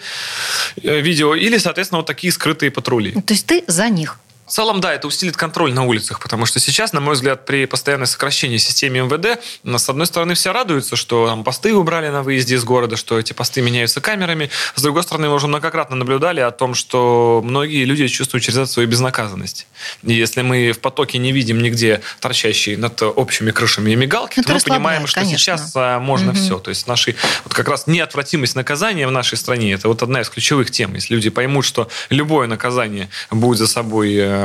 э, 0.82 1.00
видео, 1.00 1.34
или, 1.34 1.58
соответственно, 1.58 1.98
вот 1.98 2.06
такие 2.06 2.32
скрытые 2.32 2.70
патрули. 2.70 3.12
То 3.12 3.34
есть 3.34 3.46
ты 3.46 3.62
за 3.66 3.88
них? 3.88 4.18
В 4.46 4.52
целом, 4.52 4.80
да, 4.80 4.94
это 4.94 5.08
усилит 5.08 5.36
контроль 5.36 5.72
на 5.72 5.84
улицах, 5.84 6.20
потому 6.20 6.46
что 6.46 6.60
сейчас, 6.60 6.92
на 6.92 7.00
мой 7.00 7.14
взгляд, 7.14 7.44
при 7.44 7.66
постоянном 7.66 8.06
сокращении 8.06 8.58
системы 8.58 8.98
МВД, 8.98 9.40
с 9.64 9.88
одной 9.88 10.06
стороны, 10.06 10.34
все 10.34 10.52
радуются, 10.52 10.94
что 10.94 11.26
там 11.26 11.42
посты 11.42 11.74
убрали 11.74 12.08
на 12.10 12.22
выезде 12.22 12.54
из 12.54 12.62
города, 12.62 12.96
что 12.96 13.18
эти 13.18 13.32
посты 13.32 13.60
меняются 13.60 14.00
камерами. 14.00 14.48
С 14.76 14.82
другой 14.82 15.02
стороны, 15.02 15.28
мы 15.28 15.34
уже 15.34 15.48
многократно 15.48 15.96
наблюдали 15.96 16.38
о 16.38 16.52
том, 16.52 16.74
что 16.74 17.42
многие 17.44 17.84
люди 17.84 18.06
чувствуют 18.06 18.44
через 18.44 18.58
это 18.58 18.66
свою 18.66 18.88
безнаказанность. 18.88 19.66
И 20.04 20.14
если 20.14 20.42
мы 20.42 20.70
в 20.70 20.78
потоке 20.78 21.18
не 21.18 21.32
видим 21.32 21.60
нигде 21.60 22.00
торчащие 22.20 22.78
над 22.78 23.02
общими 23.02 23.50
крышами 23.50 23.90
и 23.90 23.96
мигалки, 23.96 24.38
это 24.38 24.48
то 24.48 24.54
мы 24.54 24.60
понимаем, 24.60 25.08
что 25.08 25.20
конечно. 25.20 25.38
сейчас 25.38 25.72
а, 25.74 25.98
можно 25.98 26.30
угу. 26.30 26.38
все. 26.38 26.58
То 26.60 26.68
есть 26.68 26.86
наши, 26.86 27.16
вот 27.42 27.52
как 27.52 27.68
раз 27.68 27.88
неотвратимость 27.88 28.54
наказания 28.54 29.08
в 29.08 29.10
нашей 29.10 29.38
стране, 29.38 29.72
это 29.72 29.88
вот 29.88 30.04
одна 30.04 30.20
из 30.20 30.28
ключевых 30.28 30.70
тем. 30.70 30.94
Если 30.94 31.14
люди 31.14 31.30
поймут, 31.30 31.64
что 31.64 31.88
любое 32.10 32.46
наказание 32.46 33.08
будет 33.32 33.58
за 33.58 33.66
собой 33.66 34.14
э, 34.14 34.35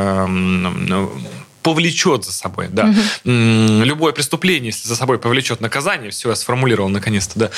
повлечет 1.62 2.26
за 2.26 2.32
собой, 2.32 2.68
да. 2.70 2.86
Угу. 2.86 3.84
Любое 3.84 4.14
преступление, 4.14 4.68
если 4.68 4.88
за 4.88 4.96
собой 4.96 5.20
повлечет 5.20 5.62
наказание, 5.62 6.12
все, 6.12 6.30
я 6.30 6.36
сформулировал 6.36 6.90
наконец-то, 6.90 7.38
да, 7.38 7.50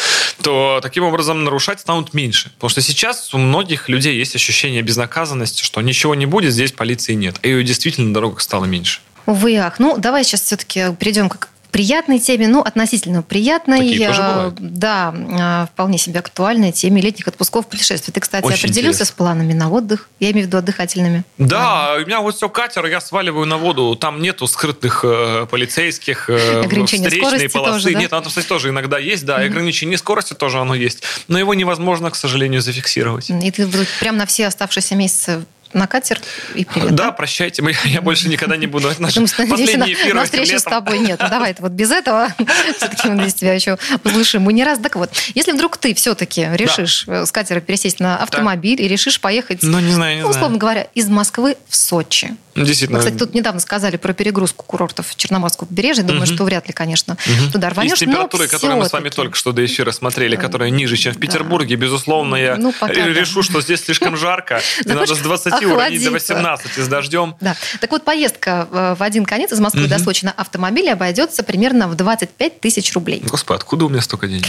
то 0.42 0.80
таким 0.82 1.04
образом 1.04 1.44
нарушать 1.44 1.80
станут 1.80 2.14
меньше. 2.14 2.52
Потому 2.56 2.70
что 2.70 2.82
сейчас 2.82 3.34
у 3.34 3.38
многих 3.38 3.90
людей 3.90 4.18
есть 4.18 4.36
ощущение 4.36 4.82
безнаказанности, 4.82 5.64
что 5.64 5.82
ничего 5.82 6.16
не 6.16 6.26
будет, 6.26 6.54
здесь 6.54 6.72
полиции 6.72 7.14
нет. 7.14 7.38
И 7.44 7.50
ее 7.50 7.64
действительно 7.64 8.08
на 8.08 8.14
дорогах 8.14 8.42
стало 8.42 8.66
меньше. 8.66 9.00
Увы, 9.26 9.56
ах. 9.58 9.80
Ну, 9.80 9.98
давай 9.98 10.26
сейчас 10.26 10.42
все-таки 10.42 10.94
перейдем 11.00 11.30
к 11.30 11.50
приятной 11.74 12.20
теме, 12.20 12.48
ну, 12.48 12.62
относительно 12.62 13.24
приятной. 13.24 13.80
Такие 13.80 14.08
тоже 14.08 14.22
бывают. 14.22 14.56
Да, 14.60 15.14
а, 15.14 15.66
вполне 15.66 15.98
себе 15.98 16.20
актуальной 16.20 16.72
теме 16.72 17.02
летних 17.02 17.28
отпусков 17.28 17.68
путешествий. 17.68 18.14
Ты, 18.14 18.20
кстати, 18.22 18.46
Очень 18.46 18.60
определился 18.60 18.98
интересно. 18.98 19.06
с 19.06 19.12
планами 19.12 19.54
на 19.54 19.70
отдых? 19.72 20.08
Я 20.20 20.32
имею 20.32 20.46
в 20.46 20.48
виду 20.48 20.60
отдыхательными. 20.60 21.24
Да, 21.40 21.96
у 21.98 22.06
меня 22.06 22.22
вот 22.22 22.36
все 22.36 22.48
катер, 22.48 22.86
я 22.86 23.02
сваливаю 23.02 23.48
на 23.48 23.58
воду, 23.58 23.96
там 23.96 24.22
нету 24.22 24.46
скрытных 24.46 25.02
э, 25.04 25.48
полицейских, 25.50 26.30
э, 26.30 26.62
Ограничения 26.64 27.10
встречной 27.10 27.50
полосы. 27.50 27.74
тоже, 27.74 27.94
да? 27.94 28.00
Нет, 28.00 28.14
оно, 28.14 28.30
кстати, 28.30 28.46
тоже 28.46 28.70
иногда 28.70 29.00
есть, 29.00 29.26
да, 29.26 29.44
и 29.44 29.48
ограничение 29.48 29.98
скорости 29.98 30.36
тоже 30.36 30.60
оно 30.60 30.76
есть, 30.76 31.02
но 31.28 31.40
его 31.40 31.56
невозможно, 31.56 32.12
к 32.12 32.16
сожалению, 32.16 32.62
зафиксировать. 32.62 33.32
И 33.32 33.50
ты 33.52 33.68
прям 34.00 34.18
на 34.18 34.28
все 34.28 34.46
оставшиеся 34.46 34.94
месяцы 34.96 35.44
на 35.74 35.88
катер 35.88 36.20
и 36.56 36.66
привет. 36.66 36.96
Да, 36.96 37.12
прощайте, 37.12 37.62
мы- 37.62 37.74
я 37.86 38.02
больше 38.02 38.30
никогда 38.30 38.56
не 38.58 38.68
буду. 38.68 38.88
Наш 38.88 38.98
Потому 39.14 39.28
что 39.28 39.44
на, 39.44 39.50
последний 39.50 39.94
эфир 39.94 40.14
на 40.16 40.20
этим 40.20 40.26
встречу 40.26 40.60
с 40.60 40.64
тобой 40.64 41.00
нет. 41.00 41.20
Ну, 41.22 41.30
давай 41.30 41.56
вот 41.60 41.72
без 41.72 41.92
этого. 41.92 42.28
Все-таки 42.78 43.10
мы 43.10 43.22
здесь 43.24 43.34
тебя 43.36 43.54
еще 43.54 43.78
услышим. 44.04 44.42
Мы 44.44 44.54
не 44.54 44.64
раз. 44.64 44.80
Так 44.80 44.96
вот, 44.96 45.12
если 45.36 45.52
вдруг 45.52 45.78
ты 45.78 45.94
все-таки 45.94 46.48
решишь 46.54 47.06
э, 47.08 47.26
с 47.26 47.32
катера 47.32 47.60
пересесть 47.60 48.00
на 48.00 48.18
автомобиль 48.18 48.82
и 48.82 48.88
решишь 48.88 49.20
поехать, 49.20 49.60
Ну, 49.64 49.80
не 49.80 49.92
знаю, 49.94 50.16
не 50.18 50.22
ну, 50.24 50.30
условно 50.30 50.48
знаю. 50.50 50.60
говоря, 50.60 50.88
из 50.96 51.08
Москвы 51.10 51.58
в 51.68 51.76
Сочи. 51.76 52.36
Ну, 52.56 52.62
Мы, 52.62 52.68
Действительно. 52.68 53.00
кстати, 53.00 53.16
тут 53.18 53.34
недавно 53.34 53.60
сказали 53.60 53.98
про 53.98 54.14
перегрузку 54.14 54.64
курортов 54.66 55.16
Черноморского 55.16 55.66
побережья. 55.68 56.04
Думаю, 56.04 56.28
что 56.28 56.44
вряд 56.44 56.68
ли, 56.68 56.74
конечно, 56.74 57.18
туда 57.52 57.70
И 57.70 57.72
рванешь. 57.72 57.96
с 57.98 58.00
температурой, 58.00 58.48
которую 58.48 58.78
мы 58.80 58.86
с 58.88 58.94
вами 58.94 59.10
только 59.10 59.36
что 59.36 59.54
до 59.54 59.66
эфира 59.66 59.92
смотрели, 59.92 60.36
которая 60.36 60.70
ниже, 60.70 60.96
чем 60.96 61.14
в 61.14 61.18
Петербурге, 61.20 61.76
безусловно, 61.78 62.36
я 62.36 62.56
Ну, 62.56 62.72
пока 62.80 62.94
да. 62.94 63.08
решу, 63.08 63.42
что 63.42 63.60
здесь 63.62 63.84
слишком 63.84 64.16
жарко, 64.18 64.62
и 64.86 64.88
надо 64.90 65.16
с 65.16 65.20
20 65.20 65.63
уронить 65.66 66.02
до 66.04 66.08
охладиться. 66.10 66.34
18 66.36 66.72
с 66.78 66.88
дождем. 66.88 67.36
Да. 67.42 67.56
Так 67.80 67.92
вот, 67.92 68.04
поездка 68.04 68.68
э, 68.72 68.96
в 68.98 69.04
один 69.04 69.26
конец 69.26 69.52
из 69.52 69.60
Москвы 69.60 69.88
до 69.88 69.96
Мгм. 69.96 70.04
Сочи 70.04 70.26
на 70.26 70.32
автомобиле 70.32 70.94
обойдется 70.94 71.44
примерно 71.44 71.88
в 71.88 71.96
25 71.96 72.60
тысяч 72.60 72.94
рублей. 72.94 73.22
Господи, 73.26 73.58
откуда 73.58 73.86
у 73.86 73.90
меня 73.90 74.02
столько 74.02 74.28
денег? 74.28 74.46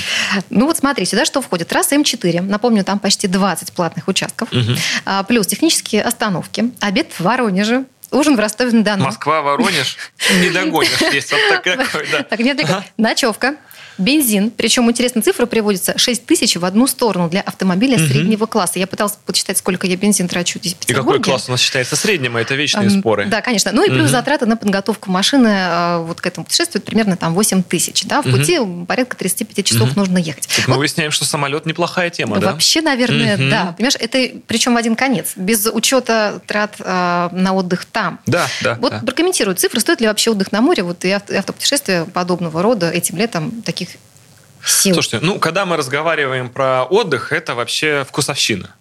Ну 0.51 0.67
вот 0.67 0.77
смотри, 0.79 1.05
сюда 1.07 1.25
что 1.25 1.41
входит? 1.43 1.69
Трасса 1.69 1.97
М4. 1.97 2.41
Напомню, 2.43 2.85
там 2.85 2.99
почти 2.99 3.27
20 3.27 3.73
платных 3.73 4.09
участков. 4.09 4.49
А, 5.05 5.23
Плюс 5.25 5.47
технические 5.47 6.03
остановки. 6.03 6.71
Обед 6.81 7.09
в 7.13 7.21
Воронеже. 7.21 7.85
Ужин 8.11 8.37
в 8.37 8.39
Ростове-на-Дону. 8.39 9.05
Москва, 9.07 9.43
Воронеж, 9.43 9.97
не 10.41 10.51
догонишь. 10.51 11.01
Есть 11.13 11.33
вот 11.33 11.41
такой, 11.51 11.77
да. 12.13 12.23
Так, 12.23 12.39
не 12.39 12.53
отвлекай. 12.53 12.83
Ночевка. 12.97 13.57
Бензин. 13.99 14.51
Причем 14.51 14.91
интересная 14.91 15.23
цифра 15.23 15.47
приводится. 15.47 15.97
6 15.99 16.27
тысяч 16.27 16.57
в 16.57 16.65
одну 16.65 16.87
сторону 16.87 17.29
для 17.29 17.41
автомобиля 17.41 17.99
Мгм. 17.99 18.09
среднего 18.09 18.47
класса. 18.47 18.79
Я 18.79 18.87
пыталась 18.87 19.19
почитать, 19.27 19.59
сколько 19.59 19.87
я 19.87 19.97
бензин 19.97 20.29
трачу 20.29 20.59
здесь 20.59 20.75
в 20.75 20.77
И 20.77 20.93
какой 20.93 20.95
Петербурге. 21.15 21.25
класс 21.25 21.49
у 21.49 21.53
нас 21.53 21.61
считается 21.61 21.97
средним, 21.97 22.37
а 22.37 22.41
это 22.41 22.55
вечные 22.55 22.89
Ам, 22.89 23.01
споры. 23.01 23.27
Да, 23.27 23.41
конечно. 23.41 23.71
Ну 23.73 23.85
и 23.85 23.89
плюс 23.89 24.03
Мгм. 24.03 24.09
затраты 24.11 24.47
на 24.47 24.57
подготовку 24.57 25.11
машины 25.11 25.49
э, 25.49 25.99
вот 26.07 26.21
к 26.21 26.27
этому 26.27 26.45
путешествию 26.45 26.83
примерно 26.83 27.17
там 27.17 27.35
8 27.35 27.63
тысяч. 27.63 28.05
Да? 28.05 28.23
В 28.23 28.27
Мгм. 28.27 28.39
пути 28.39 28.59
порядка 28.87 29.17
35 29.17 29.63
часов 29.63 29.91
Мгм. 29.91 30.01
нужно 30.01 30.19
ехать. 30.19 30.49
Тут 30.55 30.69
мы 30.69 30.77
выясняем, 30.77 31.11
что 31.11 31.25
самолет 31.25 31.67
неплохая 31.67 32.11
тема, 32.11 32.39
да? 32.39 32.53
Вообще, 32.53 32.81
наверное, 32.81 33.37
Мгм. 33.37 33.51
да. 33.51 33.75
Понимаешь, 33.77 33.97
это 33.99 34.39
причем 34.47 34.75
в 34.75 34.77
один 34.77 34.97
конец, 34.97 35.33
без 35.37 35.67
учета 35.67 36.41
трат 36.47 36.75
э, 36.79 37.29
на 37.33 37.53
отдых 37.55 37.85
там. 37.85 38.21
Да, 38.27 38.47
да. 38.63 38.77
Вот 38.81 38.93
да. 38.93 38.99
прокомментируй 39.01 39.55
цифры, 39.55 39.81
стоит 39.81 40.01
ли 40.01 40.07
вообще 40.07 40.31
отдых 40.31 40.53
на 40.53 40.61
море, 40.61 40.83
вот 40.83 41.05
и 41.05 41.11
автопутешествия 41.11 42.05
подобного 42.05 42.63
рода 42.63 42.91
этим 42.91 43.17
летом 43.17 43.63
таких 43.63 43.84
сил. 44.65 44.95
Слушайте, 44.95 45.21
ну, 45.23 45.39
когда 45.39 45.67
мы 45.67 45.77
разговариваем 45.77 46.49
про 46.49 46.85
отдых, 46.85 47.33
это 47.33 47.55
вообще 47.55 48.05
вкусовщина. 48.09 48.75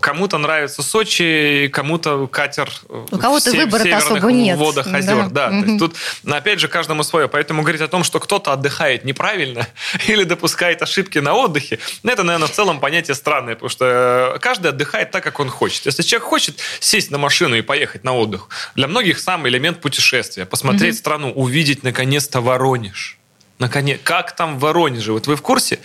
Кому-то 0.00 0.38
нравится 0.38 0.80
Сочи, 0.80 1.68
кому-то 1.72 2.28
катер 2.28 2.70
У 2.88 3.18
кого-то 3.18 3.50
в 3.50 3.52
се- 3.52 3.58
выбора-то 3.64 3.84
северных 3.88 4.04
особо 4.18 4.30
нет. 4.32 4.56
водах 4.58 4.86
озер. 4.86 5.28
Да. 5.30 5.50
Да. 5.50 5.50
То 5.50 5.66
есть 5.66 5.78
тут, 5.80 5.96
опять 6.30 6.60
же, 6.60 6.68
каждому 6.68 7.02
свое. 7.02 7.26
Поэтому 7.26 7.62
говорить 7.62 7.80
о 7.80 7.88
том, 7.88 8.04
что 8.04 8.20
кто-то 8.20 8.52
отдыхает 8.52 9.04
неправильно 9.04 9.66
или 10.06 10.22
допускает 10.22 10.82
ошибки 10.82 11.18
на 11.18 11.34
отдыхе, 11.34 11.80
ну, 12.04 12.12
это, 12.12 12.22
наверное, 12.22 12.46
в 12.46 12.52
целом 12.52 12.78
понятие 12.78 13.16
странное, 13.16 13.54
потому 13.54 13.68
что 13.70 14.34
э, 14.36 14.38
каждый 14.38 14.68
отдыхает 14.68 15.10
так, 15.10 15.24
как 15.24 15.40
он 15.40 15.48
хочет. 15.48 15.84
Если 15.86 16.02
человек 16.02 16.28
хочет 16.28 16.60
сесть 16.78 17.10
на 17.10 17.18
машину 17.18 17.56
и 17.56 17.62
поехать 17.62 18.04
на 18.04 18.14
отдых, 18.14 18.48
для 18.76 18.86
многих 18.86 19.18
сам 19.18 19.48
элемент 19.48 19.80
путешествия, 19.80 20.46
посмотреть 20.46 20.92
Мгм. 20.94 20.98
страну, 20.98 21.32
увидеть 21.32 21.82
наконец-то 21.82 22.40
Воронеж. 22.40 23.18
Наконец, 23.58 24.00
как 24.04 24.34
там 24.36 24.58
в 24.58 24.60
Воронеже? 24.60 25.12
Вот 25.12 25.26
вы 25.26 25.36
в 25.36 25.42
курсе? 25.42 25.78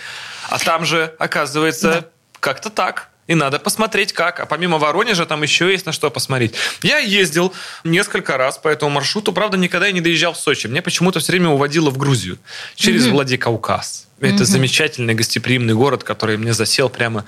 А 0.50 0.60
там 0.60 0.86
же, 0.86 1.14
оказывается, 1.20 1.92
Да. 1.92 2.06
как-то 2.40 2.70
так. 2.70 3.10
И 3.28 3.36
надо 3.36 3.60
посмотреть 3.60 4.12
как. 4.12 4.40
А 4.42 4.46
помимо 4.46 4.78
Воронежа 4.78 5.26
там 5.26 5.42
еще 5.44 5.72
есть 5.72 5.86
на 5.86 5.94
что 5.94 6.10
посмотреть. 6.10 6.54
Я 6.82 6.98
ездил 6.98 7.54
несколько 7.86 8.36
раз 8.36 8.58
по 8.58 8.68
этому 8.68 8.92
маршруту. 8.92 9.32
Правда, 9.32 9.56
никогда 9.58 9.86
я 9.88 9.94
не 9.94 10.02
доезжал 10.02 10.34
в 10.34 10.38
Сочи. 10.38 10.68
Меня 10.68 10.82
почему-то 10.82 11.20
все 11.22 11.32
время 11.32 11.50
уводило 11.50 11.92
в 11.92 11.98
Грузию. 11.98 12.40
Через 12.76 13.06
Мгм. 13.06 13.14
Владикавказ. 13.14 14.08
Это 14.22 14.46
замечательный 14.46 15.14
гостеприимный 15.14 15.74
город, 15.74 16.04
который 16.04 16.38
мне 16.38 16.54
засел 16.54 16.90
прямо 16.90 17.26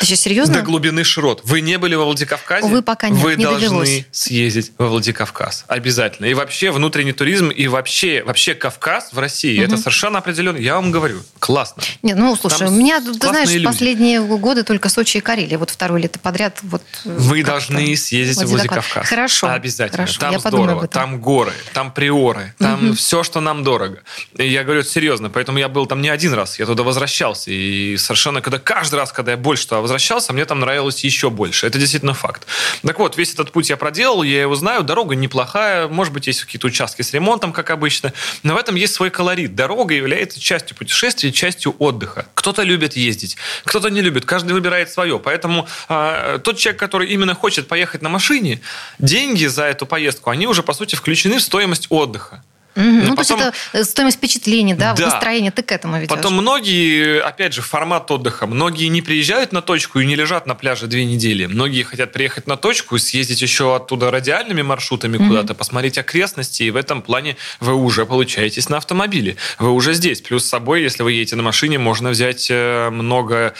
Ты 0.00 0.06
сейчас 0.06 0.20
серьезно? 0.20 0.54
до 0.54 0.62
глубины 0.62 1.04
широт. 1.04 1.42
Вы 1.44 1.60
не 1.60 1.78
были 1.78 1.94
во 1.94 2.04
Владикавказе? 2.04 2.66
Увы, 2.66 2.82
пока 2.82 3.08
нет, 3.08 3.22
Вы 3.22 3.36
не 3.36 3.44
должны 3.44 3.60
довелось. 3.68 4.04
съездить 4.12 4.72
во 4.78 4.88
Владикавказ. 4.88 5.64
Обязательно. 5.68 6.26
И 6.26 6.34
вообще 6.34 6.70
внутренний 6.70 7.12
туризм, 7.12 7.50
и 7.50 7.66
вообще, 7.68 8.22
вообще 8.24 8.54
Кавказ 8.54 9.10
в 9.12 9.18
России, 9.18 9.56
Мгм. 9.58 9.66
это 9.66 9.76
совершенно 9.76 10.18
определенно. 10.18 10.56
Я 10.56 10.76
вам 10.76 10.90
говорю, 10.90 11.22
классно. 11.38 11.82
Нет, 12.02 12.16
ну, 12.16 12.34
слушай, 12.36 12.58
Там 12.60 12.68
у 12.68 12.76
меня, 12.76 13.00
ты 13.00 13.12
знаешь, 13.14 13.50
люди. 13.50 13.64
последние 13.64 14.20
годы 14.22 14.62
только 14.62 14.88
Сочи 14.88 15.18
и 15.18 15.20
Карелия. 15.20 15.58
Вот 15.58 15.70
второе 15.70 16.00
лето 16.00 16.18
подряд. 16.18 16.58
Вот, 16.62 16.82
э, 17.04 17.08
Вы 17.18 17.42
должны 17.42 17.96
съездить 17.96 18.38
в 18.42 18.46
Владикавказ. 18.50 19.08
Хорошо. 19.08 19.48
Обязательно. 19.48 20.04
Хорошо, 20.04 20.20
Там 20.20 20.32
я 20.32 20.38
здорово. 20.38 20.86
Там 20.88 21.20
горы, 21.20 21.52
там 21.72 21.92
приоры, 21.92 22.54
там 22.58 22.86
Мгм. 22.86 22.94
все, 22.96 23.22
что 23.22 23.40
нам 23.40 23.64
дорого. 23.64 24.00
И 24.36 24.46
я 24.48 24.64
говорю 24.64 24.82
серьезно, 24.82 25.30
поэтому 25.30 25.58
я 25.58 25.68
был 25.68 25.86
там 25.86 26.00
не 26.06 26.10
один 26.10 26.34
раз. 26.34 26.58
Я 26.60 26.66
туда 26.66 26.84
возвращался. 26.84 27.50
И 27.50 27.96
совершенно, 27.96 28.40
когда 28.40 28.58
каждый 28.60 28.94
раз, 28.94 29.12
когда 29.12 29.32
я 29.32 29.36
больше 29.36 29.64
туда 29.64 29.80
возвращался, 29.80 30.32
мне 30.32 30.44
там 30.44 30.60
нравилось 30.60 31.02
еще 31.02 31.30
больше. 31.30 31.66
Это 31.66 31.78
действительно 31.78 32.14
факт. 32.14 32.46
Так 32.82 32.98
вот, 33.00 33.16
весь 33.16 33.34
этот 33.34 33.50
путь 33.50 33.70
я 33.70 33.76
проделал, 33.76 34.22
я 34.22 34.42
его 34.42 34.54
знаю. 34.54 34.84
Дорога 34.84 35.16
неплохая. 35.16 35.88
Может 35.88 36.12
быть, 36.12 36.28
есть 36.28 36.44
какие-то 36.44 36.68
участки 36.68 37.02
с 37.02 37.12
ремонтом, 37.12 37.52
как 37.52 37.70
обычно. 37.70 38.12
Но 38.44 38.54
в 38.54 38.56
этом 38.56 38.76
есть 38.76 38.94
свой 38.94 39.10
колорит. 39.10 39.56
Дорога 39.56 39.94
является 39.94 40.38
частью 40.40 40.76
путешествия, 40.76 41.32
частью 41.32 41.74
отдыха. 41.78 42.26
Кто-то 42.34 42.62
любит 42.62 42.96
ездить, 42.96 43.36
кто-то 43.64 43.88
не 43.88 44.00
любит. 44.00 44.24
Каждый 44.24 44.52
выбирает 44.52 44.90
свое. 44.90 45.18
Поэтому 45.18 45.66
а, 45.88 46.38
тот 46.38 46.56
человек, 46.58 46.78
который 46.78 47.08
именно 47.08 47.34
хочет 47.34 47.66
поехать 47.66 48.02
на 48.02 48.08
машине, 48.08 48.60
деньги 49.00 49.46
за 49.46 49.64
эту 49.64 49.86
поездку, 49.86 50.30
они 50.30 50.46
уже, 50.46 50.62
по 50.62 50.72
сути, 50.72 50.94
включены 50.94 51.38
в 51.38 51.42
стоимость 51.42 51.86
отдыха. 51.90 52.44
Мгм. 52.76 52.98
Ну, 52.98 53.04
Ну, 53.10 53.14
то 53.14 53.20
есть 53.22 53.30
потом- 53.30 53.48
это 53.48 53.54
э, 53.72 53.84
стоимость 53.84 54.18
впечатлений, 54.18 54.74
да, 54.74 54.92
Да. 54.94 55.06
настроение, 55.06 55.50
ты 55.50 55.62
к 55.62 55.72
этому 55.72 55.96
ведешь. 55.96 56.08
Потом 56.08 56.34
многие, 56.34 57.20
опять 57.20 57.52
же, 57.54 57.62
формат 57.62 58.10
отдыха. 58.10 58.46
Многие 58.46 58.86
не 58.88 59.02
приезжают 59.02 59.52
на 59.52 59.62
точку 59.62 60.00
и 60.00 60.06
не 60.06 60.14
лежат 60.14 60.46
на 60.46 60.54
пляже 60.54 60.86
две 60.86 61.04
недели. 61.04 61.46
Многие 61.46 61.82
хотят 61.82 62.12
приехать 62.12 62.46
на 62.46 62.56
точку 62.56 62.96
и 62.96 62.98
съездить 62.98 63.40
еще 63.42 63.74
оттуда 63.74 64.10
радиальными 64.10 64.62
маршрутами 64.62 65.16
Мгм. 65.16 65.28
куда-то, 65.28 65.54
посмотреть 65.54 65.98
окрестности. 65.98 66.62
И 66.64 66.70
в 66.70 66.76
этом 66.76 67.02
плане 67.02 67.36
вы 67.60 67.74
уже 67.74 68.04
получаетесь 68.06 68.68
на 68.68 68.76
автомобиле. 68.76 69.36
Вы 69.58 69.70
уже 69.72 69.94
здесь. 69.94 70.20
Плюс 70.20 70.44
с 70.44 70.48
собой, 70.48 70.82
если 70.82 71.02
вы 71.02 71.12
едете 71.12 71.36
на 71.36 71.42
машине, 71.42 71.78
можно 71.78 72.10
взять 72.10 72.48
э, 72.50 72.90
много 72.90 73.54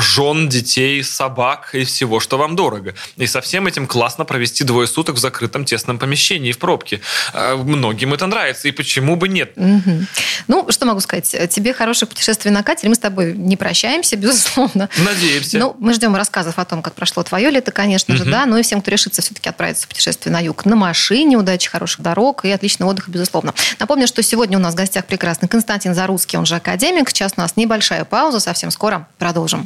жен, 0.00 0.48
детей, 0.48 1.02
собак 1.02 1.70
и 1.74 1.84
всего, 1.84 2.20
что 2.20 2.38
вам 2.38 2.56
дорого. 2.56 2.94
И 3.16 3.26
со 3.26 3.40
всем 3.40 3.66
этим 3.66 3.86
классно 3.86 4.24
провести 4.24 4.64
двое 4.64 4.86
суток 4.86 5.16
в 5.16 5.18
закрытом 5.18 5.64
тесном 5.64 5.98
помещении 5.98 6.52
в 6.52 6.58
пробке. 6.58 7.00
Э, 7.34 7.54
Многим 7.56 8.14
это 8.14 8.26
нравится, 8.26 8.68
и 8.68 8.70
почему 8.70 9.16
бы 9.16 9.28
нет? 9.28 9.52
Мгм. 9.56 10.06
Ну, 10.48 10.66
что 10.70 10.86
могу 10.86 11.00
сказать? 11.00 11.34
Тебе 11.50 11.72
хорошее 11.72 12.08
путешествие 12.08 12.52
на 12.52 12.62
катере. 12.62 12.88
Мы 12.88 12.94
с 12.94 12.98
тобой 12.98 13.32
не 13.34 13.56
прощаемся, 13.56 14.16
безусловно. 14.16 14.88
Надеемся. 14.98 15.58
Ну, 15.58 15.76
мы 15.78 15.92
ждем 15.94 16.14
рассказов 16.16 16.58
о 16.58 16.64
том, 16.64 16.82
как 16.82 16.94
прошло 16.94 17.22
твое 17.22 17.50
лето, 17.50 17.70
конечно 17.72 18.16
же, 18.16 18.22
Мгм. 18.22 18.32
да, 18.32 18.46
но 18.46 18.58
и 18.58 18.62
всем, 18.62 18.80
кто 18.80 18.90
решится 18.90 19.22
все-таки 19.22 19.48
отправиться 19.48 19.84
в 19.84 19.88
путешествие 19.88 20.32
на 20.32 20.40
юг 20.40 20.64
на 20.64 20.76
машине, 20.76 21.36
удачи, 21.36 21.68
хороших 21.68 22.00
дорог 22.00 22.44
и 22.44 22.50
отличного 22.50 22.90
отдыха, 22.90 23.10
безусловно. 23.10 23.54
Напомню, 23.78 24.06
что 24.06 24.22
сегодня 24.22 24.58
у 24.58 24.60
нас 24.60 24.74
в 24.74 24.76
гостях 24.76 25.04
прекрасный 25.06 25.48
Константин 25.48 25.94
Зарусский, 25.94 26.38
он 26.38 26.46
же 26.46 26.56
академик. 26.56 27.10
Сейчас 27.10 27.32
у 27.36 27.40
нас 27.40 27.56
небольшая 27.56 28.04
пауза, 28.04 28.40
совсем 28.40 28.70
скоро 28.70 29.08
продолжим. 29.18 29.65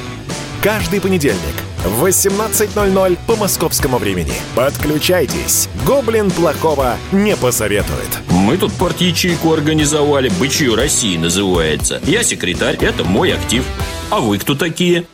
Каждый 0.61 1.01
понедельник 1.01 1.55
в 1.83 2.05
18.00 2.05 3.17
по 3.25 3.35
московскому 3.35 3.97
времени. 3.97 4.33
Подключайтесь. 4.55 5.67
Гоблин 5.87 6.29
плохого 6.29 6.97
не 7.11 7.35
посоветует. 7.35 8.19
Мы 8.29 8.57
тут 8.57 8.71
парт-ячейку 8.73 9.51
организовали, 9.53 10.29
«Бычью 10.39 10.75
России» 10.75 11.17
называется. 11.17 11.99
Я 12.03 12.21
секретарь, 12.21 12.77
это 12.79 13.03
мой 13.03 13.33
актив. 13.33 13.63
А 14.11 14.19
вы 14.19 14.37
кто 14.37 14.53
такие? 14.53 15.05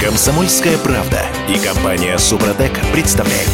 Комсомольская 0.00 0.78
правда 0.78 1.26
и 1.46 1.58
компания 1.58 2.16
Супротек 2.16 2.72
представляют. 2.94 3.50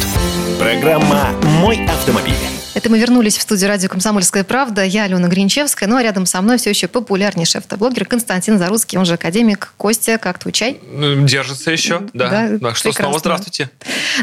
Программа 0.57 1.31
«Мой 1.59 1.85
автомобиль». 1.87 2.54
Это 2.75 2.89
мы 2.89 2.99
вернулись 2.99 3.37
в 3.37 3.41
студию 3.41 3.69
радио 3.69 3.87
«Комсомольская 3.87 4.43
правда». 4.43 4.83
Я 4.83 5.03
Алена 5.05 5.29
Гринчевская. 5.29 5.87
Ну 5.87 5.95
а 5.95 6.03
рядом 6.03 6.25
со 6.25 6.41
мной 6.41 6.57
все 6.57 6.71
еще 6.71 6.89
популярнейший 6.89 7.61
автоблогер 7.61 8.05
Константин 8.05 8.59
Заруцкий, 8.59 8.97
он 8.97 9.05
же 9.05 9.13
академик. 9.13 9.73
Костя, 9.77 10.17
как 10.17 10.39
твой 10.39 10.51
чай? 10.51 10.81
Ну, 10.91 11.25
Держится 11.25 11.71
еще, 11.71 12.01
да. 12.13 12.29
Да, 12.29 12.59
Так 12.59 12.75
что 12.75 12.89
прекрасно. 12.89 12.91
снова 12.93 13.19
здравствуйте. 13.19 13.69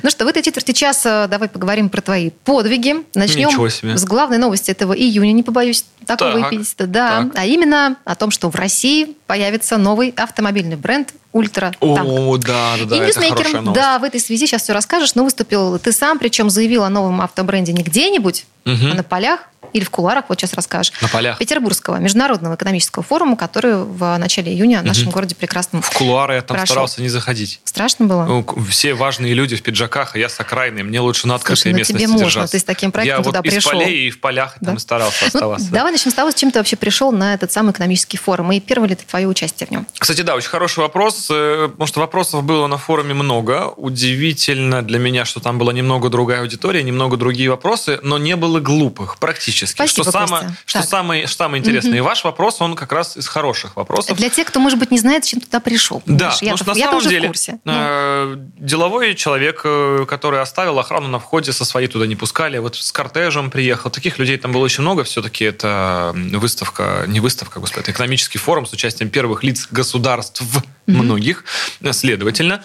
Ну 0.03 0.11
что, 0.11 0.27
в 0.27 0.29
этой 0.29 0.43
четверти 0.43 0.73
часа 0.73 1.29
давай 1.29 1.49
поговорим 1.49 1.89
про 1.89 2.03
твои 2.03 2.29
подвиги. 2.29 2.97
Начнем 3.15 3.97
с 3.97 4.05
главной 4.05 4.37
новости 4.37 4.71
этого 4.71 4.93
июня, 4.93 5.33
не 5.33 5.43
побоюсь 5.43 5.87
такого 6.07 6.41
Так, 6.43 6.53
эпитета. 6.53 6.87
Да, 6.87 7.23
так. 7.23 7.33
а 7.37 7.47
именно 7.47 7.97
о 8.05 8.15
том, 8.17 8.31
что 8.31 8.51
в 8.51 8.55
России 8.55 9.17
появится 9.33 9.79
новый 9.79 10.11
автомобильный 10.15 10.77
бренд 10.77 11.15
«Ультра 11.33 11.73
Танк». 11.81 12.01
О, 12.07 12.37
да, 12.37 12.75
да, 12.81 12.85
да, 12.85 12.97
и 12.97 13.01
ньюсмейкером, 13.01 13.73
да, 13.73 13.99
в 13.99 14.05
этой 14.05 14.21
связи 14.21 14.47
сейчас 14.47 14.65
все 14.65 14.75
расскажешь, 14.75 15.15
но 15.15 15.25
выступил 15.25 15.79
ты 15.79 15.91
сам, 15.91 16.19
причем 16.19 16.51
заявил 16.51 16.85
о 16.85 16.91
новом 16.91 17.23
автобренде 17.23 17.73
не 17.73 17.83
где-нибудь, 17.83 18.45
Мгм. 18.67 18.93
а 18.93 18.95
на 18.95 19.03
полях 19.03 19.49
или 19.73 19.85
в 19.85 19.91
куларах, 19.91 20.27
вот 20.29 20.39
сейчас 20.41 20.55
расскажешь. 20.55 20.93
На 21.01 21.09
полях. 21.09 21.39
Петербургского 21.39 21.97
международного 21.97 22.55
экономического 22.55 23.03
форума, 23.03 23.37
который 23.37 23.77
в 23.77 24.17
начале 24.19 24.53
июня 24.53 24.81
в 24.83 24.85
нашем 24.85 25.11
городе 25.11 25.35
прекрасном. 25.35 25.83
В 25.83 25.91
кулуары 25.91 26.35
я 26.35 26.43
там 26.43 26.57
Прошел. 26.57 26.75
старался 26.75 27.03
не 27.03 27.09
заходить. 27.09 27.61
Страшно 27.65 28.07
было? 28.07 28.25
Ну, 28.25 28.47
Все 28.69 28.95
важные 28.95 29.35
люди 29.35 29.57
в 29.57 29.63
пиджаках, 29.63 30.15
а 30.15 30.19
я 30.19 30.29
с 30.29 30.39
окраины. 30.41 30.83
Мне 30.83 31.01
лучше 31.01 31.27
на 31.27 31.35
открытой 31.37 31.57
Слушай, 31.57 31.73
ну 31.73 31.79
местности 31.79 32.03
тебе 32.05 32.13
можно, 32.13 32.27
держаться. 32.27 32.53
ты 32.53 32.59
с 32.59 32.65
таким 32.65 32.93
проектом 32.93 33.21
я 33.21 33.25
туда 33.25 33.39
вот 33.43 33.51
пришел. 33.51 33.73
полей 33.73 34.09
и 34.09 34.11
в 34.11 34.21
полях 34.21 34.57
Да. 34.61 34.71
там 34.73 34.79
старался 34.79 35.19
Ну, 35.23 35.27
оставаться. 35.29 35.71
давай 35.71 35.93
начнем 35.93 36.11
с 36.11 36.15
того, 36.15 36.31
с 36.31 36.35
чем 36.35 36.51
ты 36.51 36.59
вообще 36.59 36.77
пришел 36.77 37.13
на 37.13 37.35
этот 37.35 37.51
самый 37.53 37.73
экономический 37.73 38.17
форум. 38.19 38.53
И 38.53 38.61
первое 38.61 38.89
ли 38.89 38.95
это 38.95 39.05
твое 39.07 39.27
участие 39.27 39.67
в 39.67 39.71
нем? 39.71 39.87
Кстати, 39.99 40.21
да, 40.23 40.35
очень 40.35 40.49
хороший 40.49 40.81
вопрос, 40.81 41.27
э, 41.31 41.69
потому 41.71 41.87
что 41.87 42.01
вопросов 42.01 42.43
было 42.45 42.67
на 42.67 42.77
форуме 42.79 43.15
много. 43.15 43.73
Удивительно 43.77 44.83
для 44.83 44.99
меня, 44.99 45.25
что 45.25 45.41
там 45.41 45.59
была 45.59 45.73
немного 45.73 46.09
другая 46.11 46.41
аудитория, 46.41 46.83
немного 46.83 47.17
другие 47.17 47.49
вопросы, 47.51 47.99
но 48.03 48.19
не 48.19 48.37
было 48.37 48.61
глупых 48.61 49.19
практически. 49.19 49.62
Спасибо, 49.67 50.05
что 50.05 50.13
самое, 50.13 50.57
что 50.65 50.83
самое, 50.83 51.27
что 51.27 51.37
самое 51.37 51.61
интересное. 51.61 51.99
И 51.99 52.01
ваш 52.01 52.25
вопрос, 52.25 52.61
он 52.61 52.75
как 52.77 52.93
раз 52.93 53.17
из 53.17 53.27
хороших 53.29 53.77
вопросов. 53.77 54.17
Для 54.17 54.29
тех, 54.31 54.47
кто, 54.49 54.61
может 54.61 54.79
быть, 54.79 54.91
не 54.91 54.99
знает, 54.99 55.25
чем 55.25 55.41
туда 55.41 55.61
пришел. 55.61 56.03
Да, 56.07 56.31
потому 56.31 56.47
Я-то- 56.47 56.57
что 56.65 56.69
на 56.69 56.75
самом 56.75 57.03
деле 57.03 57.29
в 57.29 57.31
курсе. 57.31 57.59
Э, 57.65 58.37
деловой 58.59 59.15
человек, 59.15 59.61
э, 59.65 60.07
который 60.09 60.41
оставил 60.41 60.79
охрану 60.79 61.09
на 61.09 61.19
входе, 61.19 61.53
со 61.53 61.65
своей 61.65 61.89
туда 61.89 62.07
не 62.07 62.17
пускали, 62.17 62.59
вот 62.59 62.77
с 62.77 62.93
кортежем 62.93 63.51
приехал. 63.51 63.91
Таких 63.91 64.19
людей 64.19 64.37
там 64.37 64.53
было 64.53 64.65
очень 64.65 64.83
много. 64.83 65.05
Все-таки 65.05 65.45
это 65.45 66.13
выставка, 66.15 67.05
не 67.07 67.21
выставка, 67.21 67.61
господи, 67.61 67.83
это 67.83 67.93
экономический 67.93 68.39
форум 68.39 68.67
с 68.67 68.73
участием 68.73 69.11
первых 69.11 69.43
лиц 69.45 69.69
государств 69.71 70.43
многих. 70.87 71.45
Следовательно, 71.93 72.63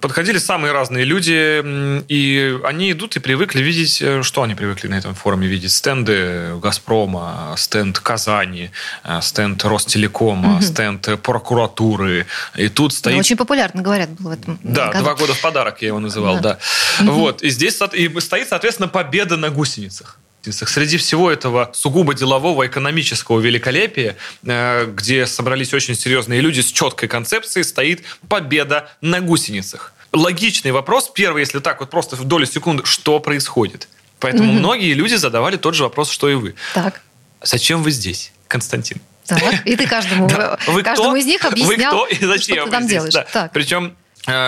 подходили 0.00 0.38
самые 0.38 0.72
разные 0.72 1.04
люди, 1.04 1.62
и 2.08 2.58
они 2.64 2.92
идут 2.92 3.16
и 3.16 3.20
привыкли 3.20 3.62
видеть, 3.62 4.02
э, 4.02 4.22
что 4.22 4.42
они 4.42 4.54
привыкли 4.54 4.88
на 4.88 4.94
этом 4.94 5.14
форуме 5.14 5.46
видеть? 5.46 5.72
Стенды 5.72 6.58
«Газпрома», 6.62 7.54
стенд 7.56 7.98
«Казани», 7.98 8.70
э, 9.04 9.20
стенд 9.22 9.64
«Ростелекома», 9.64 10.60
стенд 10.62 11.08
э, 11.08 11.16
прокуратуры. 11.16 12.26
И 12.56 12.68
тут 12.68 12.92
Ну, 12.92 12.96
стоит 12.96 13.18
Очень 13.18 13.36
популярно, 13.36 13.82
говорят, 13.82 14.10
было 14.10 14.30
в 14.30 14.32
этом 14.32 14.58
да, 14.62 14.88
году. 14.88 15.04
два 15.04 15.14
года 15.14 15.34
в 15.34 15.40
подарок 15.40 15.82
я 15.82 15.88
его 15.88 16.00
называл, 16.00 16.40
да. 16.40 16.58
Вот, 17.00 17.42
и 17.42 17.50
здесь 17.50 17.78
и 17.92 18.20
стоит, 18.20 18.48
соответственно, 18.48 18.88
победа 18.88 19.36
на 19.36 19.50
гусеницах. 19.50 20.18
Среди 20.42 20.96
всего 20.98 21.30
этого 21.30 21.70
сугубо 21.74 22.14
делового 22.14 22.66
экономического 22.66 23.40
великолепия, 23.40 24.16
э, 24.44 24.86
где 24.86 25.26
собрались 25.26 25.74
очень 25.74 25.94
серьезные 25.94 26.40
люди 26.40 26.60
с 26.60 26.66
четкой 26.72 27.08
концепцией, 27.08 27.64
стоит 27.64 28.02
победа 28.28 28.88
на 29.00 29.20
гусеницах. 29.20 29.92
Логичный 30.12 30.70
вопрос, 30.72 31.10
первый, 31.14 31.40
если 31.40 31.58
так 31.58 31.80
вот 31.80 31.90
просто 31.90 32.16
в 32.16 32.24
долю 32.24 32.46
секунды, 32.46 32.84
что 32.86 33.20
происходит? 33.20 33.88
Поэтому 34.20 34.52
многие 34.52 34.94
люди 34.94 35.14
задавали 35.16 35.56
тот 35.56 35.74
же 35.74 35.82
вопрос, 35.82 36.10
что 36.10 36.28
и 36.28 36.34
вы. 36.34 36.54
Так, 36.74 37.00
Зачем 37.42 37.82
вы 37.82 37.90
здесь, 37.90 38.32
Константин? 38.48 39.00
так. 39.26 39.42
И 39.66 39.76
ты 39.76 39.86
каждому, 39.86 40.26
Да. 40.28 40.58
Вы 40.66 40.82
каждому 40.82 41.10
кто? 41.10 41.16
из 41.16 41.26
них 41.26 41.42
Вы 41.42 41.48
объяснял, 41.50 41.94
кто 41.94 42.06
и 42.06 42.16
зачем 42.24 42.38
что 42.38 42.54
ты 42.54 42.64
вы 42.64 42.70
там 42.70 42.82
здесь? 42.84 42.92
делаешь. 42.94 43.14
Да. 43.14 43.26
Так. 43.30 43.52
Причем 43.52 43.94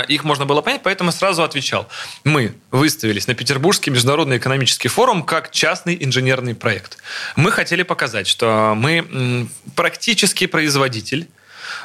их 0.09 0.25
можно 0.25 0.47
было 0.47 0.61
понять, 0.61 0.83
поэтому 0.83 1.13
сразу 1.13 1.43
отвечал. 1.43 1.89
Мы 2.25 2.55
выставились 2.71 3.27
на 3.27 3.35
Петербургский 3.35 3.91
международный 3.91 4.39
экономический 4.39 4.89
форум 4.89 5.23
как 5.23 5.51
частный 5.51 5.97
инженерный 6.01 6.55
проект. 6.55 6.99
Мы 7.37 7.51
хотели 7.51 7.83
показать, 7.83 8.27
что 8.27 8.75
мы 8.77 9.49
практически 9.75 10.47
производитель 10.47 11.29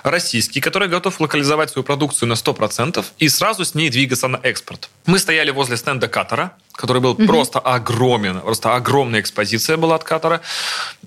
российский, 0.03 0.61
который 0.61 0.87
готов 0.87 1.19
локализовать 1.19 1.69
свою 1.71 1.83
продукцию 1.83 2.29
на 2.29 2.33
100% 2.33 3.03
и 3.17 3.29
сразу 3.29 3.65
с 3.65 3.75
ней 3.75 3.89
двигаться 3.89 4.27
на 4.27 4.39
экспорт. 4.43 4.89
Мы 5.05 5.19
стояли 5.19 5.51
возле 5.51 5.77
стенда 5.77 6.07
Катара, 6.07 6.53
который 6.73 7.01
был 7.01 7.15
просто 7.15 7.59
огромен, 7.59 8.41
просто 8.41 8.75
огромная 8.75 9.21
экспозиция 9.21 9.77
была 9.77 9.95
от 9.95 10.03
Катара. 10.03 10.41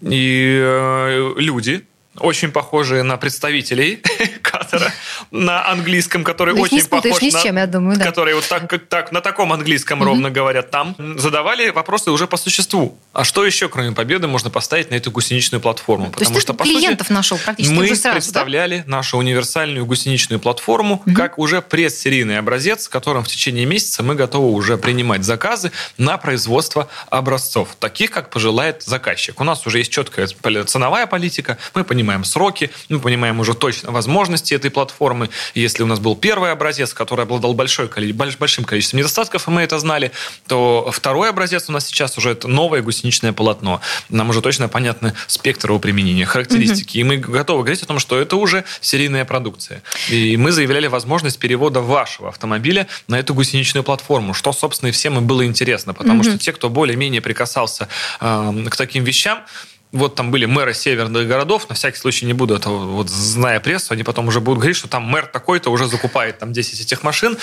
И 0.01 0.59
э, 0.61 1.35
люди, 1.37 1.87
очень 2.21 2.51
похожие 2.51 3.03
на 3.03 3.17
представителей 3.17 4.03
Катара 4.43 4.93
на 5.31 5.69
английском, 5.69 6.25
который 6.25 6.55
не 6.55 6.61
очень 6.61 6.85
похож 6.85 7.21
на... 7.21 7.43
чем, 7.43 7.57
я 7.57 7.67
думаю, 7.67 7.99
да. 7.99 8.05
Которые 8.05 8.35
вот 8.35 8.49
так, 8.49 8.69
как 8.69 8.87
так, 8.87 9.13
на 9.13 9.21
таком 9.21 9.53
английском 9.53 10.03
ровно 10.03 10.31
говорят 10.31 10.71
там. 10.71 10.95
Задавали 11.17 11.71
вопросы 11.71 12.11
уже 12.11 12.27
по 12.27 12.37
существу. 12.37 12.99
А 13.13 13.25
что 13.25 13.45
еще, 13.45 13.69
кроме 13.69 13.93
победы, 13.93 14.27
можно 14.27 14.51
поставить 14.51 14.91
на 14.91 14.95
эту 14.95 15.11
гусеничную 15.11 15.61
платформу? 15.61 16.11
То 16.11 16.25
есть 16.25 16.47
ты 16.47 16.55
клиентов 16.55 17.11
нашел 17.11 17.39
практически 17.39 17.75
мы 17.75 17.85
уже 17.85 17.97
сразу, 17.97 18.03
да? 18.03 18.13
представляли 18.13 18.85
нашу 18.87 19.19
универсальную 19.19 19.87
гусеничную 19.87 20.41
платформу 20.41 21.03
как 21.15 21.39
уже 21.39 21.63
предсерийный 21.63 22.39
образец, 22.39 22.85
с 22.85 22.89
которым 22.89 23.25
в 23.25 23.29
течение 23.29 23.67
месяца 23.67 24.03
мы 24.03 24.15
готовы 24.15 24.51
уже 24.53 24.77
принимать 24.77 25.25
заказы 25.25 25.73
на 25.97 26.17
производство 26.19 26.89
образцов, 27.11 27.77
таких, 27.79 28.11
как 28.11 28.31
пожелает 28.31 28.83
заказчик. 28.83 29.41
У 29.41 29.45
нас 29.45 29.67
уже 29.67 29.79
есть 29.79 29.93
четкая 29.93 30.29
ценовая 30.67 31.07
политика, 31.07 31.59
мы 31.75 31.85
понимаем 31.85 32.08
сроки, 32.25 32.71
мы 32.89 33.01
понимаем 33.01 33.41
уже 33.41 33.55
точно 33.55 33.91
возможности 33.91 34.55
этой 34.55 34.71
платформы. 34.71 35.31
Если 35.55 35.83
у 35.83 35.87
нас 35.87 36.01
был 36.01 36.17
первый 36.17 36.53
образец, 36.53 36.95
который 36.95 37.25
обладал 37.25 37.55
большой, 37.55 37.89
большим 38.13 38.65
количеством 38.65 38.99
недостатков, 38.99 39.49
и 39.49 39.51
мы 39.51 39.63
это 39.63 39.79
знали, 39.79 40.13
то 40.47 40.91
второй 40.93 41.31
образец 41.31 41.69
у 41.69 41.73
нас 41.73 41.87
сейчас 41.87 42.19
уже 42.19 42.31
это 42.31 42.49
новое 42.49 42.83
гусеничное 42.83 43.33
полотно. 43.33 43.81
Нам 44.09 44.31
уже 44.31 44.41
точно 44.41 44.69
понятны 44.69 45.15
спектр 45.27 45.69
его 45.69 45.79
применения, 45.79 46.25
характеристики. 46.25 46.99
И 46.99 47.05
мы 47.05 47.17
готовы 47.17 47.63
говорить 47.63 47.83
о 47.83 47.87
том, 47.87 47.99
что 47.99 48.19
это 48.19 48.37
уже 48.37 48.65
серийная 48.81 49.25
продукция. 49.25 49.83
И 50.09 50.37
мы 50.37 50.53
заявляли 50.53 50.87
возможность 50.87 51.39
перевода 51.39 51.81
вашего 51.81 52.29
автомобиля 52.29 52.87
на 53.07 53.19
эту 53.19 53.35
гусеничную 53.35 53.85
платформу, 53.85 54.35
что, 54.35 54.53
собственно, 54.53 54.89
и 54.89 54.93
всем 54.93 55.19
и 55.19 55.21
было 55.21 55.45
интересно, 55.45 55.95
потому 55.95 56.23
что 56.23 56.39
те, 56.39 56.53
кто 56.53 56.69
более-менее 56.69 57.21
прикасался 57.21 57.89
э, 58.21 58.65
к 58.71 58.77
таким 58.77 59.05
вещам, 59.05 59.45
вот 59.93 60.15
там 60.15 60.31
были 60.31 60.45
мэры 60.45 60.75
северных 60.75 61.27
городов, 61.27 61.69
на 61.69 61.75
всякий 61.75 61.97
случай 61.97 62.27
не 62.27 62.35
буду 62.35 62.55
это 62.55 62.69
вот 62.69 63.09
зная 63.09 63.59
прессу, 63.59 63.95
они 63.95 64.03
потом 64.03 64.29
уже 64.29 64.41
будут 64.41 64.59
говорить, 64.59 64.77
что 64.77 64.89
там 64.89 65.03
мэр 65.05 65.27
такой-то 65.27 65.71
уже 65.71 65.87
закупает 65.87 66.39
там 66.39 66.53
10 66.53 66.81
этих 66.81 67.03
машин, 67.03 67.39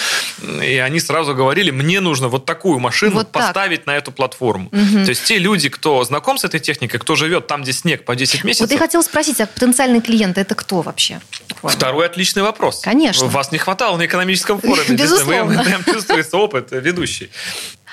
и 0.61 0.77
они 0.77 0.99
сразу 0.99 1.33
говорили, 1.33 1.71
мне 1.71 2.01
нужно 2.01 2.27
вот 2.27 2.45
такую 2.45 2.79
машину 2.79 3.15
Вот 3.15 3.31
так. 3.31 3.47
поставить 3.47 3.87
на 3.87 3.97
эту 3.97 4.11
платформу. 4.11 4.69
То 4.69 5.09
есть 5.09 5.23
те 5.23 5.37
люди, 5.37 5.69
кто 5.69 6.03
знаком 6.03 6.37
с 6.37 6.43
этой 6.43 6.59
техникой, 6.59 6.99
кто 6.99 7.15
живет 7.15 7.47
там, 7.47 7.63
где 7.63 7.73
снег 7.73 8.05
по 8.05 8.15
10 8.15 8.43
месяцев, 8.43 8.67
Вот 8.67 8.73
я 8.73 8.77
хотела 8.77 9.01
спросить, 9.01 9.41
а 9.41 9.47
потенциальный 9.47 10.01
клиент 10.01 10.37
это 10.37 10.53
кто 10.55 10.81
вообще? 10.81 11.19
Второй 11.63 12.05
отличный 12.05 12.43
вопрос. 12.43 12.81
Конечно. 12.81 13.27
Вас 13.27 13.51
не 13.51 13.57
хватало 13.57 13.97
на 13.97 14.05
экономическом 14.05 14.61
форуме. 14.61 14.85
Безусловно. 14.89 15.63
Вы, 15.63 15.63
прям 15.63 15.83
чувствуется 15.83 16.37
опыт 16.37 16.67
ведущий. 16.71 17.29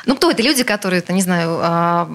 Ну, 0.06 0.16
кто 0.16 0.30
это? 0.30 0.42
Люди, 0.42 0.64
которые, 0.64 0.98
это, 0.98 1.12
не 1.12 1.22
знаю, 1.22 1.58
а, 1.62 2.10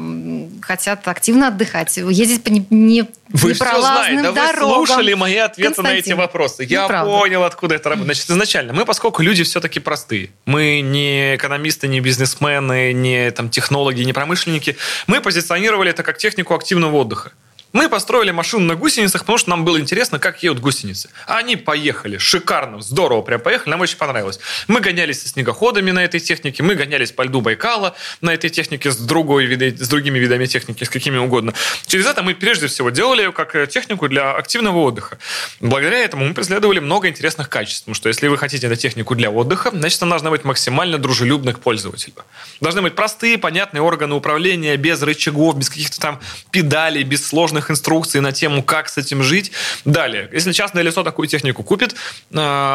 хотят 0.61 1.07
активно 1.07 1.47
отдыхать, 1.47 1.95
ездить 1.97 2.43
по 2.43 2.49
не, 2.49 2.65
не, 2.69 3.05
Вы 3.29 3.53
все 3.53 3.81
знаете, 3.81 4.21
да 4.21 4.31
вы 4.31 4.35
дорогам. 4.35 4.85
слушали 4.85 5.13
мои 5.13 5.37
ответы 5.37 5.81
на 5.81 5.87
эти 5.87 6.09
Константин, 6.09 6.17
вопросы. 6.17 6.63
Я 6.63 6.87
правда. 6.87 7.11
понял, 7.11 7.43
откуда 7.43 7.75
это 7.75 7.89
работает. 7.89 8.17
Значит, 8.17 8.31
изначально, 8.31 8.73
мы, 8.73 8.85
поскольку 8.85 9.21
люди 9.21 9.43
все-таки 9.43 9.79
простые, 9.79 10.31
мы 10.45 10.81
не 10.81 11.35
экономисты, 11.35 11.87
не 11.87 12.01
бизнесмены, 12.01 12.91
не 12.93 13.31
там, 13.31 13.49
технологи, 13.49 14.01
не 14.01 14.13
промышленники, 14.13 14.77
мы 15.07 15.21
позиционировали 15.21 15.91
это 15.91 16.03
как 16.03 16.17
технику 16.17 16.55
активного 16.55 16.97
отдыха. 16.97 17.31
Мы 17.73 17.89
построили 17.89 18.31
машину 18.31 18.65
на 18.65 18.75
гусеницах, 18.75 19.21
потому 19.21 19.37
что 19.37 19.49
нам 19.49 19.65
было 19.65 19.79
интересно, 19.79 20.19
как 20.19 20.41
едут 20.41 20.59
гусеницы. 20.59 21.09
Они 21.25 21.55
поехали. 21.55 22.17
Шикарно, 22.17 22.81
здорово 22.81 23.21
прям 23.21 23.41
поехали. 23.41 23.71
Нам 23.71 23.81
очень 23.81 23.97
понравилось. 23.97 24.39
Мы 24.67 24.79
гонялись 24.79 25.21
со 25.21 25.27
снегоходами 25.27 25.91
на 25.91 26.03
этой 26.03 26.19
технике, 26.19 26.63
мы 26.63 26.75
гонялись 26.75 27.11
по 27.11 27.23
льду 27.23 27.41
Байкала 27.41 27.95
на 28.21 28.33
этой 28.33 28.49
технике 28.49 28.91
с, 28.91 28.97
другой, 28.97 29.45
видой- 29.45 29.75
с 29.77 29.87
другими 29.87 30.17
видами 30.17 30.45
техники, 30.45 30.83
с 30.83 30.89
какими 30.89 31.17
угодно. 31.17 31.53
Через 31.85 32.05
это 32.05 32.23
мы 32.23 32.35
прежде 32.35 32.67
всего 32.67 32.89
делали 32.89 33.23
ее 33.23 33.31
как 33.31 33.55
э, 33.55 33.67
технику 33.67 34.07
для 34.07 34.31
активного 34.35 34.79
отдыха. 34.79 35.17
Благодаря 35.59 35.99
этому 35.99 36.25
мы 36.25 36.33
преследовали 36.33 36.79
много 36.79 37.07
интересных 37.09 37.49
качеств. 37.49 37.83
Потому 37.83 37.95
что 37.95 38.09
если 38.09 38.27
вы 38.27 38.37
хотите 38.37 38.67
эту 38.67 38.75
технику 38.75 39.15
для 39.15 39.29
отдыха, 39.29 39.71
значит, 39.73 40.01
она 40.01 40.11
должна 40.11 40.29
быть 40.29 40.43
максимально 40.45 40.97
дружелюбна 40.97 41.53
к 41.53 41.59
пользователю. 41.59 42.13
Должны 42.61 42.81
быть 42.81 42.95
простые, 42.95 43.37
понятные 43.37 43.81
органы 43.81 44.15
управления, 44.15 44.75
без 44.77 45.01
рычагов, 45.01 45.57
без 45.57 45.69
каких-то 45.69 45.99
там 45.99 46.19
педалей, 46.51 47.03
без 47.03 47.27
сложных 47.27 47.56
инструкций 47.69 48.21
на 48.21 48.31
тему, 48.31 48.63
как 48.63 48.89
с 48.89 48.97
этим 48.97 49.23
жить. 49.23 49.51
Далее, 49.85 50.29
если 50.31 50.51
частное 50.51 50.83
лицо 50.83 51.03
такую 51.03 51.27
технику 51.27 51.63
купит, 51.63 51.93
э, 51.93 51.95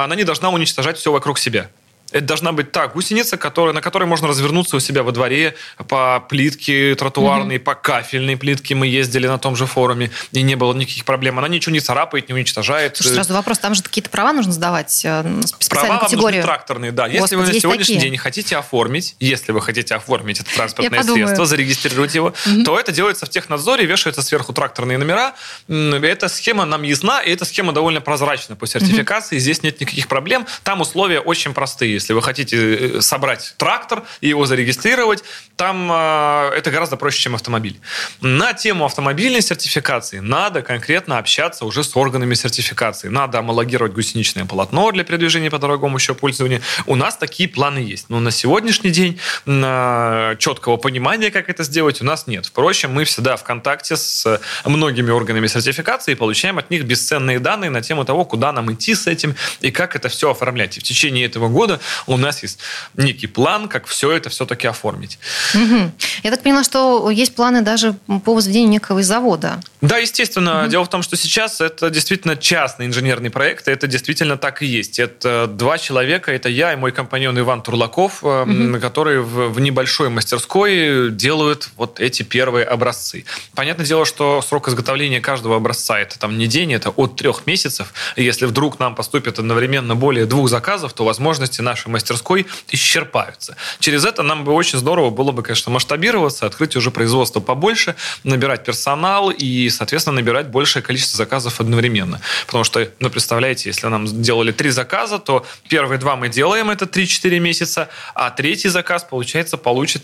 она 0.04 0.14
не 0.14 0.24
должна 0.24 0.50
уничтожать 0.50 0.98
все 0.98 1.12
вокруг 1.12 1.38
себя. 1.38 1.70
Это 2.12 2.26
должна 2.26 2.52
быть 2.52 2.72
та 2.72 2.86
гусеница, 2.88 3.36
которая, 3.36 3.74
на 3.74 3.80
которой 3.80 4.04
можно 4.04 4.28
развернуться 4.28 4.76
у 4.76 4.80
себя 4.80 5.02
во 5.02 5.12
дворе 5.12 5.54
по 5.88 6.20
плитке 6.28 6.94
тротуарной, 6.94 7.58
по 7.58 7.74
кафельной 7.74 8.36
плитке. 8.36 8.74
Мы 8.74 8.86
ездили 8.86 9.26
на 9.26 9.38
том 9.38 9.56
же 9.56 9.66
форуме, 9.66 10.10
и 10.30 10.42
не 10.42 10.54
было 10.54 10.74
никаких 10.74 11.04
проблем. 11.04 11.38
Она 11.38 11.48
ничего 11.48 11.72
не 11.72 11.80
царапает, 11.80 12.28
не 12.28 12.34
уничтожает. 12.34 12.96
Слушай, 12.96 13.14
сразу 13.14 13.32
вопрос, 13.32 13.58
там 13.58 13.74
же 13.74 13.82
какие-то 13.82 14.10
права 14.10 14.32
нужно 14.32 14.52
сдавать, 14.52 15.04
э, 15.04 15.40
специальную 15.46 15.98
Права 15.98 16.04
категорию. 16.04 16.40
нужны 16.40 16.42
тракторные, 16.42 16.92
да. 16.92 17.06
Если 17.06 17.20
Господи, 17.20 17.40
вы 17.40 17.46
на 17.46 17.60
сегодняшний 17.60 17.94
такие. 17.96 18.10
день 18.10 18.18
хотите 18.18 18.56
оформить, 18.56 19.16
если 19.18 19.52
вы 19.52 19.62
хотите 19.62 19.94
оформить 19.94 20.40
это 20.40 20.54
транспортное 20.54 21.02
средство, 21.02 21.46
зарегистрировать 21.46 22.14
его, 22.14 22.34
то 22.64 22.78
это 22.78 22.92
делается 22.92 23.26
в 23.26 23.30
технадзоре, 23.30 23.86
вешаются 23.86 24.22
сверху 24.22 24.52
тракторные 24.52 24.98
номера. 24.98 25.34
Эта 25.68 26.28
схема 26.28 26.66
нам 26.66 26.82
ясна, 26.82 27.22
и 27.22 27.30
эта 27.30 27.44
схема 27.44 27.72
довольно 27.72 28.00
прозрачна 28.00 28.56
по 28.56 28.66
сертификации. 28.66 29.38
Здесь 29.38 29.62
нет 29.62 29.80
никаких 29.80 30.08
проблем. 30.08 30.46
Там 30.62 30.80
условия 30.80 31.20
очень 31.20 31.54
простые. 31.54 32.01
Если 32.02 32.14
вы 32.14 32.22
хотите 32.22 32.56
э, 32.56 33.00
собрать 33.00 33.54
трактор 33.58 34.02
и 34.20 34.28
его 34.28 34.44
зарегистрировать, 34.44 35.22
там 35.54 35.88
э, 35.92 36.50
это 36.56 36.72
гораздо 36.72 36.96
проще, 36.96 37.20
чем 37.20 37.36
автомобиль. 37.36 37.80
На 38.20 38.54
тему 38.54 38.84
автомобильной 38.84 39.40
сертификации 39.40 40.18
надо 40.18 40.62
конкретно 40.62 41.18
общаться 41.18 41.64
уже 41.64 41.84
с 41.84 41.96
органами 41.96 42.34
сертификации. 42.34 43.06
Надо 43.06 43.38
homологировать 43.38 43.92
гусеничное 43.92 44.46
полотно 44.46 44.90
для 44.90 45.04
передвижения 45.04 45.48
по 45.48 45.58
дорогому 45.58 45.98
еще 45.98 46.14
пользованию. 46.14 46.60
У 46.86 46.96
нас 46.96 47.16
такие 47.16 47.48
планы 47.48 47.78
есть. 47.78 48.10
Но 48.10 48.18
на 48.18 48.32
сегодняшний 48.32 48.90
день 48.90 49.20
на 49.46 50.34
четкого 50.40 50.78
понимания, 50.78 51.30
как 51.30 51.48
это 51.48 51.62
сделать, 51.62 52.02
у 52.02 52.04
нас 52.04 52.26
нет. 52.26 52.46
Впрочем, 52.46 52.92
мы 52.92 53.04
всегда 53.04 53.36
в 53.36 53.44
контакте 53.44 53.96
с 53.96 54.40
многими 54.64 55.12
органами 55.12 55.46
сертификации 55.46 56.12
и 56.12 56.14
получаем 56.16 56.58
от 56.58 56.68
них 56.68 56.82
бесценные 56.82 57.38
данные 57.38 57.70
на 57.70 57.80
тему 57.80 58.04
того, 58.04 58.24
куда 58.24 58.50
нам 58.50 58.72
идти 58.72 58.96
с 58.96 59.06
этим 59.06 59.36
и 59.60 59.70
как 59.70 59.94
это 59.94 60.08
все 60.08 60.32
оформлять. 60.32 60.76
И 60.78 60.80
в 60.80 60.82
течение 60.82 61.26
этого 61.26 61.48
года 61.48 61.78
у 62.06 62.16
нас 62.16 62.42
есть 62.42 62.58
некий 62.94 63.26
план, 63.26 63.68
как 63.68 63.86
все 63.86 64.12
это 64.12 64.30
все-таки 64.30 64.66
оформить. 64.66 65.18
Мгм. 65.54 65.92
Я 66.22 66.30
так 66.30 66.42
поняла, 66.42 66.64
что 66.64 67.10
есть 67.10 67.34
планы 67.34 67.62
даже 67.62 67.94
по 68.24 68.34
возведению 68.34 68.70
некого 68.70 69.02
завода. 69.02 69.60
Да, 69.80 69.98
естественно. 69.98 70.68
Дело 70.68 70.84
в 70.84 70.90
том, 70.90 71.02
что 71.02 71.16
сейчас 71.16 71.60
это 71.60 71.90
действительно 71.90 72.36
частный 72.36 72.86
инженерный 72.86 73.30
проект, 73.30 73.68
и 73.68 73.70
это 73.70 73.86
действительно 73.86 74.36
так 74.36 74.62
и 74.62 74.66
есть. 74.66 74.98
Это 74.98 75.46
два 75.46 75.78
человека, 75.78 76.32
это 76.32 76.48
я 76.48 76.72
и 76.72 76.76
мой 76.76 76.92
компаньон 76.92 77.38
Иван 77.38 77.62
Турлаков, 77.62 78.20
э, 78.22 78.78
которые 78.80 79.20
в, 79.20 79.52
в 79.52 79.60
небольшой 79.60 80.08
мастерской 80.08 81.10
делают 81.10 81.70
вот 81.76 82.00
эти 82.00 82.22
первые 82.22 82.64
образцы. 82.64 83.24
Понятное 83.54 83.86
дело, 83.86 84.04
что 84.06 84.40
срок 84.42 84.68
изготовления 84.68 85.20
каждого 85.20 85.56
образца 85.56 85.98
это 85.98 86.18
там 86.18 86.38
не 86.38 86.46
день, 86.46 86.72
это 86.72 86.90
от 86.90 87.16
трех 87.16 87.46
месяцев. 87.46 87.92
И 88.16 88.22
если 88.22 88.46
вдруг 88.46 88.78
нам 88.78 88.94
поступит 88.94 89.38
одновременно 89.38 89.96
более 89.96 90.26
двух 90.26 90.48
заказов, 90.48 90.92
то 90.92 91.04
возможности 91.04 91.60
нашей 91.82 91.92
мастерской 91.92 92.46
исчерпаются. 92.70 93.56
Через 93.78 94.04
это 94.04 94.22
нам 94.22 94.44
бы 94.44 94.52
очень 94.52 94.78
здорово 94.78 95.10
было 95.10 95.32
бы, 95.32 95.42
конечно, 95.42 95.72
масштабироваться, 95.72 96.46
открыть 96.46 96.76
уже 96.76 96.90
производство 96.90 97.40
побольше, 97.40 97.94
набирать 98.24 98.64
персонал 98.64 99.30
и, 99.30 99.68
соответственно, 99.70 100.16
набирать 100.16 100.48
большее 100.48 100.82
количество 100.82 101.16
заказов 101.16 101.60
одновременно. 101.60 102.20
Потому 102.46 102.64
что, 102.64 102.88
ну, 103.00 103.10
представляете, 103.10 103.68
если 103.68 103.88
нам 103.88 104.06
сделали 104.06 104.52
три 104.52 104.70
заказа, 104.70 105.18
то 105.18 105.44
первые 105.68 105.98
два 105.98 106.16
мы 106.16 106.28
делаем, 106.28 106.70
это 106.70 106.84
3-4 106.84 107.38
месяца, 107.38 107.88
а 108.14 108.30
третий 108.30 108.68
заказ, 108.68 109.04
получается, 109.04 109.56
получит 109.56 110.02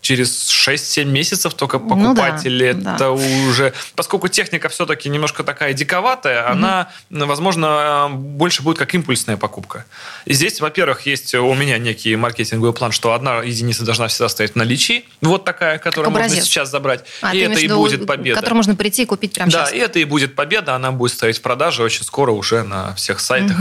через 0.00 0.48
6-7 0.50 1.04
месяцев 1.04 1.54
только 1.54 1.78
Ну 1.78 2.14
да, 2.14 2.22
покупатели. 2.22 2.72
да. 2.72 2.94
это 2.94 3.10
уже... 3.10 3.72
Поскольку 3.94 4.28
техника 4.28 4.68
все-таки 4.68 5.08
немножко 5.08 5.44
такая 5.44 5.72
диковатая, 5.72 6.50
она, 6.50 6.90
ну, 7.10 7.26
возможно, 7.26 8.08
больше 8.12 8.62
будет 8.62 8.78
как 8.78 8.94
импульсная 8.94 9.36
покупка. 9.36 9.84
И 10.24 10.32
здесь, 10.32 10.60
во-первых, 10.60 11.06
есть 11.06 11.34
у 11.34 11.54
меня 11.54 11.78
некий 11.78 12.16
маркетинговый 12.16 12.72
план, 12.72 12.92
что 12.92 13.12
одна 13.12 13.42
единица 13.42 13.84
должна 13.84 14.08
всегда 14.08 14.28
стоять 14.28 14.52
в 14.52 14.56
наличии. 14.56 15.04
Вот 15.20 15.44
такая, 15.44 15.78
которую 15.78 16.10
можно 16.10 16.26
образец. 16.26 16.44
сейчас 16.44 16.70
забрать. 16.70 17.04
А, 17.20 17.34
и 17.34 17.38
это 17.40 17.60
и 17.60 17.68
будет 17.68 18.06
победа. 18.06 18.36
К 18.36 18.40
которому 18.40 18.58
можно 18.58 18.74
прийти 18.76 19.02
и 19.02 19.06
купить 19.06 19.34
прямо 19.34 19.50
Да, 19.50 19.66
сейчас. 19.66 19.74
и 19.74 19.78
это 19.78 19.98
и 19.98 20.04
будет 20.04 20.34
победа, 20.34 20.74
она 20.74 20.92
будет 20.92 21.12
стоять 21.12 21.38
в 21.38 21.42
продаже 21.42 21.82
очень 21.82 22.04
скоро 22.04 22.30
уже 22.32 22.62
на 22.62 22.94
всех 22.94 23.20
сайтах. 23.20 23.56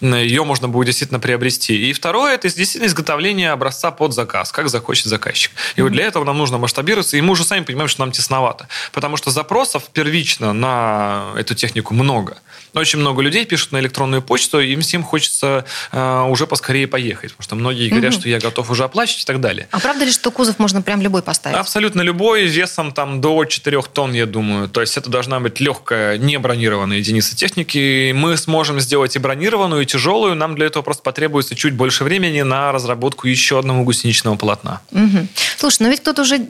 Ее 0.00 0.44
можно 0.44 0.68
будет 0.68 0.86
действительно 0.86 1.20
приобрести. 1.20 1.88
И 1.90 1.92
второе, 1.92 2.34
это 2.34 2.48
действительно 2.48 2.86
изготовление 2.86 3.50
образца 3.52 3.90
под 3.90 4.12
заказ, 4.14 4.52
как 4.52 4.68
захочет 4.68 5.06
заказчик. 5.06 5.52
И 5.76 5.82
вот 5.82 5.92
для 5.92 6.04
этого 6.04 6.24
нам 6.24 6.38
нужно 6.38 6.58
масштабироваться, 6.58 7.16
и 7.16 7.20
мы 7.20 7.32
уже 7.32 7.44
сами 7.44 7.64
понимаем, 7.64 7.88
что 7.88 8.00
нам 8.02 8.12
тесновато. 8.12 8.68
Потому 8.92 9.16
что 9.16 9.30
запросов 9.30 9.84
первично 9.92 10.52
на 10.52 11.32
эту 11.36 11.54
технику 11.54 11.94
много. 11.94 12.36
Очень 12.78 13.00
много 13.00 13.22
людей 13.22 13.44
пишут 13.44 13.72
на 13.72 13.80
электронную 13.80 14.22
почту, 14.22 14.60
им 14.60 14.80
всем 14.80 15.02
хочется 15.02 15.64
э, 15.92 16.22
уже 16.28 16.46
поскорее 16.46 16.86
поехать. 16.86 17.32
Потому 17.32 17.44
что 17.44 17.56
многие 17.56 17.88
говорят, 17.88 18.14
что 18.14 18.28
я 18.28 18.38
готов 18.38 18.70
уже 18.70 18.84
оплачивать 18.84 19.22
и 19.22 19.26
так 19.26 19.40
далее. 19.40 19.68
А 19.70 19.80
правда 19.80 20.04
ли, 20.04 20.12
что 20.12 20.30
кузов 20.30 20.58
можно 20.58 20.82
прям 20.82 21.02
любой 21.02 21.22
поставить? 21.22 21.56
Абсолютно 21.56 22.02
любой, 22.02 22.46
весом 22.46 22.92
там 22.92 23.20
до 23.20 23.44
4 23.44 23.82
тонн, 23.92 24.12
я 24.12 24.26
думаю. 24.26 24.68
То 24.68 24.80
есть 24.80 24.96
это 24.96 25.10
должна 25.10 25.40
быть 25.40 25.60
легкая, 25.60 26.18
не 26.18 26.38
бронированная 26.38 26.98
единица 26.98 27.36
техники. 27.36 28.12
Мы 28.12 28.36
сможем 28.36 28.80
сделать 28.80 29.16
и 29.16 29.18
бронированную, 29.18 29.82
и 29.82 29.86
тяжелую. 29.86 30.34
Нам 30.34 30.54
для 30.54 30.66
этого 30.66 30.82
просто 30.82 31.02
потребуется 31.02 31.54
чуть 31.54 31.74
больше 31.74 32.04
времени 32.04 32.42
на 32.42 32.72
разработку 32.72 33.26
еще 33.26 33.58
одного 33.58 33.82
гусеничного 33.82 34.36
полотна. 34.36 34.80
Мгм. 34.90 35.28
Слушай, 35.56 35.82
но 35.82 35.88
ведь 35.88 36.00
кто-то 36.00 36.22
уже 36.22 36.40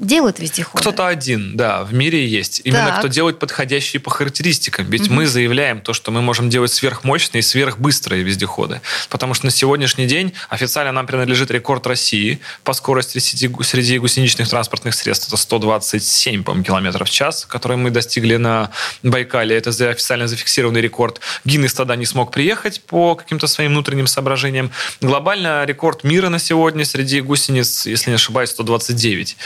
делает 0.00 0.38
вездеходы. 0.38 0.80
Кто-то 0.80 1.06
один, 1.06 1.56
да, 1.56 1.84
в 1.84 1.92
мире 1.94 2.26
есть. 2.26 2.62
Именно 2.64 2.86
Так. 2.86 2.98
кто 3.00 3.08
делает 3.08 3.38
подходящие 3.38 4.00
по 4.00 4.10
характеристикам. 4.10 4.86
Ведь 4.86 5.08
мы 5.08 5.26
заявляем 5.26 5.80
то, 5.80 5.92
что 5.92 6.10
мы 6.10 6.22
можем 6.22 6.48
делать 6.48 6.72
сверхмощные, 6.72 7.42
сверхбыстрые 7.42 8.22
вездеходы. 8.22 8.80
Потому 9.10 9.34
что 9.34 9.46
на 9.46 9.50
сегодняшний 9.50 10.06
день 10.06 10.32
официально 10.48 10.92
нам 10.92 11.06
принадлежит 11.06 11.50
рекорд 11.50 11.86
России 11.86 12.40
по 12.64 12.72
скорости 12.72 13.18
среди, 13.18 13.50
среди 13.62 13.98
гусеничных 13.98 14.48
транспортных 14.48 14.94
средств. 14.94 15.28
Это 15.28 15.36
127, 15.36 16.42
по-моему, 16.42 16.64
километров 16.64 17.08
в 17.08 17.12
час, 17.12 17.44
который 17.44 17.76
мы 17.76 17.90
достигли 17.90 18.36
на 18.36 18.70
Байкале. 19.02 19.56
Это 19.56 19.70
официально 19.90 20.26
зафиксированный 20.26 20.80
рекорд. 20.80 21.20
Гиннес 21.44 21.74
тогда 21.74 21.96
не 21.96 22.06
смог 22.06 22.32
приехать 22.32 22.82
по 22.82 23.14
каким-то 23.14 23.46
своим 23.46 23.72
внутренним 23.72 24.06
соображениям. 24.06 24.70
Глобально 25.02 25.64
рекорд 25.66 26.04
мира 26.04 26.30
на 26.30 26.38
сегодня 26.38 26.84
среди 26.86 27.20
гусениц, 27.20 27.86
если 27.86 28.10
не 28.10 28.16
ошибаюсь, 28.16 28.50
129. 28.50 29.36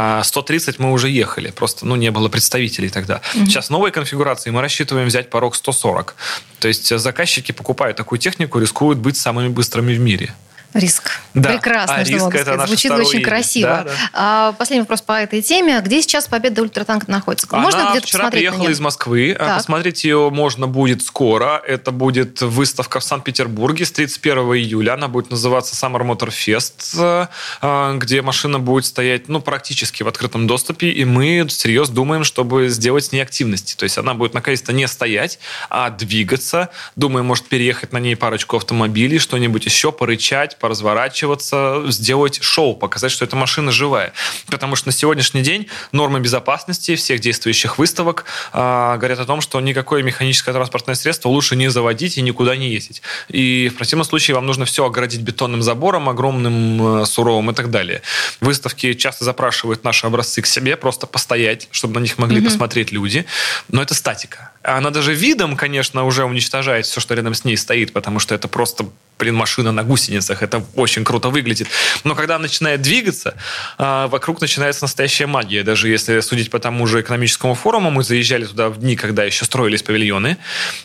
А 0.00 0.22
130 0.22 0.78
мы 0.78 0.92
уже 0.92 1.10
ехали, 1.10 1.50
просто 1.50 1.84
ну, 1.84 1.96
не 1.96 2.12
было 2.12 2.28
представителей 2.28 2.88
тогда. 2.88 3.20
Сейчас 3.32 3.66
в 3.66 3.70
новой 3.70 3.90
конфигурации 3.90 4.50
мы 4.50 4.60
рассчитываем 4.60 5.08
взять 5.08 5.28
порог 5.28 5.56
140. 5.56 6.14
То 6.60 6.68
есть 6.68 6.92
э, 6.92 6.98
заказчики, 6.98 7.50
покупая 7.50 7.94
такую 7.94 8.20
технику, 8.20 8.60
рискуют 8.60 9.00
быть 9.00 9.16
самыми 9.16 9.48
быстрыми 9.48 9.94
в 9.94 9.98
мире. 9.98 10.32
Риск. 10.74 11.12
Да. 11.32 11.50
Прекрасное 11.50 12.02
А 12.02 12.04
слово, 12.04 12.30
риск 12.30 12.40
это 12.42 12.56
наше 12.56 12.68
Звучит 12.68 12.92
очень 12.92 13.18
имя. 13.20 13.24
красиво. 13.24 13.68
Да, 13.68 13.84
да. 13.84 13.92
А, 14.12 14.52
последний 14.52 14.82
вопрос 14.82 15.00
по 15.00 15.12
этой 15.12 15.40
теме. 15.40 15.80
Где 15.80 16.02
сейчас 16.02 16.26
Победа 16.26 16.60
ультратанк 16.62 17.08
находится? 17.08 17.46
Можно 17.56 17.80
Она 17.80 17.90
где-то 17.92 18.06
вчера 18.06 18.24
посмотреть 18.24 18.44
на 18.44 18.50
приехала 18.50 18.70
из 18.70 18.80
Москвы. 18.80 19.32
А 19.32 19.46
Так. 19.46 19.56
Посмотреть 19.56 20.04
ее 20.04 20.28
можно 20.30 20.66
будет 20.66 21.02
скоро. 21.02 21.62
Это 21.66 21.90
будет 21.90 22.42
выставка 22.42 23.00
в 23.00 23.04
Санкт-Петербурге 23.04 23.86
с 23.86 23.92
31 23.92 24.38
июля. 24.56 24.92
Она 24.94 25.08
будет 25.08 25.30
называться 25.30 25.74
Summer 25.74 26.02
Motor 26.02 26.28
Fest, 26.28 27.28
э, 27.62 27.96
где 27.98 28.20
машина 28.20 28.58
будет 28.58 28.84
стоять 28.84 29.28
ну, 29.28 29.40
практически 29.40 30.02
в 30.02 30.08
открытом 30.08 30.46
доступе. 30.46 30.90
И 30.90 31.04
мы 31.06 31.46
всерьез 31.48 31.88
думаем, 31.88 32.24
чтобы 32.24 32.68
сделать 32.68 33.06
с 33.06 33.12
ней 33.12 33.20
активности. 33.22 33.74
То 33.74 33.84
есть 33.84 33.96
она 33.96 34.12
будет 34.12 34.34
наконец-то 34.34 34.74
не 34.74 34.86
стоять, 34.86 35.38
а 35.70 35.88
двигаться. 35.88 36.68
Думаем, 36.94 37.24
может 37.24 37.46
переехать 37.46 37.92
на 37.92 37.98
ней 37.98 38.16
парочку 38.16 38.58
автомобилей, 38.58 39.18
что-нибудь 39.18 39.64
еще, 39.64 39.92
порычать, 39.92 40.58
поразворачиваться, 40.68 41.82
сделать 41.86 42.42
шоу, 42.42 42.76
показать, 42.76 43.10
что 43.10 43.24
эта 43.24 43.36
машина 43.36 43.72
живая. 43.72 44.12
Потому 44.50 44.76
что 44.76 44.88
на 44.88 44.92
сегодняшний 44.92 45.40
день 45.40 45.66
нормы 45.92 46.20
безопасности 46.20 46.94
всех 46.94 47.20
действующих 47.20 47.78
выставок 47.78 48.26
а, 48.52 48.98
говорят 48.98 49.18
о 49.18 49.24
том, 49.24 49.40
что 49.40 49.58
никакое 49.62 50.02
механическое 50.02 50.52
транспортное 50.52 50.94
средство 50.94 51.30
лучше 51.30 51.56
не 51.56 51.70
заводить 51.70 52.18
и 52.18 52.20
никуда 52.20 52.54
не 52.54 52.68
ездить. 52.68 53.00
И 53.28 53.70
в 53.72 53.78
противном 53.78 54.04
случае 54.04 54.34
вам 54.34 54.44
нужно 54.44 54.66
все 54.66 54.84
оградить 54.84 55.22
бетонным 55.22 55.62
забором, 55.62 56.10
огромным, 56.10 57.00
э, 57.00 57.06
суровым 57.06 57.50
и 57.50 57.54
так 57.54 57.70
далее. 57.70 58.02
Выставки 58.42 58.92
часто 58.92 59.24
запрашивают 59.24 59.84
наши 59.84 60.06
образцы 60.06 60.42
к 60.42 60.46
себе, 60.46 60.76
просто 60.76 61.06
постоять, 61.06 61.68
чтобы 61.70 61.94
на 61.94 62.02
них 62.02 62.18
могли 62.18 62.42
посмотреть 62.44 62.92
люди. 62.92 63.24
Но 63.68 63.80
это 63.80 63.94
статика. 63.94 64.50
Она 64.62 64.90
даже 64.90 65.14
видом, 65.14 65.56
конечно, 65.56 66.04
уже 66.04 66.24
уничтожает 66.24 66.86
все, 66.86 67.00
что 67.00 67.14
рядом 67.14 67.34
с 67.34 67.44
ней 67.44 67.56
стоит, 67.56 67.92
потому 67.92 68.18
что 68.18 68.34
это 68.34 68.48
просто 68.48 68.86
блин, 69.18 69.34
машина 69.34 69.72
на 69.72 69.82
гусеницах. 69.82 70.42
Это 70.42 70.62
очень 70.76 71.04
круто 71.04 71.28
выглядит. 71.28 71.68
Но 72.04 72.14
когда 72.14 72.36
она 72.36 72.42
начинает 72.42 72.82
двигаться, 72.82 73.34
а, 73.76 74.06
вокруг 74.06 74.40
начинается 74.40 74.84
настоящая 74.84 75.26
магия. 75.26 75.62
Даже 75.64 75.88
если 75.88 76.20
судить 76.20 76.50
по 76.50 76.58
тому 76.58 76.86
же 76.86 77.00
экономическому 77.00 77.54
форуму, 77.54 77.90
мы 77.90 78.04
заезжали 78.04 78.44
туда 78.44 78.68
в 78.68 78.78
дни, 78.78 78.96
когда 78.96 79.24
еще 79.24 79.44
строились 79.44 79.82
павильоны. 79.82 80.36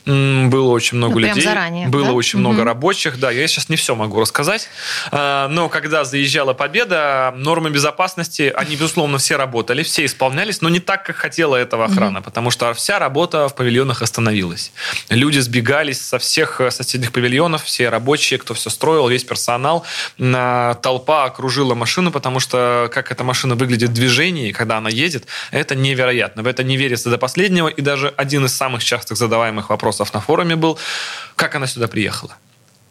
Было 0.06 0.72
очень 0.72 0.98
много 0.98 1.14
Ну, 1.14 1.20
людей. 1.20 1.44
заранее, 1.44 1.88
Было 1.88 2.08
да? 2.08 2.14
очень 2.14 2.40
много 2.40 2.64
рабочих. 2.64 3.20
Да, 3.20 3.30
я 3.32 3.48
сейчас 3.48 3.70
не 3.70 3.76
все 3.76 3.96
могу 3.96 4.20
рассказать. 4.20 4.68
А, 5.12 5.48
Но 5.48 5.70
когда 5.70 6.04
заезжала 6.04 6.54
Победа, 6.54 7.34
нормы 7.38 7.70
безопасности, 7.70 8.52
они, 8.56 8.76
безусловно, 8.76 9.18
все 9.20 9.38
работали, 9.38 9.84
все 9.84 10.06
исполнялись, 10.06 10.62
но 10.62 10.70
не 10.70 10.80
так, 10.80 11.06
как 11.06 11.18
хотела 11.18 11.56
этого 11.56 11.86
охрана, 11.86 12.22
потому 12.22 12.50
что 12.50 12.74
вся 12.74 12.98
работа 13.00 13.48
в 13.48 13.56
павильонах 13.64 14.02
остановилась. 14.02 14.72
Люди 15.10 15.40
сбегались 15.40 16.02
со 16.02 16.18
всех 16.20 16.60
э, 16.60 16.70
соседних 16.70 17.12
павильонов, 17.14 17.64
все 17.64 17.90
рабочие, 17.90 18.38
кто 18.38 18.54
все 18.54 18.70
строил, 18.70 19.08
весь 19.08 19.24
персонал. 19.24 19.86
На- 20.18 20.74
Толпа 20.76 21.24
окружила 21.24 21.76
машину, 21.76 22.12
потому 22.12 22.40
что 22.42 22.90
как 22.94 23.12
эта 23.12 23.24
машина 23.24 23.56
выглядит 23.56 23.90
в 23.90 23.94
движении, 23.94 24.52
когда 24.52 24.78
она 24.78 24.90
едет, 24.90 25.28
это 25.52 25.76
невероятно. 25.76 26.44
В 26.44 26.48
это 26.48 26.64
не 26.64 26.76
верится 26.78 27.10
до 27.10 27.18
последнего. 27.18 27.70
И 27.70 27.82
даже 27.82 28.14
один 28.18 28.46
из 28.46 28.54
самых 28.54 28.84
частых 28.84 29.18
задаваемых 29.18 29.70
вопросов 29.70 30.14
на 30.14 30.20
форуме 30.20 30.56
был, 30.56 30.78
как 31.36 31.56
она 31.56 31.68
сюда 31.68 31.88
приехала. 31.88 32.36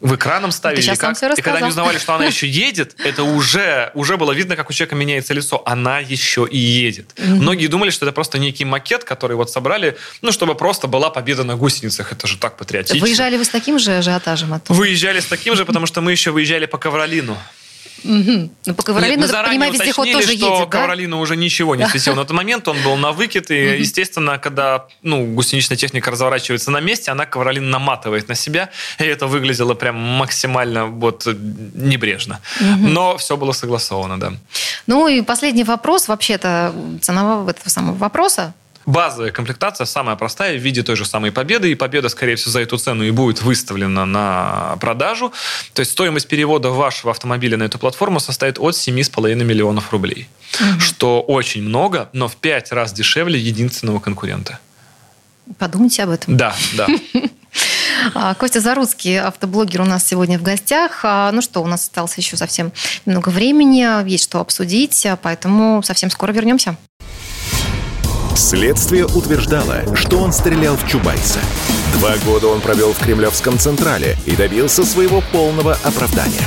В 0.03 0.17
экраном 0.17 0.51
ставили, 0.51 0.85
нам 0.85 0.97
как? 0.97 1.39
и 1.39 1.43
когда 1.43 1.61
не 1.61 1.69
узнавали, 1.69 1.97
что 1.97 2.15
она 2.15 2.25
еще 2.33 2.49
едет, 2.49 2.97
это 3.05 3.23
уже, 3.23 3.93
уже 3.95 4.17
было 4.17 4.33
видно, 4.33 4.57
как 4.57 4.69
у 4.69 4.73
человека 4.73 4.97
меняется 4.97 5.33
лицо. 5.33 5.63
Она 5.65 6.01
еще 6.01 6.47
и 6.51 6.59
едет. 6.59 7.15
Многие 7.17 7.69
думали, 7.69 7.91
что 7.91 8.05
это 8.05 8.13
просто 8.13 8.39
некий 8.39 8.65
макет, 8.65 9.05
который 9.05 9.37
вот 9.37 9.51
собрали, 9.51 9.97
ну, 10.21 10.33
чтобы 10.33 10.57
просто 10.57 10.89
была 10.89 11.11
победа 11.11 11.45
на 11.45 11.55
гусеницах. 11.55 12.11
Это 12.11 12.27
же 12.27 12.37
так 12.37 12.57
патриотично. 12.57 13.01
Выезжали 13.01 13.37
вы 13.37 13.45
с 13.45 13.49
таким 13.49 13.79
же 13.79 13.93
ажиотажем 13.93 14.53
оттуда? 14.53 14.77
Выезжали 14.77 15.21
с 15.21 15.27
таким 15.27 15.55
же, 15.55 15.65
потому 15.65 15.87
что 15.87 16.01
мы 16.01 16.11
еще 16.11 16.33
выезжали 16.33 16.67
по 16.67 16.79
Ковролину. 16.79 17.39
Ну, 18.05 18.75
по 18.75 18.83
Ковролину, 18.83 19.29
так 19.29 19.47
понимаю, 19.47 19.73
вездеход 19.73 20.11
тоже 20.11 20.23
что 20.23 20.33
едет, 20.33 20.71
да? 20.71 20.81
Ковролину 20.81 21.21
уже 21.21 21.37
ничего 21.37 21.77
не 21.77 21.87
светил. 21.87 22.15
На 22.15 22.25
тот 22.25 22.37
момент 22.37 22.69
он 22.69 22.77
был 22.83 22.97
на 22.97 23.13
выкид, 23.13 23.51
и, 23.51 23.79
естественно, 23.81 24.39
когда 24.39 24.87
ну, 25.03 25.27
гусеничная 25.35 25.77
техника 25.77 26.11
разворачивается 26.11 26.71
на 26.71 26.81
месте, 26.81 27.11
она 27.11 27.27
Ковролин 27.27 27.71
наматывает 27.71 28.29
на 28.29 28.35
себя, 28.35 28.71
и 28.99 29.05
это 29.05 29.27
выглядело 29.27 29.75
прям 29.75 29.97
максимально 29.97 30.87
вот 30.87 31.27
небрежно. 31.75 32.41
Но 32.79 33.17
все 33.17 33.37
было 33.37 33.53
согласовано, 33.53 34.19
да. 34.19 34.33
Ну 34.87 35.09
и 35.09 35.23
последний 35.23 35.65
вопрос, 35.65 36.09
вообще-то, 36.09 36.75
ценового 37.01 37.51
этого 37.51 37.69
самого 37.69 37.97
вопроса. 37.97 38.55
Базовая 38.87 39.31
комплектация 39.31 39.85
самая 39.85 40.17
простая 40.17 40.59
в 40.59 40.61
виде 40.61 40.83
той 40.83 40.97
же 40.97 41.05
самой 41.05 41.31
победы, 41.31 41.71
и 41.71 41.75
победа, 41.75 42.09
скорее 42.09 42.37
всего, 42.37 42.51
за 42.53 42.61
эту 42.61 42.79
цену 42.79 43.05
и 43.05 43.11
будет 43.11 43.43
выставлена 43.43 44.05
на 44.07 44.77
продажу. 44.81 45.33
То 45.73 45.81
есть 45.81 45.93
стоимость 45.93 46.29
перевода 46.29 46.71
вашего 46.71 47.11
автомобиля 47.13 47.57
на 47.57 47.65
эту 47.65 47.79
платформу 47.79 48.21
составит 48.21 48.59
от 48.59 48.75
7,5 48.75 49.35
миллионов 49.45 49.93
рублей, 49.93 50.29
что 50.79 51.21
очень 51.21 51.63
много, 51.63 52.09
но 52.13 52.29
в 52.29 52.37
5 52.37 52.73
раз 52.73 52.93
дешевле 52.93 53.39
единственного 53.39 54.01
конкурента. 54.01 54.59
Подумайте 55.59 56.03
об 56.03 56.11
этом. 56.11 56.37
Да, 56.37 56.55
да. 56.77 56.87
А, 58.15 58.35
Костя 58.35 58.61
Заруцкий, 58.61 59.21
автоблогер 59.21 59.83
у 59.83 59.85
нас 59.85 60.07
сегодня 60.07 60.39
в 60.39 60.43
гостях. 60.43 61.01
А, 61.05 61.31
Ну 61.31 61.41
что, 61.43 61.63
у 61.63 61.67
нас 61.67 61.83
осталось 61.83 62.17
еще 62.17 62.37
совсем 62.37 62.73
немного 63.07 63.29
времени, 63.29 64.09
есть 64.09 64.25
что 64.25 64.41
обсудить, 64.41 65.07
а, 65.07 65.17
поэтому 65.17 65.83
совсем 65.83 66.11
скоро 66.11 66.33
вернемся. 66.33 66.77
Следствие 68.35 69.05
утверждало, 69.05 69.83
что 69.95 70.19
он 70.19 70.33
стрелял 70.33 70.77
в 70.77 70.87
Чубайса. 70.87 71.39
Два 71.99 72.17
года 72.25 72.49
он 72.49 72.61
провел 72.61 72.93
в 72.93 72.99
Кремлевском 72.99 73.59
Централе 73.59 74.17
и 74.25 74.35
добился 74.35 74.85
своего 74.85 75.23
полного 75.33 75.77
оправдания. 75.85 76.47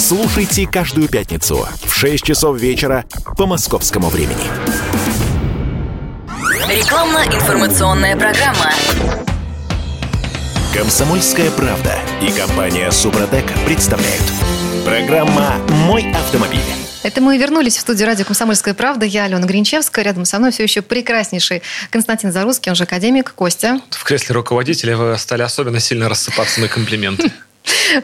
Слушайте 0.00 0.66
каждую 0.66 1.08
пятницу 1.08 1.68
в 1.84 1.94
6 1.94 2.24
часов 2.24 2.58
вечера 2.58 3.04
по 3.36 3.44
московскому 3.44 4.08
времени. 4.08 4.44
Рекламно-информационная 6.70 8.16
программа. 8.16 8.72
Комсомольская 10.74 11.50
правда 11.50 11.98
и 12.22 12.32
компания 12.32 12.90
Супротек 12.90 13.44
представляют. 13.66 14.24
Программа 14.86 15.58
«Мой 15.68 16.10
автомобиль». 16.12 16.60
Это 17.02 17.20
мы 17.20 17.36
вернулись 17.36 17.76
в 17.76 17.80
студию 17.80 18.06
радио 18.06 18.24
«Комсомольская 18.24 18.72
правда». 18.72 19.04
Я 19.04 19.24
Алена 19.24 19.46
Гринчевская. 19.46 20.02
Рядом 20.02 20.24
со 20.24 20.38
мной 20.38 20.50
все 20.50 20.62
еще 20.62 20.80
прекраснейший 20.80 21.60
Константин 21.90 22.32
Заруцкий, 22.32 22.70
он 22.70 22.76
же 22.76 22.84
академик. 22.84 23.34
Костя. 23.34 23.82
В 23.90 24.02
кресле 24.04 24.34
руководителя 24.34 24.96
вы 24.96 25.18
стали 25.18 25.42
особенно 25.42 25.78
сильно 25.78 26.08
рассыпаться 26.08 26.62
на 26.62 26.68
комплименты. 26.68 27.30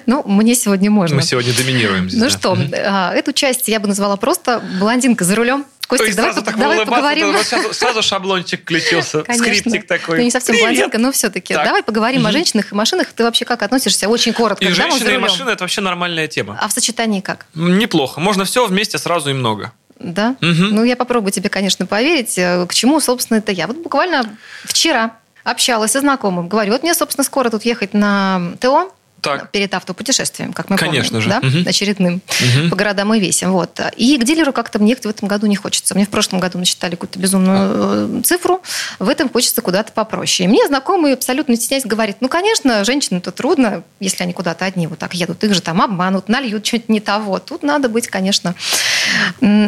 Ну, 0.06 0.22
мне 0.26 0.54
сегодня 0.54 0.90
можно. 0.90 1.16
Мы 1.16 1.22
сегодня 1.22 1.52
доминируем 1.54 2.08
здесь. 2.10 2.20
Ну 2.20 2.28
да. 2.28 2.30
что, 2.30 2.58
а, 2.84 3.14
эту 3.14 3.32
часть 3.32 3.68
я 3.68 3.80
бы 3.80 3.88
назвала 3.88 4.16
просто 4.16 4.62
«Блондинка 4.78 5.24
за 5.24 5.34
рулем». 5.36 5.64
То 5.88 5.94
есть 6.02 6.16
давай, 6.16 6.32
сразу 6.32 6.44
так 6.44 6.58
давай 6.58 6.84
поговорим. 6.84 7.32
вот 7.32 7.46
сразу, 7.46 7.72
сразу 7.72 8.02
шаблончик 8.02 8.62
включился, 8.62 9.22
Конечно. 9.22 9.46
скриптик 9.46 9.86
такой. 9.86 10.18
Ну, 10.18 10.24
не 10.24 10.32
совсем 10.32 10.54
Привет! 10.54 10.70
блондинка, 10.70 10.98
но 10.98 11.12
все-таки. 11.12 11.54
Так. 11.54 11.64
Давай 11.64 11.84
поговорим 11.84 12.26
о 12.26 12.32
женщинах 12.32 12.72
и 12.72 12.74
машинах. 12.74 13.12
Ты 13.12 13.22
вообще 13.22 13.44
как 13.44 13.62
относишься? 13.62 14.08
Очень 14.08 14.32
коротко. 14.32 14.64
И 14.64 14.72
женщины, 14.72 15.10
и 15.10 15.18
машины– 15.18 15.50
это 15.52 15.62
вообще 15.62 15.80
нормальная 15.80 16.26
тема. 16.26 16.58
А 16.60 16.66
в 16.66 16.72
сочетании 16.72 17.20
как? 17.20 17.46
Неплохо. 17.54 18.18
Можно 18.20 18.44
все 18.44 18.66
вместе 18.66 18.98
сразу 18.98 19.30
и 19.30 19.32
много. 19.32 19.72
Да? 20.00 20.34
Мгм. 20.40 20.74
Ну, 20.74 20.82
я 20.84 20.96
попробую 20.96 21.30
тебе, 21.30 21.48
конечно, 21.48 21.86
поверить. 21.86 22.36
Э, 22.36 22.66
К 22.66 22.74
чему, 22.74 22.98
собственно, 23.00 23.38
это 23.38 23.52
я? 23.52 23.68
Вот 23.68 23.76
буквально 23.76 24.36
вчера 24.64 25.12
общалась 25.44 25.92
со 25.92 26.00
знакомым. 26.00 26.48
Говорю, 26.48 26.72
вот 26.72 26.82
мне, 26.82 26.94
собственно, 26.94 27.22
скоро 27.24 27.48
тут 27.48 27.64
ехать 27.64 27.94
на 27.94 28.54
ТО. 28.60 28.92
Так. 29.20 29.50
Перед 29.50 29.74
автопутешествием, 29.74 30.52
как 30.52 30.70
мы 30.70 30.76
Конечно 30.76 31.20
помним, 31.20 31.22
же. 31.22 31.28
да? 31.30 31.40
Мгм. 31.40 31.68
очередным, 31.68 32.22
Мгм. 32.40 32.70
по 32.70 32.76
городам 32.76 33.12
и 33.14 33.18
весим. 33.20 33.50
Вот. 33.52 33.80
И 33.96 34.18
к 34.18 34.24
дилеру 34.24 34.52
как-то 34.52 34.78
мне 34.78 34.94
в 34.94 35.04
этом 35.06 35.26
году 35.26 35.46
не 35.46 35.56
хочется. 35.56 35.94
Мне 35.94 36.04
в 36.06 36.10
прошлом 36.10 36.38
году 36.38 36.58
насчитали 36.58 36.92
какую-то 36.92 37.18
безумную 37.18 38.18
э, 38.18 38.22
цифру, 38.22 38.62
в 38.98 39.08
этом 39.08 39.28
хочется 39.28 39.62
куда-то 39.62 39.92
попроще. 39.92 40.46
И 40.48 40.52
мне 40.52 40.66
знакомый, 40.68 41.12
абсолютно 41.14 41.52
не 41.52 41.56
стесняясь, 41.56 41.84
говорит, 41.84 42.18
ну, 42.20 42.28
конечно, 42.28 42.84
женщинам-то 42.84 43.32
трудно, 43.32 43.82
если 44.00 44.22
они 44.22 44.32
куда-то 44.32 44.64
одни 44.64 44.86
вот 44.86 44.98
так 44.98 45.14
едут, 45.14 45.42
их 45.42 45.54
же 45.54 45.60
там 45.62 45.82
обманут, 45.82 46.28
нальют 46.28 46.64
что-нибудь 46.66 46.88
не 46.88 47.00
того. 47.00 47.38
Тут 47.38 47.62
надо 47.62 47.88
быть, 47.88 48.06
конечно, 48.08 48.54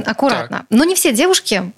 аккуратно. 0.04 0.66
Но 0.70 0.84
не 0.84 0.94
все 0.94 1.12
девушки 1.12 1.72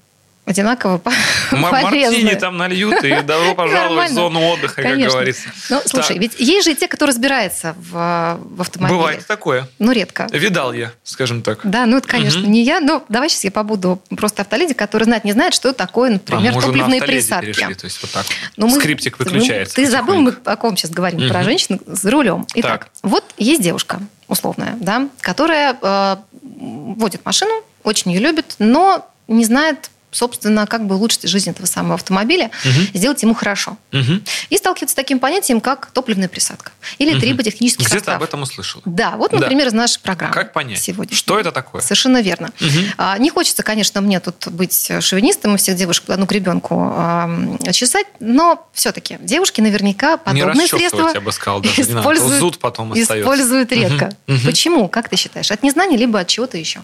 одинаково 0.51 0.99
по- 0.99 1.11
М- 1.53 1.61
Мартини 1.61 2.05
полезны. 2.05 2.37
там 2.37 2.57
нальют 2.57 3.03
и 3.05 3.21
добро 3.23 3.55
пожаловать 3.57 4.11
в 4.11 4.15
зону 4.15 4.41
отдыха, 4.49 4.83
как 4.83 4.99
говорится. 4.99 5.49
Ну, 5.71 5.81
слушай, 5.87 6.15
Так. 6.15 6.19
ведь 6.19 6.35
есть 6.39 6.65
же 6.67 6.73
и 6.73 6.75
те, 6.75 6.89
кто 6.89 7.07
разбирается 7.07 7.75
в, 7.79 8.39
в 8.41 8.61
автомобиле. 8.61 8.99
Бывает 8.99 9.27
такое. 9.27 9.69
Ну, 9.79 9.93
редко. 9.93 10.27
Видал 10.33 10.73
я, 10.73 10.93
скажем 11.05 11.43
так. 11.43 11.61
Да, 11.65 11.87
ну 11.87 11.97
это, 11.99 12.09
конечно, 12.09 12.45
не 12.45 12.63
я, 12.63 12.81
но 12.81 13.05
давай 13.09 13.29
сейчас 13.29 13.45
я 13.45 13.51
побуду 13.51 14.01
просто 14.17 14.43
автоледи, 14.43 14.75
который 14.75 15.05
знать 15.05 15.25
не 15.25 15.33
знает, 15.33 15.55
что 15.55 15.73
такое, 15.73 16.11
А, 16.11 16.13
например, 16.15 16.53
мы 16.53 16.59
уже 16.59 16.67
на 16.67 16.73
топливные 16.73 17.03
присадки. 17.03 17.47
перешли, 17.47 17.75
то 17.75 17.85
есть 17.87 18.01
вот 18.03 18.11
так. 18.11 18.27
Ну, 18.57 18.67
мы- 18.69 18.79
Скриптик 18.79 19.19
ну, 19.19 19.25
выключается. 19.25 19.77
Ты 19.77 19.89
забыл, 19.89 20.17
мы 20.21 20.35
о 20.45 20.57
ком 20.57 20.77
сейчас 20.77 20.91
говорим, 20.91 21.21
Мгм. 21.21 21.29
про 21.31 21.43
женщину 21.43 21.79
за 21.87 22.11
рулем. 22.11 22.47
Итак, 22.55 22.85
Так. 22.85 22.91
вот 23.03 23.25
есть 23.39 23.63
девушка 23.63 24.01
условная, 24.29 24.77
да, 24.81 25.09
которая 25.21 25.77
э, 25.81 26.17
водит 26.43 27.25
машину, 27.25 27.53
очень 27.83 28.13
ее 28.13 28.21
любит, 28.21 28.55
но 28.59 29.09
не 29.29 29.45
знает, 29.45 29.91
собственно, 30.11 30.67
как 30.67 30.87
бы 30.87 30.97
улучшить 30.97 31.23
жизнь 31.29 31.51
этого 31.51 31.67
самого 31.67 31.95
автомобиля, 31.95 32.51
Мгм. 32.65 32.89
сделать 32.95 33.23
ему 33.23 33.35
хорошо. 33.35 33.77
Мгм. 33.93 34.23
И 34.49 34.57
сталкивается 34.57 34.93
с 34.93 34.97
таким 34.97 35.19
понятием, 35.21 35.61
как 35.61 35.91
топливная 35.93 36.29
присадка 36.29 36.73
или 36.99 37.13
Мгм. 37.13 37.21
триботехнический 37.21 37.85
Где-то 37.85 37.99
состав. 38.01 38.17
об 38.17 38.23
этом 38.23 38.43
услышал. 38.43 38.83
Да, 38.85 39.13
вот, 39.17 39.31
Да. 39.31 39.39
например, 39.39 39.69
из 39.69 39.73
нашей 39.73 40.01
программы. 40.01 40.35
Как 40.35 40.53
понять? 40.53 40.81
сегодня. 40.83 41.17
Что 41.17 41.39
это 41.39 41.53
такое? 41.53 41.81
Совершенно 41.83 42.21
верно. 42.23 42.51
Мгм. 42.61 42.85
А, 42.99 43.19
Не 43.19 43.31
хочется, 43.31 43.63
конечно, 43.63 44.01
мне 44.01 44.19
тут 44.21 44.49
быть 44.49 44.91
шовинистом 45.01 45.55
и 45.55 45.59
всех 45.59 45.77
девушек 45.77 46.09
одну 46.11 46.27
гребенку 46.27 46.93
ам, 46.97 47.59
чесать, 47.73 48.07
но 48.19 48.69
все-таки 48.73 49.19
девушки 49.21 49.61
наверняка 49.61 50.13
Не 50.13 50.19
подобные 50.19 50.45
расчесывать, 50.47 50.81
средства 50.91 51.11
я 51.15 51.21
бы 51.21 51.33
сказал, 51.33 51.61
даже 51.61 51.83
не 51.85 51.99
а 51.99 52.03
то 52.03 52.39
Зуд 52.39 52.59
потом 52.59 52.93
остается. 52.93 53.21
используют 53.21 53.73
редко. 53.73 54.07
Мгм. 54.27 54.37
Мгм. 54.39 54.47
Почему? 54.47 54.89
Как 54.89 55.09
ты 55.09 55.17
считаешь? 55.17 55.51
От 55.51 55.63
незнания 55.63 55.97
либо 55.97 56.21
от 56.21 56.29
чего-то 56.29 56.57
еще? 56.57 56.81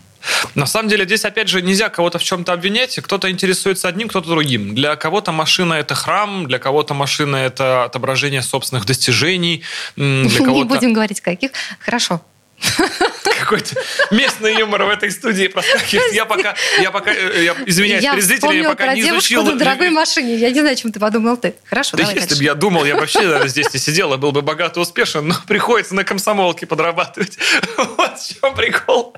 На 0.55 0.67
самом 0.67 0.89
деле, 0.89 1.05
здесь, 1.05 1.25
опять 1.25 1.49
же, 1.49 1.63
нельзя 1.63 1.89
кого-то 1.89 2.19
в 2.19 2.25
чем-то 2.25 2.53
обвинять. 2.53 2.99
Кто-то 3.17 3.31
интересуется 3.31 3.89
одним, 3.89 4.09
кто-то 4.09 4.29
другим. 4.29 4.75
Для 4.75 4.95
кого-то 4.95 5.33
машина– 5.33 5.73
это 5.81 5.95
храм, 5.95 6.47
для 6.47 6.59
кого-то 6.59 6.93
машина– 6.93 7.37
это 7.37 7.85
отображение 7.85 8.43
собственных 8.43 8.85
достижений, 8.85 9.63
для 9.97 10.05
Не 10.05 10.45
кого-то 10.45 10.67
будем 10.67 10.93
говорить 10.93 11.23
каких. 11.23 11.53
Хорошо. 11.81 12.21
какой-то 13.41 13.75
местный 14.11 14.59
юмор 14.59 14.85
в 14.85 14.91
этой 14.91 15.11
студии 15.11 15.47
проскакивает. 15.47 16.13
Я 16.13 16.27
пока, 16.27 16.55
я 16.79 16.91
пока, 16.91 17.11
э, 17.11 17.45
я 17.45 17.57
извиняюсь 17.65 18.05
я 18.05 18.13
перед 18.13 18.25
зрителями, 18.25 18.57
я 18.57 18.69
пока 18.69 18.85
про 18.85 18.95
не 18.95 19.03
девушку 19.03 19.21
изучил... 19.21 19.45
на 19.45 19.55
дорогой 19.55 19.89
машине. 19.89 20.37
Я 20.37 20.51
не 20.51 20.61
знаю, 20.61 20.77
чем 20.77 20.93
ты 20.93 21.01
подумал 21.01 21.39
ты. 21.39 21.55
Хорошо, 21.65 21.97
Да 21.97 22.03
давай 22.03 22.17
если 22.17 22.35
бы 22.35 22.45
я 22.45 22.55
думал, 22.55 22.85
я 22.85 22.97
вообще 22.97 23.21
наверное, 23.21 23.49
здесь 23.49 23.73
не 23.73 23.81
сидел, 23.81 24.13
и 24.13 24.19
был 24.19 24.33
бы 24.33 24.43
богат 24.43 24.77
и 24.77 24.81
успешен, 24.81 25.27
но 25.27 25.37
приходится 25.47 25.95
на 25.95 26.05
комсомолке 26.05 26.67
подрабатывать. 26.67 27.39
Вот 27.97 28.19
в 28.19 28.41
чем 28.41 28.55
прикол. 28.55 29.15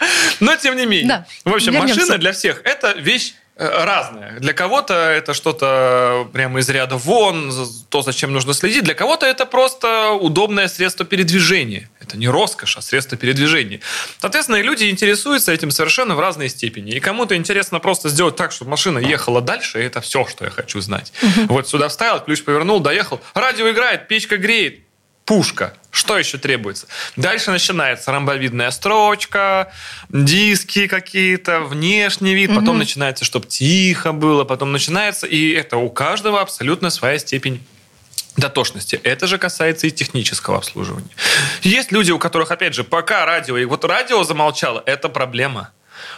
Но 0.40 0.56
тем 0.56 0.76
не 0.76 0.86
менее. 0.86 1.08
Да. 1.08 1.26
В 1.44 1.54
общем, 1.54 1.72
Вернемся. 1.72 2.00
машина 2.00 2.18
для 2.18 2.32
всех– 2.32 2.60
это 2.64 2.92
вещь 2.92 3.34
э, 3.56 3.84
разная. 3.84 4.38
Для 4.40 4.52
кого-то 4.52 4.94
это 4.94 5.34
что-то 5.34 6.28
прямо 6.32 6.60
из 6.60 6.68
ряда 6.68 6.96
вон, 6.96 7.52
то, 7.88 8.02
зачем 8.02 8.32
нужно 8.32 8.54
следить. 8.54 8.84
Для 8.84 8.94
кого-то 8.94 9.26
это 9.26 9.46
просто 9.46 10.12
удобное 10.12 10.68
средство 10.68 11.04
передвижения. 11.04 11.90
Это 12.00 12.16
не 12.16 12.28
роскошь, 12.28 12.76
а 12.76 12.80
средство 12.80 13.18
передвижения. 13.18 13.80
Соответственно, 14.18 14.62
люди 14.62 14.88
интересуются 14.88 15.52
этим 15.52 15.70
совершенно 15.70 16.14
в 16.14 16.20
разной 16.20 16.48
степени. 16.48 16.92
И 16.92 17.00
кому-то 17.00 17.36
интересно 17.36 17.80
просто 17.80 18.08
сделать 18.08 18.36
так, 18.36 18.52
чтобы 18.52 18.70
машина 18.70 18.98
ехала 18.98 19.40
дальше, 19.40 19.82
и 19.82 19.84
это 19.84 20.00
все, 20.00 20.26
что 20.26 20.44
я 20.44 20.50
хочу 20.50 20.80
знать. 20.80 21.12
Вот 21.48 21.68
сюда 21.68 21.88
вставил, 21.88 22.20
ключ 22.20 22.44
повернул, 22.44 22.80
доехал. 22.80 23.20
Радио 23.34 23.70
играет, 23.70 24.08
печка 24.08 24.36
греет. 24.36 24.87
Пушка. 25.28 25.74
Что 25.90 26.16
еще 26.18 26.38
требуется? 26.38 26.86
Дальше 27.16 27.50
начинается 27.50 28.10
ромбовидная 28.12 28.70
строчка, 28.70 29.70
диски 30.08 30.86
какие-то, 30.86 31.60
внешний 31.60 32.34
вид, 32.34 32.48
потом 32.48 32.68
Мгм. 32.70 32.78
начинается, 32.78 33.26
чтобы 33.26 33.46
тихо 33.46 34.12
было, 34.12 34.44
потом 34.44 34.72
начинается, 34.72 35.26
и 35.26 35.50
это 35.52 35.76
у 35.76 35.90
каждого 35.90 36.40
абсолютно 36.40 36.88
своя 36.88 37.18
степень 37.18 37.62
дотошности. 38.38 38.98
Это 39.04 39.26
же 39.26 39.36
касается 39.36 39.86
и 39.86 39.90
технического 39.90 40.56
обслуживания. 40.56 41.10
Есть 41.62 41.92
люди, 41.92 42.10
у 42.10 42.18
которых, 42.18 42.50
опять 42.50 42.72
же, 42.74 42.82
пока 42.82 43.26
радио, 43.26 43.58
и 43.58 43.66
вот 43.66 43.84
радио 43.84 44.24
замолчало, 44.24 44.82
это 44.86 45.10
проблема. 45.10 45.72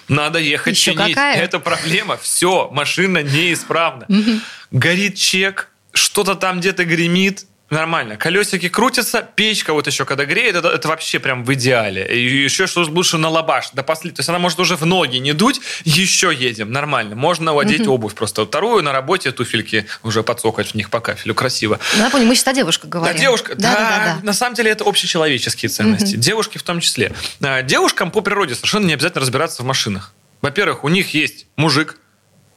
Надо 0.06 0.38
ехать 0.38 0.76
Еще 0.76 0.92
чинить. 0.92 1.14
какая? 1.16 1.36
Это 1.36 1.58
проблема. 1.58 2.16
Все, 2.16 2.68
машина 2.70 3.24
неисправна. 3.24 4.06
Горит 4.70 5.16
чек, 5.16 5.68
что-то 5.92 6.36
там 6.36 6.60
где-то 6.60 6.84
гремит. 6.84 7.46
Нормально. 7.70 8.16
Колесики 8.16 8.68
крутятся, 8.68 9.22
печка 9.22 9.72
вот 9.72 9.86
еще 9.86 10.04
когда 10.04 10.24
греет, 10.24 10.56
это, 10.56 10.68
это 10.68 10.88
вообще 10.88 11.20
прям 11.20 11.44
в 11.44 11.54
идеале. 11.54 12.04
И 12.04 12.42
еще 12.42 12.66
что 12.66 12.82
лучше 12.82 13.16
на 13.16 13.28
лабаш, 13.28 13.70
до 13.72 13.84
после, 13.84 14.10
То 14.10 14.20
есть 14.20 14.28
она 14.28 14.40
может 14.40 14.58
уже 14.58 14.74
в 14.76 14.84
ноги 14.84 15.18
не 15.18 15.32
дуть, 15.32 15.60
еще 15.84 16.34
едем, 16.34 16.72
нормально. 16.72 17.14
Можно 17.14 17.58
одеть 17.58 17.86
обувь 17.86 18.14
просто 18.14 18.44
вторую, 18.44 18.82
на 18.82 18.92
работе 18.92 19.30
туфельки 19.30 19.86
уже 20.02 20.24
подсокать 20.24 20.72
в 20.72 20.74
них 20.74 20.90
по 20.90 20.98
кафелю, 20.98 21.34
красиво. 21.34 21.78
Ну, 21.96 22.02
Напомню, 22.02 22.26
мы 22.26 22.34
сейчас 22.34 22.48
о 22.48 22.52
девушках 22.54 22.90
говорим. 22.90 23.14
Да, 23.14 23.20
девушка, 23.20 23.54
да, 23.54 23.72
Да, 23.72 23.78
да, 23.78 24.04
да. 24.16 24.26
на 24.26 24.32
самом 24.32 24.56
деле 24.56 24.72
это 24.72 24.84
общечеловеческие 24.84 25.68
ценности. 25.68 26.16
Девушки 26.16 26.58
в 26.58 26.64
том 26.64 26.80
числе. 26.80 27.12
А, 27.40 27.62
Девушкам 27.62 28.10
по 28.10 28.20
природе 28.20 28.56
совершенно 28.56 28.86
не 28.86 28.94
обязательно 28.94 29.20
разбираться 29.20 29.62
в 29.62 29.66
машинах. 29.66 30.12
Во-первых, 30.42 30.82
у 30.82 30.88
них 30.88 31.14
есть 31.14 31.46
мужик, 31.56 31.98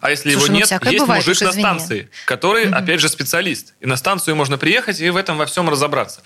а 0.03 0.09
если 0.09 0.31
Слушай, 0.33 0.43
его 0.43 0.53
ну, 0.53 0.59
нет, 0.59 0.69
есть 0.69 0.99
бывает, 0.99 1.25
мужик 1.25 1.31
уж 1.31 1.41
на 1.41 1.49
извини. 1.51 1.63
станции, 1.63 2.09
который, 2.25 2.69
опять 2.69 2.99
же, 2.99 3.07
специалист. 3.07 3.73
И 3.79 3.85
на 3.85 3.95
станцию 3.95 4.35
можно 4.35 4.57
приехать 4.57 4.99
и 4.99 5.09
в 5.09 5.15
этом 5.15 5.37
во 5.37 5.45
всем 5.45 5.69
разобраться. 5.69 6.21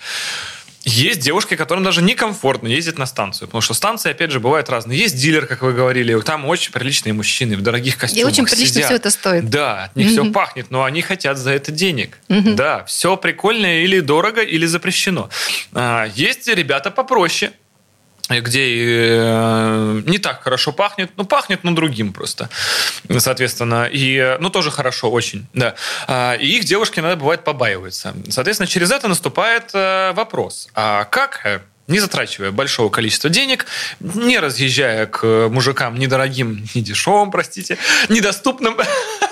Есть 0.82 1.20
девушки, 1.20 1.54
которым 1.54 1.84
даже 1.84 2.02
некомфортно 2.02 2.66
ездить 2.66 2.98
на 2.98 3.06
станцию, 3.06 3.46
потому 3.46 3.60
что 3.60 3.74
станции, 3.74 4.10
опять 4.10 4.32
же, 4.32 4.40
бывают 4.40 4.68
разные. 4.68 4.98
Есть 4.98 5.16
дилер, 5.16 5.46
как 5.46 5.62
вы 5.62 5.72
говорили, 5.74 6.18
там 6.22 6.44
очень 6.46 6.72
приличные 6.72 7.12
мужчины 7.12 7.56
в 7.56 7.60
дорогих 7.60 7.98
костюмах 7.98 8.32
очень 8.32 8.44
прилично 8.46 8.74
сидят. 8.74 8.86
все 8.86 8.96
это 8.96 9.10
стоит. 9.10 9.48
Да, 9.48 9.84
от 9.84 9.96
них 9.96 10.10
все 10.10 10.24
пахнет, 10.32 10.70
но 10.70 10.82
они 10.82 11.02
хотят 11.02 11.38
за 11.38 11.50
это 11.52 11.70
денег. 11.70 12.18
Да, 12.28 12.84
все 12.84 13.16
прикольно 13.16 13.82
или 13.82 14.00
дорого, 14.00 14.40
или 14.40 14.66
запрещено. 14.66 15.30
А, 15.72 16.08
Есть 16.14 16.48
ребята 16.48 16.90
попроще, 16.90 17.52
где 18.28 18.64
э, 18.66 20.02
не 20.06 20.18
так 20.18 20.42
хорошо 20.42 20.72
пахнет, 20.72 21.10
ну, 21.16 21.24
пахнет, 21.24 21.64
ну, 21.64 21.72
другим 21.72 22.12
просто, 22.12 22.48
соответственно, 23.18 23.86
и, 23.86 24.16
э, 24.16 24.38
ну, 24.38 24.50
тоже 24.50 24.70
хорошо 24.70 25.10
очень, 25.10 25.46
да. 25.54 25.74
А, 26.06 26.34
И 26.34 26.46
их 26.46 26.64
девушки 26.64 27.00
иногда, 27.00 27.16
бывает, 27.16 27.44
побаиваются. 27.44 28.14
Соответственно, 28.28 28.66
через 28.66 28.90
это 28.90 29.08
наступает 29.08 29.70
э, 29.74 30.12
вопрос, 30.12 30.68
а 30.74 31.04
как 31.04 31.40
э, 31.44 31.60
не 31.86 32.00
затрачивая 32.00 32.50
большого 32.52 32.90
количества 32.90 33.30
денег, 33.30 33.66
не 34.00 34.38
разъезжая 34.38 35.06
к 35.06 35.48
мужикам 35.48 35.98
недорогим, 35.98 36.66
недешевым, 36.74 37.30
простите, 37.30 37.78
недоступным, 38.08 38.76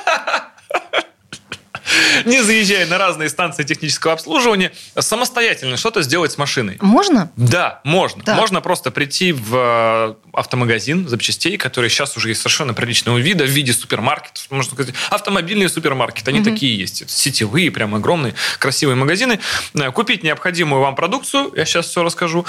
не 2.25 2.43
заезжая 2.43 2.87
на 2.87 2.99
разные 2.99 3.29
станции 3.29 3.63
технического 3.65 4.13
обслуживания, 4.15 4.73
самостоятельно 4.99 5.77
что-то 5.77 6.03
сделать 6.03 6.33
с 6.33 6.39
машиной. 6.39 6.77
Можно? 6.81 7.31
Да, 7.37 7.81
можно. 7.85 8.23
Так. 8.23 8.37
Можно 8.37 8.61
просто 8.61 8.91
прийти 8.91 9.33
в 9.33 9.55
э, 9.55 10.15
автомагазин 10.33 11.09
запчастей, 11.09 11.57
который 11.57 11.91
сейчас 11.91 12.17
уже 12.17 12.29
есть 12.31 12.41
совершенно 12.41 12.75
приличного 12.75 13.19
вида, 13.19 13.45
в 13.45 13.49
виде 13.51 13.73
супермаркетов, 13.73 14.47
можно 14.51 14.73
сказать, 14.75 14.95
автомобильные 15.11 15.69
супермаркеты, 15.69 16.31
они 16.31 16.43
такие 16.43 16.77
есть, 16.79 17.09
сетевые, 17.11 17.71
прям 17.71 17.95
огромные, 17.95 18.35
красивые 18.59 18.97
магазины, 18.97 19.39
Э, 19.75 19.91
купить 19.91 20.23
необходимую 20.23 20.81
вам 20.83 20.95
продукцию, 20.95 21.53
я 21.57 21.65
сейчас 21.65 21.87
все 21.87 22.03
расскажу, 22.03 22.47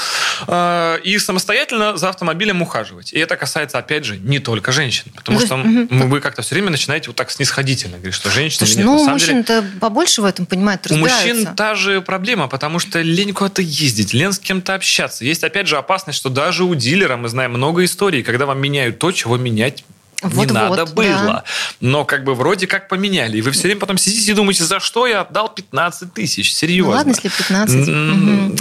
э, 0.48 1.00
и 1.04 1.18
самостоятельно 1.20 1.98
за 1.98 2.10
автомобилем 2.10 2.62
ухаживать. 2.62 3.14
И 3.14 3.20
это 3.20 3.36
касается, 3.36 3.78
опять 3.78 4.06
же, 4.06 4.18
не 4.18 4.40
только 4.40 4.72
женщин, 4.72 5.06
потому 5.16 5.40
Ну, 5.40 5.46
что 5.46 5.56
м, 5.56 5.88
вы 6.10 6.20
как-то 6.22 6.42
все 6.42 6.56
время 6.56 6.70
начинаете 6.72 7.08
вот 7.08 7.16
так 7.16 7.32
снисходительно 7.32 7.98
говорить, 7.98 8.16
что 8.16 8.30
женщины 8.30 8.66
Слушай, 8.66 8.78
нет. 8.78 8.86
Ну, 8.86 8.98
самом 9.00 9.20
побольше 9.62 10.22
в 10.22 10.26
этом 10.26 10.46
понимают, 10.46 10.86
у 10.86 10.90
разбираются. 10.90 11.28
мужчин 11.34 11.56
та 11.56 11.76
же 11.76 12.02
проблема, 12.02 12.48
потому 12.48 12.80
что 12.80 13.02
лень 13.02 13.34
куда-то 13.34 13.62
ездить, 13.62 14.14
лень 14.14 14.32
с 14.34 14.40
кем-то 14.40 14.74
общаться. 14.76 15.26
Есть, 15.26 15.44
опять 15.44 15.68
же, 15.68 15.78
опасность, 15.78 16.18
что 16.20 16.30
даже 16.30 16.64
у 16.64 16.76
дилера, 16.76 17.18
мы 17.18 17.30
знаем 17.30 17.52
много 17.52 17.84
историй, 17.86 18.24
когда 18.24 18.46
вам 18.46 18.60
меняют 18.60 19.00
то, 19.00 19.12
чего 19.12 19.38
менять 19.38 19.84
не 20.24 20.30
Вот-вот, 20.30 20.52
надо 20.52 20.86
да. 20.88 20.92
было. 20.94 21.44
Но 21.80 22.04
как 22.04 22.24
бы 22.24 22.34
вроде 22.34 22.66
как 22.66 22.88
поменяли. 22.88 23.38
И 23.38 23.42
вы 23.44 23.52
все 23.52 23.64
время 23.64 23.80
потом 23.80 24.00
сидите 24.00 24.32
и 24.32 24.34
думаете, 24.34 24.64
за 24.64 24.80
что 24.80 25.06
я 25.06 25.22
отдал 25.22 25.48
15 25.54 26.12
тысяч? 26.12 26.54
Серьезно. 26.56 26.92
Ну, 26.92 26.98
ладно, 26.98 27.10
если 27.12 27.30
15. 27.30 27.88
М, 27.88 28.48
Мгм. 28.48 28.56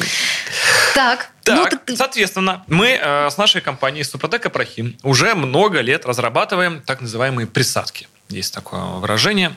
Так, 0.95 1.31
ну, 1.47 1.65
Так, 1.65 1.71
так- 1.71 1.97
соответственно, 1.97 2.63
мы 2.67 2.99
э, 3.01 3.31
с 3.31 3.37
нашей 3.39 3.61
компанией 3.63 4.05
Супротек 4.05 4.45
Апрахим 4.47 4.97
уже 5.03 5.35
много 5.35 5.81
лет 5.81 6.05
разрабатываем 6.05 6.83
так 6.85 7.01
называемые 7.01 7.47
присадки. 7.47 8.07
Есть 8.29 8.53
такое 8.53 8.81
выражение. 8.83 9.57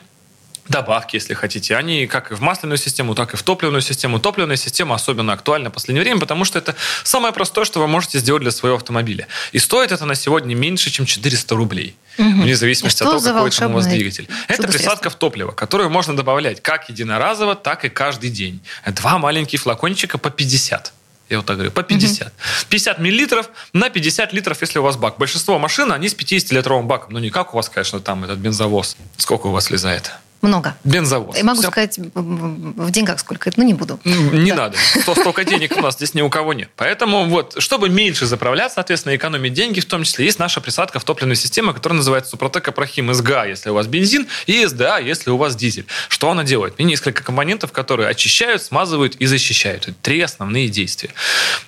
Добавки, 0.70 1.16
если 1.16 1.34
хотите. 1.34 1.74
Они 1.74 2.06
как 2.06 2.30
и 2.30 2.34
в 2.34 2.40
масляную 2.40 2.78
систему, 2.78 3.16
так 3.16 3.34
и 3.34 3.36
в 3.36 3.42
топливную 3.42 3.82
систему. 3.82 4.20
Топливная 4.20 4.54
система 4.54 4.94
особенно 4.94 5.32
актуальна 5.32 5.68
в 5.68 5.72
последнее 5.72 6.04
время, 6.04 6.20
потому 6.20 6.44
что 6.44 6.60
это 6.60 6.76
самое 7.02 7.34
простое, 7.34 7.64
что 7.64 7.80
вы 7.80 7.88
можете 7.88 8.20
сделать 8.20 8.42
для 8.42 8.52
своего 8.52 8.76
автомобиля. 8.76 9.26
И 9.50 9.58
стоит 9.58 9.90
это 9.90 10.06
на 10.06 10.14
сегодня 10.14 10.54
меньше, 10.54 10.90
чем 10.90 11.06
400 11.06 11.56
рублей. 11.56 11.96
Вне 12.18 12.54
зависимости 12.54 13.02
от 13.02 13.08
того, 13.08 13.20
какой 13.20 13.50
там 13.50 13.72
у 13.72 13.74
вас 13.74 13.86
двигатель. 13.88 14.28
Это 14.46 14.68
присадка 14.68 15.10
в 15.10 15.16
топливо, 15.16 15.50
которую 15.50 15.90
можно 15.90 16.14
добавлять 16.14 16.62
как 16.62 16.88
единоразово, 16.88 17.56
так 17.56 17.84
и 17.84 17.88
каждый 17.88 18.30
день. 18.30 18.60
Два 18.86 19.18
маленьких 19.18 19.60
флакончика 19.62 20.18
по 20.18 20.30
50. 20.30 20.92
Я 21.30 21.38
вот 21.38 21.46
так 21.46 21.56
говорю, 21.56 21.72
по 21.72 21.82
50. 21.82 22.32
50 22.68 22.98
миллилитров 23.00 23.50
на 23.72 23.90
50 23.90 24.32
литров, 24.32 24.60
если 24.60 24.78
у 24.78 24.82
вас 24.82 24.96
бак. 24.96 25.18
Большинство 25.18 25.58
машин, 25.58 25.90
они 25.90 26.08
с 26.08 26.14
50-литровым 26.14 26.84
баком. 26.84 27.12
Ну, 27.12 27.18
не 27.18 27.30
как 27.30 27.54
у 27.54 27.56
вас, 27.56 27.68
конечно, 27.68 27.98
там 27.98 28.22
этот 28.22 28.38
бензовоз. 28.38 28.96
Сколько 29.16 29.48
у 29.48 29.50
вас 29.50 29.68
влезает? 29.68 30.12
Много. 30.42 30.74
Бензовоз. 30.84 31.36
И 31.38 31.42
могу 31.42 31.60
Всё. 31.60 31.70
сказать 31.70 31.98
в 31.98 32.90
деньгах 32.90 33.20
сколько 33.20 33.50
это, 33.50 33.60
но 33.60 33.64
не 33.66 33.74
буду. 33.74 34.00
М, 34.04 34.42
Не 34.44 34.50
Да. 34.52 34.56
надо. 34.56 34.78
Сто- 35.02 35.14
Столько 35.14 35.44
денег 35.44 35.76
у 35.76 35.80
нас 35.82 35.96
здесь 35.96 36.14
ни 36.14 36.22
у 36.22 36.30
кого 36.30 36.54
нет. 36.54 36.70
Поэтому 36.76 37.26
вот, 37.26 37.56
чтобы 37.58 37.88
меньше 37.90 38.24
заправляться, 38.26 38.76
соответственно, 38.76 39.14
экономить 39.16 39.52
деньги, 39.52 39.80
в 39.80 39.84
том 39.84 40.02
числе 40.04 40.24
есть 40.24 40.38
наша 40.38 40.60
присадка 40.60 40.98
в 40.98 41.04
топливной 41.04 41.36
системе, 41.36 41.72
которая 41.74 41.98
называется 41.98 42.30
Супротек 42.30 42.66
Апрахим 42.68 43.12
СГА, 43.12 43.44
если 43.46 43.68
у 43.70 43.74
вас 43.74 43.86
бензин, 43.86 44.26
и 44.46 44.64
СДА, 44.66 44.98
если 44.98 45.30
у 45.30 45.36
вас 45.36 45.56
дизель. 45.56 45.84
Что 46.08 46.30
она 46.30 46.42
делает? 46.44 46.74
И 46.78 46.84
несколько 46.84 47.22
компонентов, 47.22 47.72
которые 47.72 48.08
очищают, 48.08 48.62
смазывают 48.62 49.16
и 49.16 49.26
защищают. 49.26 49.88
Это 49.88 49.96
три 50.00 50.20
основные 50.22 50.68
действия. 50.68 51.10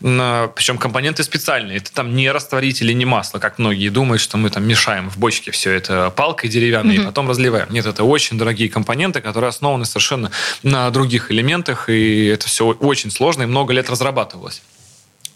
М, 0.01 0.51
Причем 0.55 0.79
компоненты 0.79 1.23
специальные. 1.25 1.79
Это 1.79 1.93
там 1.93 2.14
не 2.16 2.31
растворители, 2.31 2.93
не 2.93 3.05
масло, 3.05 3.39
как 3.39 3.59
многие 3.59 3.89
думают, 3.91 4.23
что 4.23 4.37
мы 4.39 4.49
там 4.51 4.64
мешаем 4.66 5.11
в 5.11 5.18
бочке 5.18 5.51
все 5.51 5.73
это 5.73 6.11
палкой 6.11 6.49
деревянной 6.49 6.97
и 6.97 7.01
потом 7.01 7.29
разливаем. 7.29 7.66
Нет, 7.70 7.87
это 7.87 8.05
очень 8.05 8.39
дорогие 8.39 8.61
компоненты, 8.68 9.20
которые 9.20 9.48
основаны 9.48 9.84
совершенно 9.84 10.30
на 10.62 10.90
других 10.90 11.30
элементах, 11.30 11.88
и 11.88 12.26
это 12.26 12.46
все 12.46 12.66
очень 12.66 13.10
сложно 13.10 13.42
и 13.42 13.46
много 13.46 13.72
лет 13.72 13.90
разрабатывалось. 13.90 14.62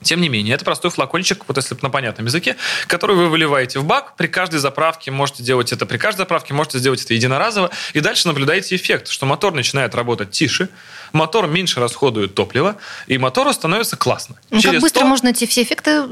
Тем 0.03 0.21
не 0.21 0.29
менее, 0.29 0.55
это 0.55 0.65
простой 0.65 0.91
флакончик, 0.91 1.45
вот 1.49 1.57
если 1.57 1.77
на 1.83 1.91
понятном 1.91 2.27
языке, 2.27 2.57
который 2.87 3.17
вы 3.17 3.29
выливаете 3.29 3.79
в 3.79 3.85
бак. 3.85 4.17
При 4.17 4.27
каждой 4.27 4.59
заправке 4.59 5.11
можете 5.11 5.43
делать 5.43 5.73
это, 5.73 5.87
при 5.87 5.99
каждой 5.99 6.19
заправке 6.19 6.55
можете 6.55 6.79
сделать 6.79 7.03
это 7.03 7.15
единоразово. 7.15 7.71
И 7.93 8.01
дальше 8.01 8.29
наблюдаете 8.29 8.77
эффект, 8.77 9.09
что 9.09 9.27
мотор 9.27 9.53
начинает 9.55 9.95
работать 9.95 10.31
тише, 10.31 10.69
мотор 11.13 11.47
меньше 11.47 11.81
расходует 11.81 12.35
топлива, 12.35 12.77
и 13.07 13.19
мотору 13.19 13.53
становится 13.53 13.97
классно. 13.97 14.37
Ну, 14.51 14.59
как 14.59 14.63
Через 14.63 14.83
быстро 14.83 15.01
100 15.01 15.09
можно 15.09 15.29
эти 15.29 15.47
все 15.47 15.63
эффекты 15.63 16.05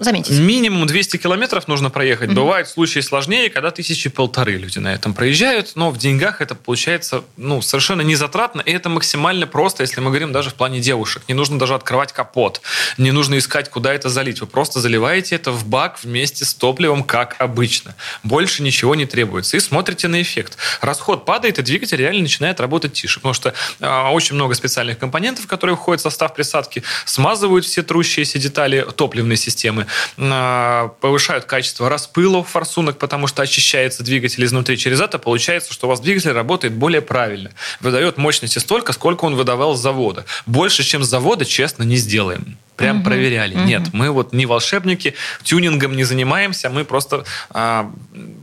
заметить? 0.00 0.38
Минимум 0.38 0.86
200 0.86 1.16
километров 1.16 1.68
нужно 1.68 1.90
проехать. 1.90 2.32
Бывают 2.32 2.68
случаи 2.68 3.00
сложнее, 3.00 3.50
когда 3.50 3.70
тысячи 3.70 4.10
полторы 4.10 4.56
люди 4.56 4.78
на 4.78 4.92
этом 4.92 5.14
проезжают, 5.14 5.72
но 5.74 5.90
в 5.90 5.98
деньгах 5.98 6.40
это 6.40 6.54
получается 6.54 7.24
ну, 7.36 7.62
совершенно 7.62 8.02
не 8.02 8.16
затратно, 8.16 8.60
и 8.60 8.72
это 8.72 8.88
максимально 8.88 9.46
просто, 9.46 9.82
если 9.82 10.00
мы 10.00 10.10
говорим 10.10 10.32
даже 10.32 10.50
в 10.50 10.54
плане 10.54 10.80
девушек. 10.80 11.22
Не 11.28 11.34
нужно 11.34 11.58
даже 11.58 11.74
открывать 11.74 12.12
капот, 12.12 12.60
не 12.98 13.12
нужно 13.14 13.38
искать, 13.38 13.70
куда 13.70 13.94
это 13.94 14.08
залить. 14.10 14.40
Вы 14.40 14.46
просто 14.46 14.80
заливаете 14.80 15.36
это 15.36 15.52
в 15.52 15.66
бак 15.66 15.98
вместе 16.02 16.44
с 16.44 16.52
топливом, 16.52 17.02
как 17.02 17.36
обычно. 17.38 17.94
Больше 18.22 18.62
ничего 18.62 18.94
не 18.94 19.06
требуется. 19.06 19.56
И 19.56 19.60
смотрите 19.60 20.08
на 20.08 20.20
эффект. 20.20 20.58
Расход 20.80 21.24
падает, 21.24 21.58
и 21.58 21.62
двигатель 21.62 21.96
реально 21.96 22.22
начинает 22.22 22.60
работать 22.60 22.92
тише, 22.92 23.20
потому 23.20 23.34
что 23.34 23.54
а, 23.80 24.10
очень 24.10 24.34
много 24.34 24.54
специальных 24.54 24.98
компонентов, 24.98 25.46
которые 25.46 25.76
входят 25.76 26.00
в 26.00 26.02
состав 26.02 26.34
присадки, 26.34 26.82
смазывают 27.06 27.64
все 27.64 27.82
трущиеся 27.82 28.38
детали 28.38 28.84
топливной 28.96 29.36
системы, 29.36 29.86
а, 30.18 30.88
повышают 31.00 31.44
качество 31.44 31.88
распылов 31.88 32.48
форсунок, 32.48 32.98
потому 32.98 33.26
что 33.26 33.42
очищается 33.42 34.02
двигатель 34.02 34.44
изнутри. 34.44 34.76
Через 34.76 35.00
это 35.00 35.18
получается, 35.18 35.72
что 35.72 35.86
у 35.86 35.90
вас 35.90 36.00
двигатель 36.00 36.32
работает 36.32 36.74
более 36.74 37.00
правильно, 37.00 37.50
выдает 37.80 38.18
мощности 38.18 38.58
столько, 38.58 38.92
сколько 38.92 39.24
он 39.24 39.36
выдавал 39.36 39.76
с 39.76 39.80
завода. 39.80 40.24
Больше, 40.46 40.82
чем 40.82 41.04
с 41.04 41.08
завода, 41.08 41.44
честно, 41.44 41.84
не 41.84 41.96
сделаем. 41.96 42.58
Прям 42.76 43.03
проверяли. 43.04 43.54
Нет, 43.54 43.92
мы 43.92 44.10
вот 44.10 44.32
не 44.32 44.46
волшебники, 44.46 45.14
тюнингом 45.42 45.96
не 45.96 46.04
занимаемся, 46.04 46.70
мы 46.70 46.84
просто 46.84 47.24
а, 47.50 47.92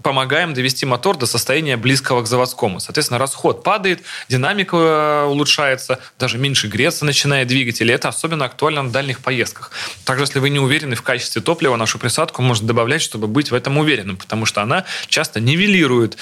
помогаем 0.03 0.53
довести 0.53 0.85
мотор 0.85 1.17
до 1.17 1.25
состояния 1.25 1.77
близкого 1.77 2.21
к 2.23 2.27
заводскому. 2.27 2.79
Соответственно, 2.79 3.19
расход 3.19 3.63
падает, 3.63 4.01
динамика 4.29 4.77
э, 4.77 5.25
улучшается, 5.25 5.99
даже 6.19 6.37
меньше 6.37 6.67
греться 6.67 7.05
начинает 7.05 7.47
двигатель. 7.47 7.89
И 7.89 7.93
это 7.93 8.09
особенно 8.09 8.45
актуально 8.45 8.83
на 8.83 8.91
дальних 8.91 9.19
поездках. 9.19 9.71
Также, 10.05 10.23
если 10.23 10.39
вы 10.39 10.49
не 10.49 10.59
уверены 10.59 10.95
в 10.95 11.01
качестве 11.01 11.41
топлива, 11.41 11.75
нашу 11.75 11.99
присадку 11.99 12.41
можно 12.41 12.67
добавлять, 12.67 13.01
чтобы 13.01 13.27
быть 13.27 13.51
в 13.51 13.55
этом 13.55 13.77
уверенным, 13.77 14.17
потому 14.17 14.45
что 14.45 14.61
она 14.61 14.85
часто 15.07 15.39
нивелирует 15.39 16.17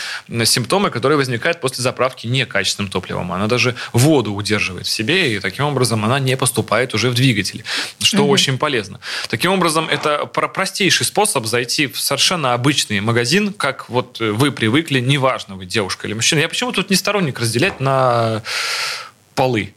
симптомы, 0.46 0.90
которые 0.90 1.18
возникают 1.18 1.62
после 1.62 1.84
заправки 1.84 2.28
некачественным 2.28 2.92
топливом. 2.92 3.32
Она 3.32 3.48
даже 3.48 3.76
воду 3.94 4.34
удерживает 4.34 4.88
в 4.88 4.90
себе, 4.90 5.36
и 5.36 5.40
таким 5.40 5.66
образом 5.66 6.06
она 6.06 6.20
не 6.20 6.38
поступает 6.38 6.94
уже 6.94 7.10
в 7.10 7.14
двигатель, 7.14 7.64
что 8.02 8.28
очень 8.30 8.58
полезно. 8.58 9.00
Таким 9.30 9.52
образом, 9.52 9.88
это 9.90 10.26
про- 10.26 10.48
простейший 10.48 11.06
способ 11.06 11.46
зайти 11.46 11.88
в 11.88 12.00
совершенно 12.00 12.54
обычный 12.54 13.00
магазин, 13.02 13.54
как 13.54 13.90
вот 13.90 14.20
вы 14.20 14.52
привыкли, 14.52 15.00
неважно, 15.00 15.56
вы 15.56 15.66
девушка 15.66 16.08
или 16.08 16.14
мужчина. 16.14 16.40
Я 16.40 16.50
почему 16.50 16.72
тут 16.72 16.90
не 16.90 16.96
сторонник 16.96 17.40
разделять 17.40 17.80
на 17.80 18.44
полы? 19.36 19.74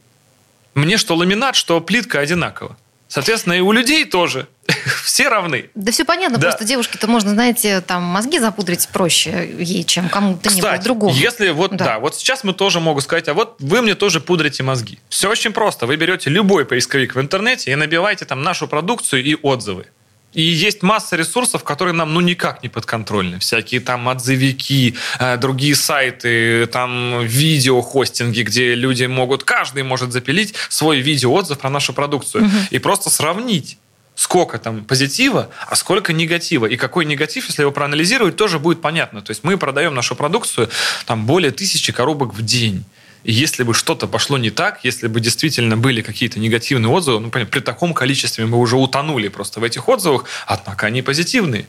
Мне 0.75 0.97
что 0.97 1.15
ламинат, 1.15 1.55
что 1.55 1.79
плитка 1.81 2.19
одинаково. 2.19 2.75
Соответственно, 3.13 3.53
и 3.53 3.59
у 3.59 3.71
людей 3.71 4.05
тоже. 4.05 4.47
Все 5.03 5.29
равны. 5.29 5.69
Да 5.75 5.91
все 5.91 6.03
понятно, 6.03 6.39
Да. 6.39 6.47
просто 6.47 6.65
девушке-то 6.65 7.05
можно, 7.07 7.29
знаете, 7.29 7.79
там 7.81 8.01
мозги 8.01 8.39
запудрить 8.39 8.87
проще 8.91 9.53
ей, 9.59 9.83
чем 9.83 10.09
кому-то 10.09 10.49
Кстати, 10.49 10.83
другому. 10.83 11.13
если 11.13 11.51
вот, 11.51 11.75
Да. 11.75 11.85
да. 11.85 11.99
вот 11.99 12.15
сейчас 12.15 12.43
мы 12.43 12.53
тоже 12.53 12.79
могу 12.79 13.01
сказать, 13.01 13.27
а 13.27 13.35
вот 13.35 13.57
вы 13.59 13.83
мне 13.83 13.93
тоже 13.93 14.19
пудрите 14.19 14.63
мозги. 14.63 14.97
Все 15.09 15.29
очень 15.29 15.53
просто. 15.53 15.85
Вы 15.85 15.95
берете 15.95 16.31
любой 16.31 16.65
поисковик 16.65 17.13
в 17.13 17.21
интернете 17.21 17.71
и 17.71 17.75
набиваете 17.75 18.25
там 18.25 18.41
нашу 18.41 18.67
продукцию 18.67 19.23
и 19.23 19.35
отзывы. 19.35 19.85
И 20.33 20.41
есть 20.41 20.81
масса 20.83 21.15
ресурсов, 21.15 21.63
которые 21.63 21.93
нам 21.93 22.13
ну 22.13 22.21
никак 22.21 22.63
не 22.63 22.69
подконтрольны. 22.69 23.39
Всякие 23.39 23.81
там 23.81 24.07
отзывики, 24.07 24.95
э, 25.19 25.37
другие 25.37 25.75
сайты, 25.75 26.65
там 26.67 27.23
видеохостинги, 27.25 28.41
где 28.41 28.75
люди 28.75 29.05
могут, 29.05 29.43
каждый 29.43 29.83
может 29.83 30.11
запилить 30.11 30.55
свой 30.69 30.99
видеоотзыв 30.99 31.57
про 31.59 31.69
нашу 31.69 31.93
продукцию. 31.93 32.49
И 32.71 32.79
просто 32.79 33.09
сравнить 33.09 33.77
сколько 34.15 34.59
там 34.59 34.83
позитива, 34.85 35.49
а 35.67 35.75
сколько 35.75 36.13
негатива. 36.13 36.65
И 36.65 36.77
какой 36.77 37.05
негатив, 37.05 37.47
если 37.47 37.61
его 37.61 37.71
проанализировать, 37.71 38.35
тоже 38.35 38.59
будет 38.59 38.81
понятно. 38.81 39.21
То 39.21 39.31
есть 39.31 39.43
мы 39.43 39.57
продаем 39.57 39.95
нашу 39.95 40.15
продукцию 40.15 40.69
там 41.05 41.25
более 41.25 41.51
тысячи 41.51 41.91
коробок 41.91 42.33
в 42.33 42.41
день. 42.43 42.83
Если 43.23 43.63
бы 43.63 43.73
что-то 43.73 44.07
пошло 44.07 44.37
не 44.37 44.49
так, 44.49 44.83
если 44.83 45.07
бы 45.07 45.21
действительно 45.21 45.77
были 45.77 46.01
какие-то 46.01 46.39
негативные 46.39 46.91
отзывы, 46.91 47.19
ну, 47.19 47.29
понятно, 47.29 47.51
при 47.51 47.61
таком 47.61 47.93
количестве 47.93 48.45
мы 48.45 48.57
уже 48.57 48.75
утонули 48.75 49.29
просто 49.29 49.59
в 49.61 49.63
этих 49.63 49.87
отзывах, 49.87 50.25
однако 50.45 50.87
они 50.87 51.01
позитивные. 51.01 51.65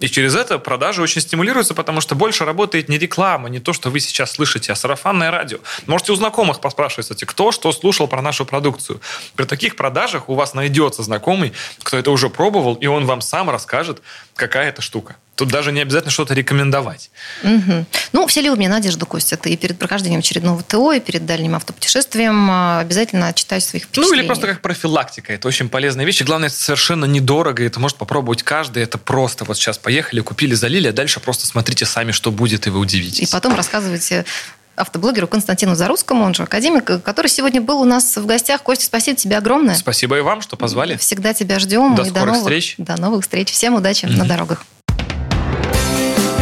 И 0.00 0.08
через 0.08 0.34
это 0.34 0.58
продажи 0.58 1.02
очень 1.02 1.20
стимулируются, 1.20 1.72
потому 1.72 2.00
что 2.00 2.14
больше 2.14 2.44
работает 2.44 2.88
не 2.88 2.98
реклама, 2.98 3.48
не 3.48 3.60
то, 3.60 3.72
что 3.72 3.90
вы 3.90 4.00
сейчас 4.00 4.32
слышите, 4.32 4.72
а 4.72 4.76
сарафанное 4.76 5.30
радио. 5.30 5.58
Можете 5.86 6.12
у 6.12 6.16
знакомых 6.16 6.60
поспрашивать, 6.60 7.04
кстати, 7.06 7.24
кто 7.24 7.52
что 7.52 7.70
слушал 7.72 8.08
про 8.08 8.20
нашу 8.20 8.44
продукцию. 8.44 9.00
При 9.36 9.44
таких 9.44 9.76
продажах 9.76 10.28
у 10.28 10.34
вас 10.34 10.54
найдется 10.54 11.02
знакомый, 11.02 11.52
кто 11.82 11.96
это 11.96 12.10
уже 12.10 12.28
пробовал, 12.28 12.74
и 12.74 12.86
он 12.86 13.06
вам 13.06 13.20
сам 13.20 13.50
расскажет, 13.50 14.02
какая 14.34 14.68
это 14.70 14.82
штука. 14.82 15.16
Тут 15.36 15.48
даже 15.48 15.72
не 15.72 15.80
обязательно 15.80 16.10
что-то 16.12 16.32
рекомендовать. 16.34 17.10
Мгм. 17.42 17.86
Ну, 18.12 18.26
вселил 18.28 18.54
мне 18.56 18.68
надежду, 18.68 19.04
Костя. 19.04 19.36
Ты 19.36 19.56
перед 19.56 19.78
прохождением 19.78 20.20
очередного 20.20 20.62
ТО 20.62 20.92
и 20.92 21.00
перед 21.00 21.26
дальним 21.26 21.56
автопутешествием 21.56 22.48
а, 22.50 22.78
обязательно 22.80 23.32
читай 23.32 23.60
своих 23.60 23.84
Ну, 23.84 23.88
впечатлений. 23.88 24.20
или 24.20 24.26
просто 24.26 24.46
как 24.46 24.60
профилактика. 24.60 25.32
Это 25.32 25.48
очень 25.48 25.68
полезная 25.68 26.04
вещь. 26.04 26.20
И 26.20 26.24
главное, 26.24 26.48
это 26.48 26.56
совершенно 26.56 27.04
недорого. 27.06 27.62
и 27.62 27.66
Это 27.66 27.80
может 27.80 27.96
попробовать 27.96 28.42
каждый. 28.44 28.82
Это 28.84 28.96
просто 28.98 29.44
вот 29.44 29.56
сейчас 29.56 29.76
поехали, 29.78 30.20
купили, 30.20 30.54
залили, 30.54 30.88
а 30.88 30.92
дальше 30.92 31.18
просто 31.18 31.46
смотрите 31.46 31.84
сами, 31.84 32.12
что 32.12 32.30
будет, 32.30 32.66
и 32.66 32.70
вы 32.70 32.78
удивитесь. 32.78 33.28
И 33.28 33.32
потом 33.32 33.56
рассказывайте 33.56 34.24
автоблогеру 34.76 35.26
Константину 35.28 35.74
Зарусскому, 35.76 36.24
он 36.24 36.34
же 36.34 36.42
академик, 36.44 37.02
который 37.02 37.28
сегодня 37.28 37.60
был 37.60 37.80
у 37.80 37.84
нас 37.84 38.16
в 38.16 38.26
гостях. 38.26 38.62
Костя, 38.62 38.84
спасибо 38.86 39.16
тебе 39.16 39.36
огромное. 39.38 39.74
Спасибо 39.74 40.18
и 40.18 40.20
вам, 40.20 40.42
что 40.42 40.56
позвали. 40.56 40.96
Всегда 40.96 41.32
тебя 41.34 41.58
ждем. 41.58 41.94
До 41.94 42.02
и 42.02 42.08
скорых 42.08 42.26
новых, 42.26 42.40
встреч. 42.40 42.74
До 42.78 43.00
новых 43.00 43.22
встреч. 43.22 43.50
Всем 43.50 43.74
удачи 43.74 44.06
на 44.06 44.24
дорогах. 44.24 44.64